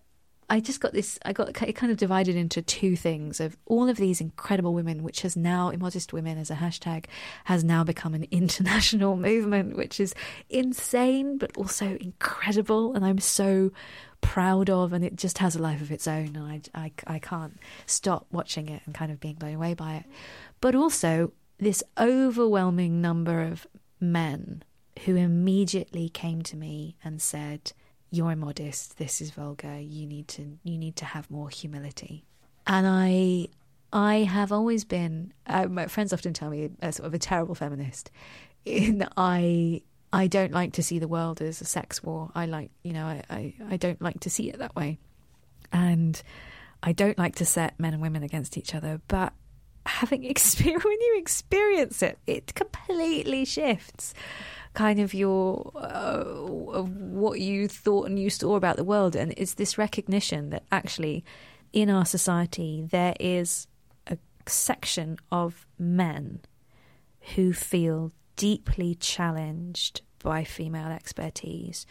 I 0.50 0.60
just 0.60 0.80
got 0.80 0.92
this, 0.92 1.18
I 1.24 1.32
got 1.32 1.48
it 1.62 1.72
kind 1.72 1.90
of 1.90 1.98
divided 1.98 2.36
into 2.36 2.62
two 2.62 2.96
things 2.96 3.40
of 3.40 3.56
all 3.66 3.88
of 3.88 3.96
these 3.96 4.20
incredible 4.20 4.74
women, 4.74 5.02
which 5.02 5.22
has 5.22 5.36
now, 5.36 5.70
immodest 5.70 6.12
women 6.12 6.38
as 6.38 6.50
a 6.50 6.54
hashtag, 6.54 7.06
has 7.44 7.64
now 7.64 7.84
become 7.84 8.14
an 8.14 8.24
international 8.30 9.16
movement, 9.16 9.76
which 9.76 10.00
is 10.00 10.14
insane, 10.50 11.38
but 11.38 11.56
also 11.56 11.96
incredible. 12.00 12.94
And 12.94 13.04
I'm 13.04 13.18
so 13.18 13.72
proud 14.20 14.70
of, 14.70 14.92
and 14.92 15.04
it 15.04 15.16
just 15.16 15.38
has 15.38 15.56
a 15.56 15.62
life 15.62 15.80
of 15.80 15.92
its 15.92 16.06
own. 16.06 16.36
And 16.36 16.38
I, 16.38 16.60
I, 16.74 16.92
I 17.06 17.18
can't 17.18 17.58
stop 17.86 18.26
watching 18.32 18.68
it 18.68 18.82
and 18.86 18.94
kind 18.94 19.12
of 19.12 19.20
being 19.20 19.34
blown 19.34 19.54
away 19.54 19.74
by 19.74 19.96
it. 19.96 20.04
But 20.60 20.74
also, 20.74 21.32
this 21.58 21.82
overwhelming 21.98 23.00
number 23.00 23.42
of 23.42 23.66
men 24.00 24.62
who 25.04 25.16
immediately 25.16 26.08
came 26.08 26.42
to 26.42 26.56
me 26.56 26.96
and 27.04 27.20
said, 27.20 27.72
"You're 28.14 28.32
immodest. 28.32 28.98
This 28.98 29.20
is 29.20 29.30
vulgar. 29.30 29.78
You 29.78 30.06
need 30.06 30.28
to 30.28 30.58
you 30.62 30.78
need 30.78 30.96
to 30.96 31.04
have 31.04 31.30
more 31.30 31.48
humility." 31.48 32.24
And 32.66 32.86
I 32.86 33.48
I 33.92 34.24
have 34.24 34.52
always 34.52 34.84
been. 34.84 35.32
Uh, 35.46 35.66
my 35.66 35.86
friends 35.86 36.12
often 36.12 36.32
tell 36.32 36.50
me 36.50 36.70
a 36.82 36.92
sort 36.92 37.06
of 37.06 37.14
a 37.14 37.18
terrible 37.18 37.54
feminist. 37.54 38.10
In 38.64 39.06
I 39.16 39.82
I 40.12 40.26
don't 40.26 40.52
like 40.52 40.72
to 40.74 40.82
see 40.82 40.98
the 40.98 41.08
world 41.08 41.42
as 41.42 41.60
a 41.60 41.64
sex 41.64 42.02
war. 42.02 42.30
I 42.34 42.46
like 42.46 42.70
you 42.82 42.92
know 42.92 43.06
I, 43.06 43.22
I, 43.30 43.54
I 43.70 43.76
don't 43.76 44.00
like 44.00 44.20
to 44.20 44.30
see 44.30 44.48
it 44.48 44.58
that 44.58 44.74
way, 44.76 44.98
and 45.72 46.20
I 46.82 46.92
don't 46.92 47.18
like 47.18 47.36
to 47.36 47.44
set 47.44 47.78
men 47.80 47.94
and 47.94 48.02
women 48.02 48.22
against 48.22 48.56
each 48.56 48.74
other. 48.74 49.00
But 49.08 49.32
having 49.86 50.24
experience 50.34 50.84
when 50.84 51.00
you 51.00 51.16
experience 51.18 52.02
it, 52.02 52.18
it 52.26 52.54
completely 52.54 53.44
shifts 53.44 54.14
kind 54.74 55.00
of 55.00 55.14
your 55.14 55.70
uh, 55.76 56.24
of 56.72 56.90
what 56.96 57.40
you 57.40 57.68
thought 57.68 58.08
and 58.08 58.18
you 58.18 58.28
saw 58.28 58.56
about 58.56 58.76
the 58.76 58.84
world 58.84 59.14
and 59.16 59.32
it's 59.36 59.54
this 59.54 59.78
recognition 59.78 60.50
that 60.50 60.64
actually 60.70 61.24
in 61.72 61.88
our 61.88 62.04
society 62.04 62.86
there 62.90 63.14
is 63.20 63.66
a 64.06 64.18
section 64.46 65.16
of 65.30 65.66
men 65.78 66.40
who 67.34 67.52
feel 67.52 68.12
deeply 68.36 68.94
challenged 68.96 70.02
by 70.22 70.42
female 70.42 70.88
expertise 70.88 71.86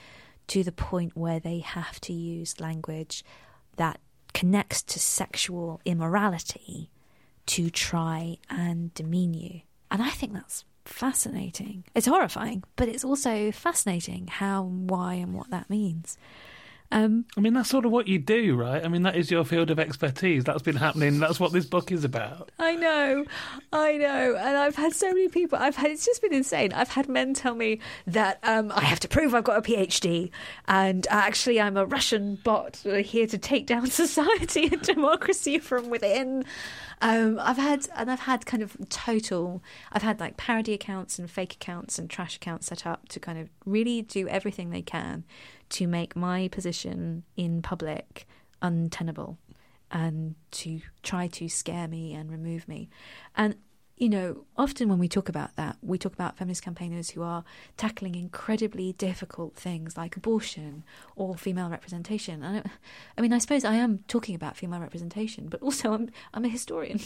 to 0.48 0.64
the 0.64 0.72
point 0.72 1.16
where 1.16 1.40
they 1.40 1.60
have 1.60 2.02
to 2.02 2.14
use 2.14 2.60
language 2.60 3.24
that 3.78 4.00
connects 4.34 4.82
to 4.82 5.00
sexual 5.00 5.80
immorality 5.86 6.90
to 7.46 7.70
try 7.70 8.38
and 8.50 8.94
demean 8.94 9.34
you. 9.34 9.62
And 9.90 10.02
I 10.02 10.10
think 10.10 10.34
that's 10.34 10.66
fascinating. 10.86 11.84
It's 11.96 12.08
horrifying, 12.08 12.64
but 12.76 12.88
it's 12.90 13.04
also 13.04 13.52
fascinating 13.52 14.28
how, 14.28 14.64
why, 14.64 15.16
and 15.16 15.34
what 15.34 15.50
that 15.50 15.70
means. 15.70 16.18
Um, 16.94 17.26
I 17.36 17.40
mean, 17.40 17.54
that's 17.54 17.70
sort 17.70 17.86
of 17.86 17.92
what 17.92 18.08
you 18.08 18.20
do, 18.20 18.56
right? 18.56 18.86
I 18.86 18.88
mean, 18.88 19.02
that 19.02 19.16
is 19.16 19.32
your 19.32 19.44
field 19.44 19.72
of 19.72 19.80
expertise. 19.80 20.44
That's 20.44 20.62
been 20.62 20.76
happening. 20.76 21.20
That's 21.20 21.40
what 21.40 21.52
this 21.52 21.66
book 21.66 21.92
is 21.92 22.04
about. 22.04 22.52
I 22.60 22.76
know, 22.76 23.26
I 23.72 23.98
know, 23.98 24.36
and 24.36 24.56
I've 24.56 24.76
had 24.76 24.94
so 24.94 25.08
many 25.08 25.28
people. 25.28 25.58
I've 25.60 25.76
had 25.76 25.90
it's 25.90 26.06
just 26.06 26.22
been 26.22 26.36
insane. 26.36 26.72
I've 26.72 26.90
had 26.90 27.10
men 27.10 27.34
tell 27.34 27.56
me 27.56 27.80
that 28.06 28.38
um, 28.44 28.72
I 28.76 28.82
have 28.82 29.00
to 29.00 29.08
prove 29.08 29.34
I've 29.34 29.44
got 29.44 29.58
a 29.58 29.62
PhD, 29.64 30.30
and 30.68 31.08
actually 31.10 31.60
I'm 31.60 31.78
a 31.78 31.86
Russian 31.86 32.36
bot 32.44 32.76
here 32.78 33.26
to 33.26 33.38
take 33.40 33.66
down 33.66 33.88
society 33.90 34.68
and 34.68 34.82
democracy 34.84 35.58
from 35.58 35.90
within. 35.90 36.46
Um, 37.02 37.40
I've 37.42 37.58
had 37.58 37.88
and 37.96 38.12
I've 38.12 38.22
had 38.22 38.46
kind 38.46 38.62
of 38.62 38.78
total. 38.90 39.64
I've 39.92 40.04
had 40.04 40.20
like 40.20 40.38
parody 40.38 40.74
accounts 40.74 41.18
and 41.18 41.30
fake 41.30 41.54
accounts 41.54 41.98
and 41.98 42.08
trash 42.08 42.36
accounts 42.36 42.68
set 42.68 42.86
up 42.86 43.10
to 43.10 43.20
kind 43.20 43.40
of 43.40 43.50
really 43.66 44.04
do 44.04 44.28
everything 44.28 44.70
they 44.70 44.84
can 44.84 45.24
to 45.74 45.88
make 45.88 46.16
my 46.16 46.48
position 46.48 47.24
in 47.36 47.62
public 47.62 48.28
untenable 48.62 49.38
and 49.92 50.36
to 50.52 50.82
try 51.04 51.28
to 51.28 51.48
scare 51.48 51.88
me 51.88 52.14
and 52.14 52.32
remove 52.32 52.68
me. 52.68 52.90
And 53.36 53.56
you 53.98 54.10
know, 54.10 54.46
often 54.58 54.90
when 54.90 54.98
we 54.98 55.08
talk 55.08 55.30
about 55.30 55.56
that, 55.56 55.78
we 55.82 55.98
talk 55.98 56.14
about 56.14 56.36
feminist 56.38 56.64
campaigners 56.64 57.12
who 57.12 57.22
are 57.22 57.44
tackling 57.78 58.16
incredibly 58.16 58.94
difficult 58.94 59.56
things 59.56 59.96
like 59.96 60.18
abortion 60.18 60.84
or 61.16 61.36
female 61.36 61.70
representation. 61.70 62.44
I, 62.44 62.64
I 63.18 63.22
mean, 63.22 63.32
I 63.32 63.38
suppose 63.38 63.64
I 63.64 63.76
am 63.76 64.00
talking 64.08 64.34
about 64.34 64.58
female 64.58 64.80
representation, 64.80 65.48
but 65.48 65.62
also 65.62 65.94
I'm 65.94 66.10
I'm 66.34 66.46
a 66.46 66.50
historian, 66.50 67.00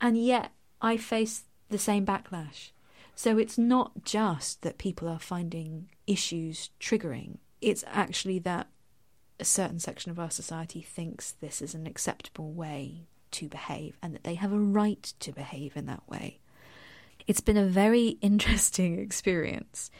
and 0.00 0.18
yet 0.18 0.50
I 0.82 0.96
face 0.96 1.44
the 1.68 1.78
same 1.78 2.04
backlash. 2.04 2.70
So 3.14 3.38
it's 3.38 3.58
not 3.58 4.04
just 4.04 4.62
that 4.62 4.78
people 4.78 5.08
are 5.08 5.20
finding 5.20 5.88
issues 6.06 6.70
triggering; 6.80 7.38
it's 7.60 7.84
actually 7.86 8.38
that 8.40 8.68
a 9.40 9.44
certain 9.44 9.78
section 9.78 10.10
of 10.10 10.18
our 10.18 10.30
society 10.30 10.80
thinks 10.80 11.32
this 11.32 11.62
is 11.62 11.74
an 11.74 11.86
acceptable 11.86 12.52
way 12.52 13.06
to 13.30 13.48
behave 13.48 13.96
and 14.02 14.14
that 14.14 14.24
they 14.24 14.34
have 14.34 14.52
a 14.52 14.58
right 14.58 15.12
to 15.20 15.32
behave 15.32 15.76
in 15.76 15.86
that 15.86 16.08
way. 16.08 16.40
It's 17.26 17.40
been 17.40 17.56
a 17.56 17.66
very 17.66 18.08
interesting 18.22 18.98
experience 18.98 19.90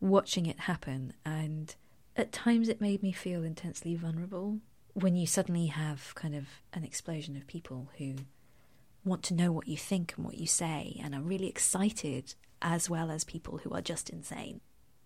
watching 0.00 0.46
it 0.46 0.60
happen, 0.60 1.12
and 1.24 1.74
at 2.16 2.32
times 2.32 2.68
it 2.68 2.80
made 2.80 3.02
me 3.02 3.12
feel 3.12 3.42
intensely 3.42 3.94
vulnerable 3.94 4.58
when 4.94 5.16
you 5.16 5.26
suddenly 5.26 5.66
have 5.66 6.14
kind 6.14 6.34
of 6.34 6.46
an 6.72 6.84
explosion 6.84 7.36
of 7.36 7.46
people 7.46 7.88
who 7.98 8.14
want 9.04 9.22
to 9.24 9.34
know 9.34 9.52
what 9.52 9.68
you 9.68 9.76
think 9.76 10.14
and 10.16 10.24
what 10.24 10.38
you 10.38 10.46
say 10.46 11.00
and 11.02 11.14
are 11.14 11.20
really 11.20 11.48
excited, 11.48 12.34
as 12.62 12.88
well 12.90 13.10
as 13.10 13.24
people 13.24 13.58
who 13.58 13.70
are 13.70 13.80
just 13.80 14.10
insane. 14.10 14.60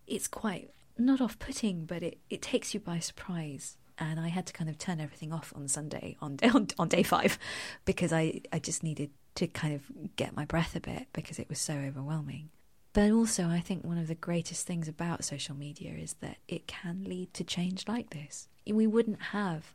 It's 0.07 0.27
quite 0.27 0.71
not 0.97 1.21
off 1.21 1.39
putting, 1.39 1.85
but 1.85 2.03
it, 2.03 2.19
it 2.29 2.41
takes 2.41 2.73
you 2.73 2.79
by 2.79 2.99
surprise 2.99 3.77
and 3.99 4.19
I 4.19 4.29
had 4.29 4.45
to 4.47 4.53
kind 4.53 4.69
of 4.69 4.77
turn 4.77 4.99
everything 4.99 5.31
off 5.31 5.53
on 5.55 5.67
Sunday 5.67 6.17
on 6.21 6.37
on, 6.53 6.67
on 6.79 6.87
day 6.87 7.03
five 7.03 7.37
because 7.85 8.11
I, 8.11 8.41
I 8.51 8.59
just 8.59 8.83
needed 8.83 9.11
to 9.35 9.47
kind 9.47 9.73
of 9.73 10.15
get 10.15 10.35
my 10.35 10.45
breath 10.45 10.75
a 10.75 10.79
bit 10.79 11.07
because 11.13 11.39
it 11.39 11.49
was 11.49 11.59
so 11.59 11.73
overwhelming. 11.73 12.49
But 12.93 13.11
also, 13.11 13.47
I 13.47 13.59
think 13.59 13.83
one 13.83 13.97
of 13.97 14.07
the 14.07 14.15
greatest 14.15 14.67
things 14.67 14.87
about 14.87 15.23
social 15.23 15.55
media 15.55 15.93
is 15.93 16.13
that 16.21 16.37
it 16.47 16.67
can 16.67 17.05
lead 17.05 17.33
to 17.33 17.43
change 17.43 17.87
like 17.87 18.11
this. 18.11 18.47
We 18.67 18.85
wouldn't 18.85 19.21
have 19.31 19.73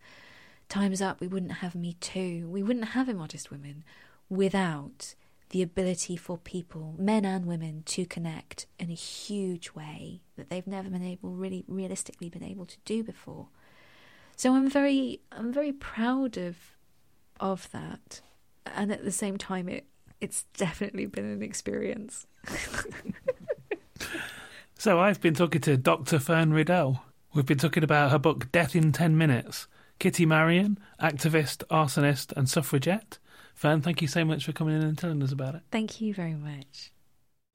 Time's 0.68 1.02
Up, 1.02 1.20
we 1.20 1.26
wouldn't 1.26 1.54
have 1.54 1.74
Me 1.74 1.94
Too, 1.94 2.48
we 2.48 2.62
wouldn't 2.62 2.90
have 2.90 3.08
Immodest 3.08 3.50
Women 3.50 3.82
without 4.28 5.16
the 5.50 5.62
ability 5.62 6.16
for 6.16 6.36
people, 6.38 6.94
men 6.98 7.24
and 7.24 7.46
women, 7.46 7.82
to 7.86 8.04
connect 8.04 8.66
in 8.78 8.90
a 8.90 8.94
huge 8.94 9.72
way 9.72 10.20
that 10.36 10.50
they've 10.50 10.66
never 10.66 10.90
been 10.90 11.04
able, 11.04 11.30
really 11.30 11.64
realistically 11.68 12.28
been 12.28 12.44
able 12.44 12.66
to 12.66 12.76
do 12.84 13.02
before. 13.02 13.48
So 14.36 14.54
I'm 14.54 14.70
very 14.70 15.20
I'm 15.32 15.52
very 15.52 15.72
proud 15.72 16.36
of 16.36 16.76
of 17.40 17.70
that. 17.72 18.20
And 18.66 18.92
at 18.92 19.04
the 19.04 19.12
same 19.12 19.36
time 19.36 19.68
it 19.68 19.86
it's 20.20 20.44
definitely 20.56 21.06
been 21.06 21.24
an 21.24 21.42
experience. 21.42 22.26
so 24.78 25.00
I've 25.00 25.20
been 25.20 25.34
talking 25.34 25.60
to 25.62 25.76
Dr. 25.76 26.18
Fern 26.18 26.52
Riddell. 26.52 27.02
We've 27.34 27.46
been 27.46 27.58
talking 27.58 27.84
about 27.84 28.10
her 28.10 28.18
book 28.18 28.50
Death 28.50 28.74
in 28.74 28.92
10 28.92 29.16
Minutes. 29.16 29.68
Kitty 29.98 30.26
Marion, 30.26 30.78
activist, 31.00 31.64
arsonist, 31.66 32.32
and 32.36 32.48
suffragette. 32.48 33.18
Fern, 33.58 33.82
thank 33.82 34.00
you 34.00 34.06
so 34.06 34.24
much 34.24 34.44
for 34.44 34.52
coming 34.52 34.76
in 34.76 34.84
and 34.84 34.96
telling 34.96 35.20
us 35.20 35.32
about 35.32 35.56
it. 35.56 35.62
Thank 35.72 36.00
you 36.00 36.14
very 36.14 36.34
much. 36.34 36.92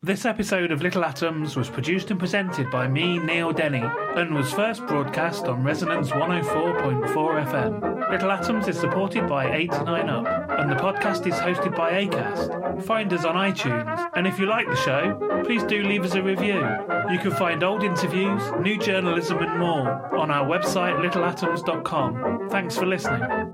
This 0.01 0.25
episode 0.25 0.73
of 0.73 0.81
Little 0.81 1.05
Atoms 1.05 1.55
was 1.55 1.69
produced 1.69 2.11
and 2.11 2.19
presented 2.19 2.69
by 2.69 2.89
me, 2.89 3.19
Neil 3.19 3.53
Denny, 3.53 3.83
and 4.17 4.35
was 4.35 4.51
first 4.51 4.85
broadcast 4.85 5.45
on 5.45 5.63
Resonance 5.63 6.09
104.4 6.09 7.45
FM. 7.45 8.11
Little 8.11 8.31
Atoms 8.31 8.67
is 8.67 8.77
supported 8.77 9.29
by 9.29 9.45
89UP, 9.45 10.59
and 10.59 10.69
the 10.69 10.75
podcast 10.75 11.25
is 11.25 11.35
hosted 11.35 11.73
by 11.73 12.05
ACAST. 12.05 12.83
Find 12.83 13.13
us 13.13 13.23
on 13.23 13.35
iTunes, 13.35 14.09
and 14.15 14.27
if 14.27 14.37
you 14.37 14.45
like 14.45 14.67
the 14.67 14.75
show, 14.75 15.41
please 15.45 15.63
do 15.63 15.83
leave 15.83 16.03
us 16.03 16.15
a 16.15 16.21
review. 16.21 16.67
You 17.09 17.19
can 17.19 17.31
find 17.31 17.63
old 17.63 17.81
interviews, 17.81 18.43
new 18.59 18.77
journalism, 18.77 19.37
and 19.37 19.57
more 19.57 20.13
on 20.17 20.29
our 20.31 20.45
website, 20.45 20.99
littleatoms.com. 20.99 22.49
Thanks 22.49 22.75
for 22.75 22.85
listening. 22.85 23.53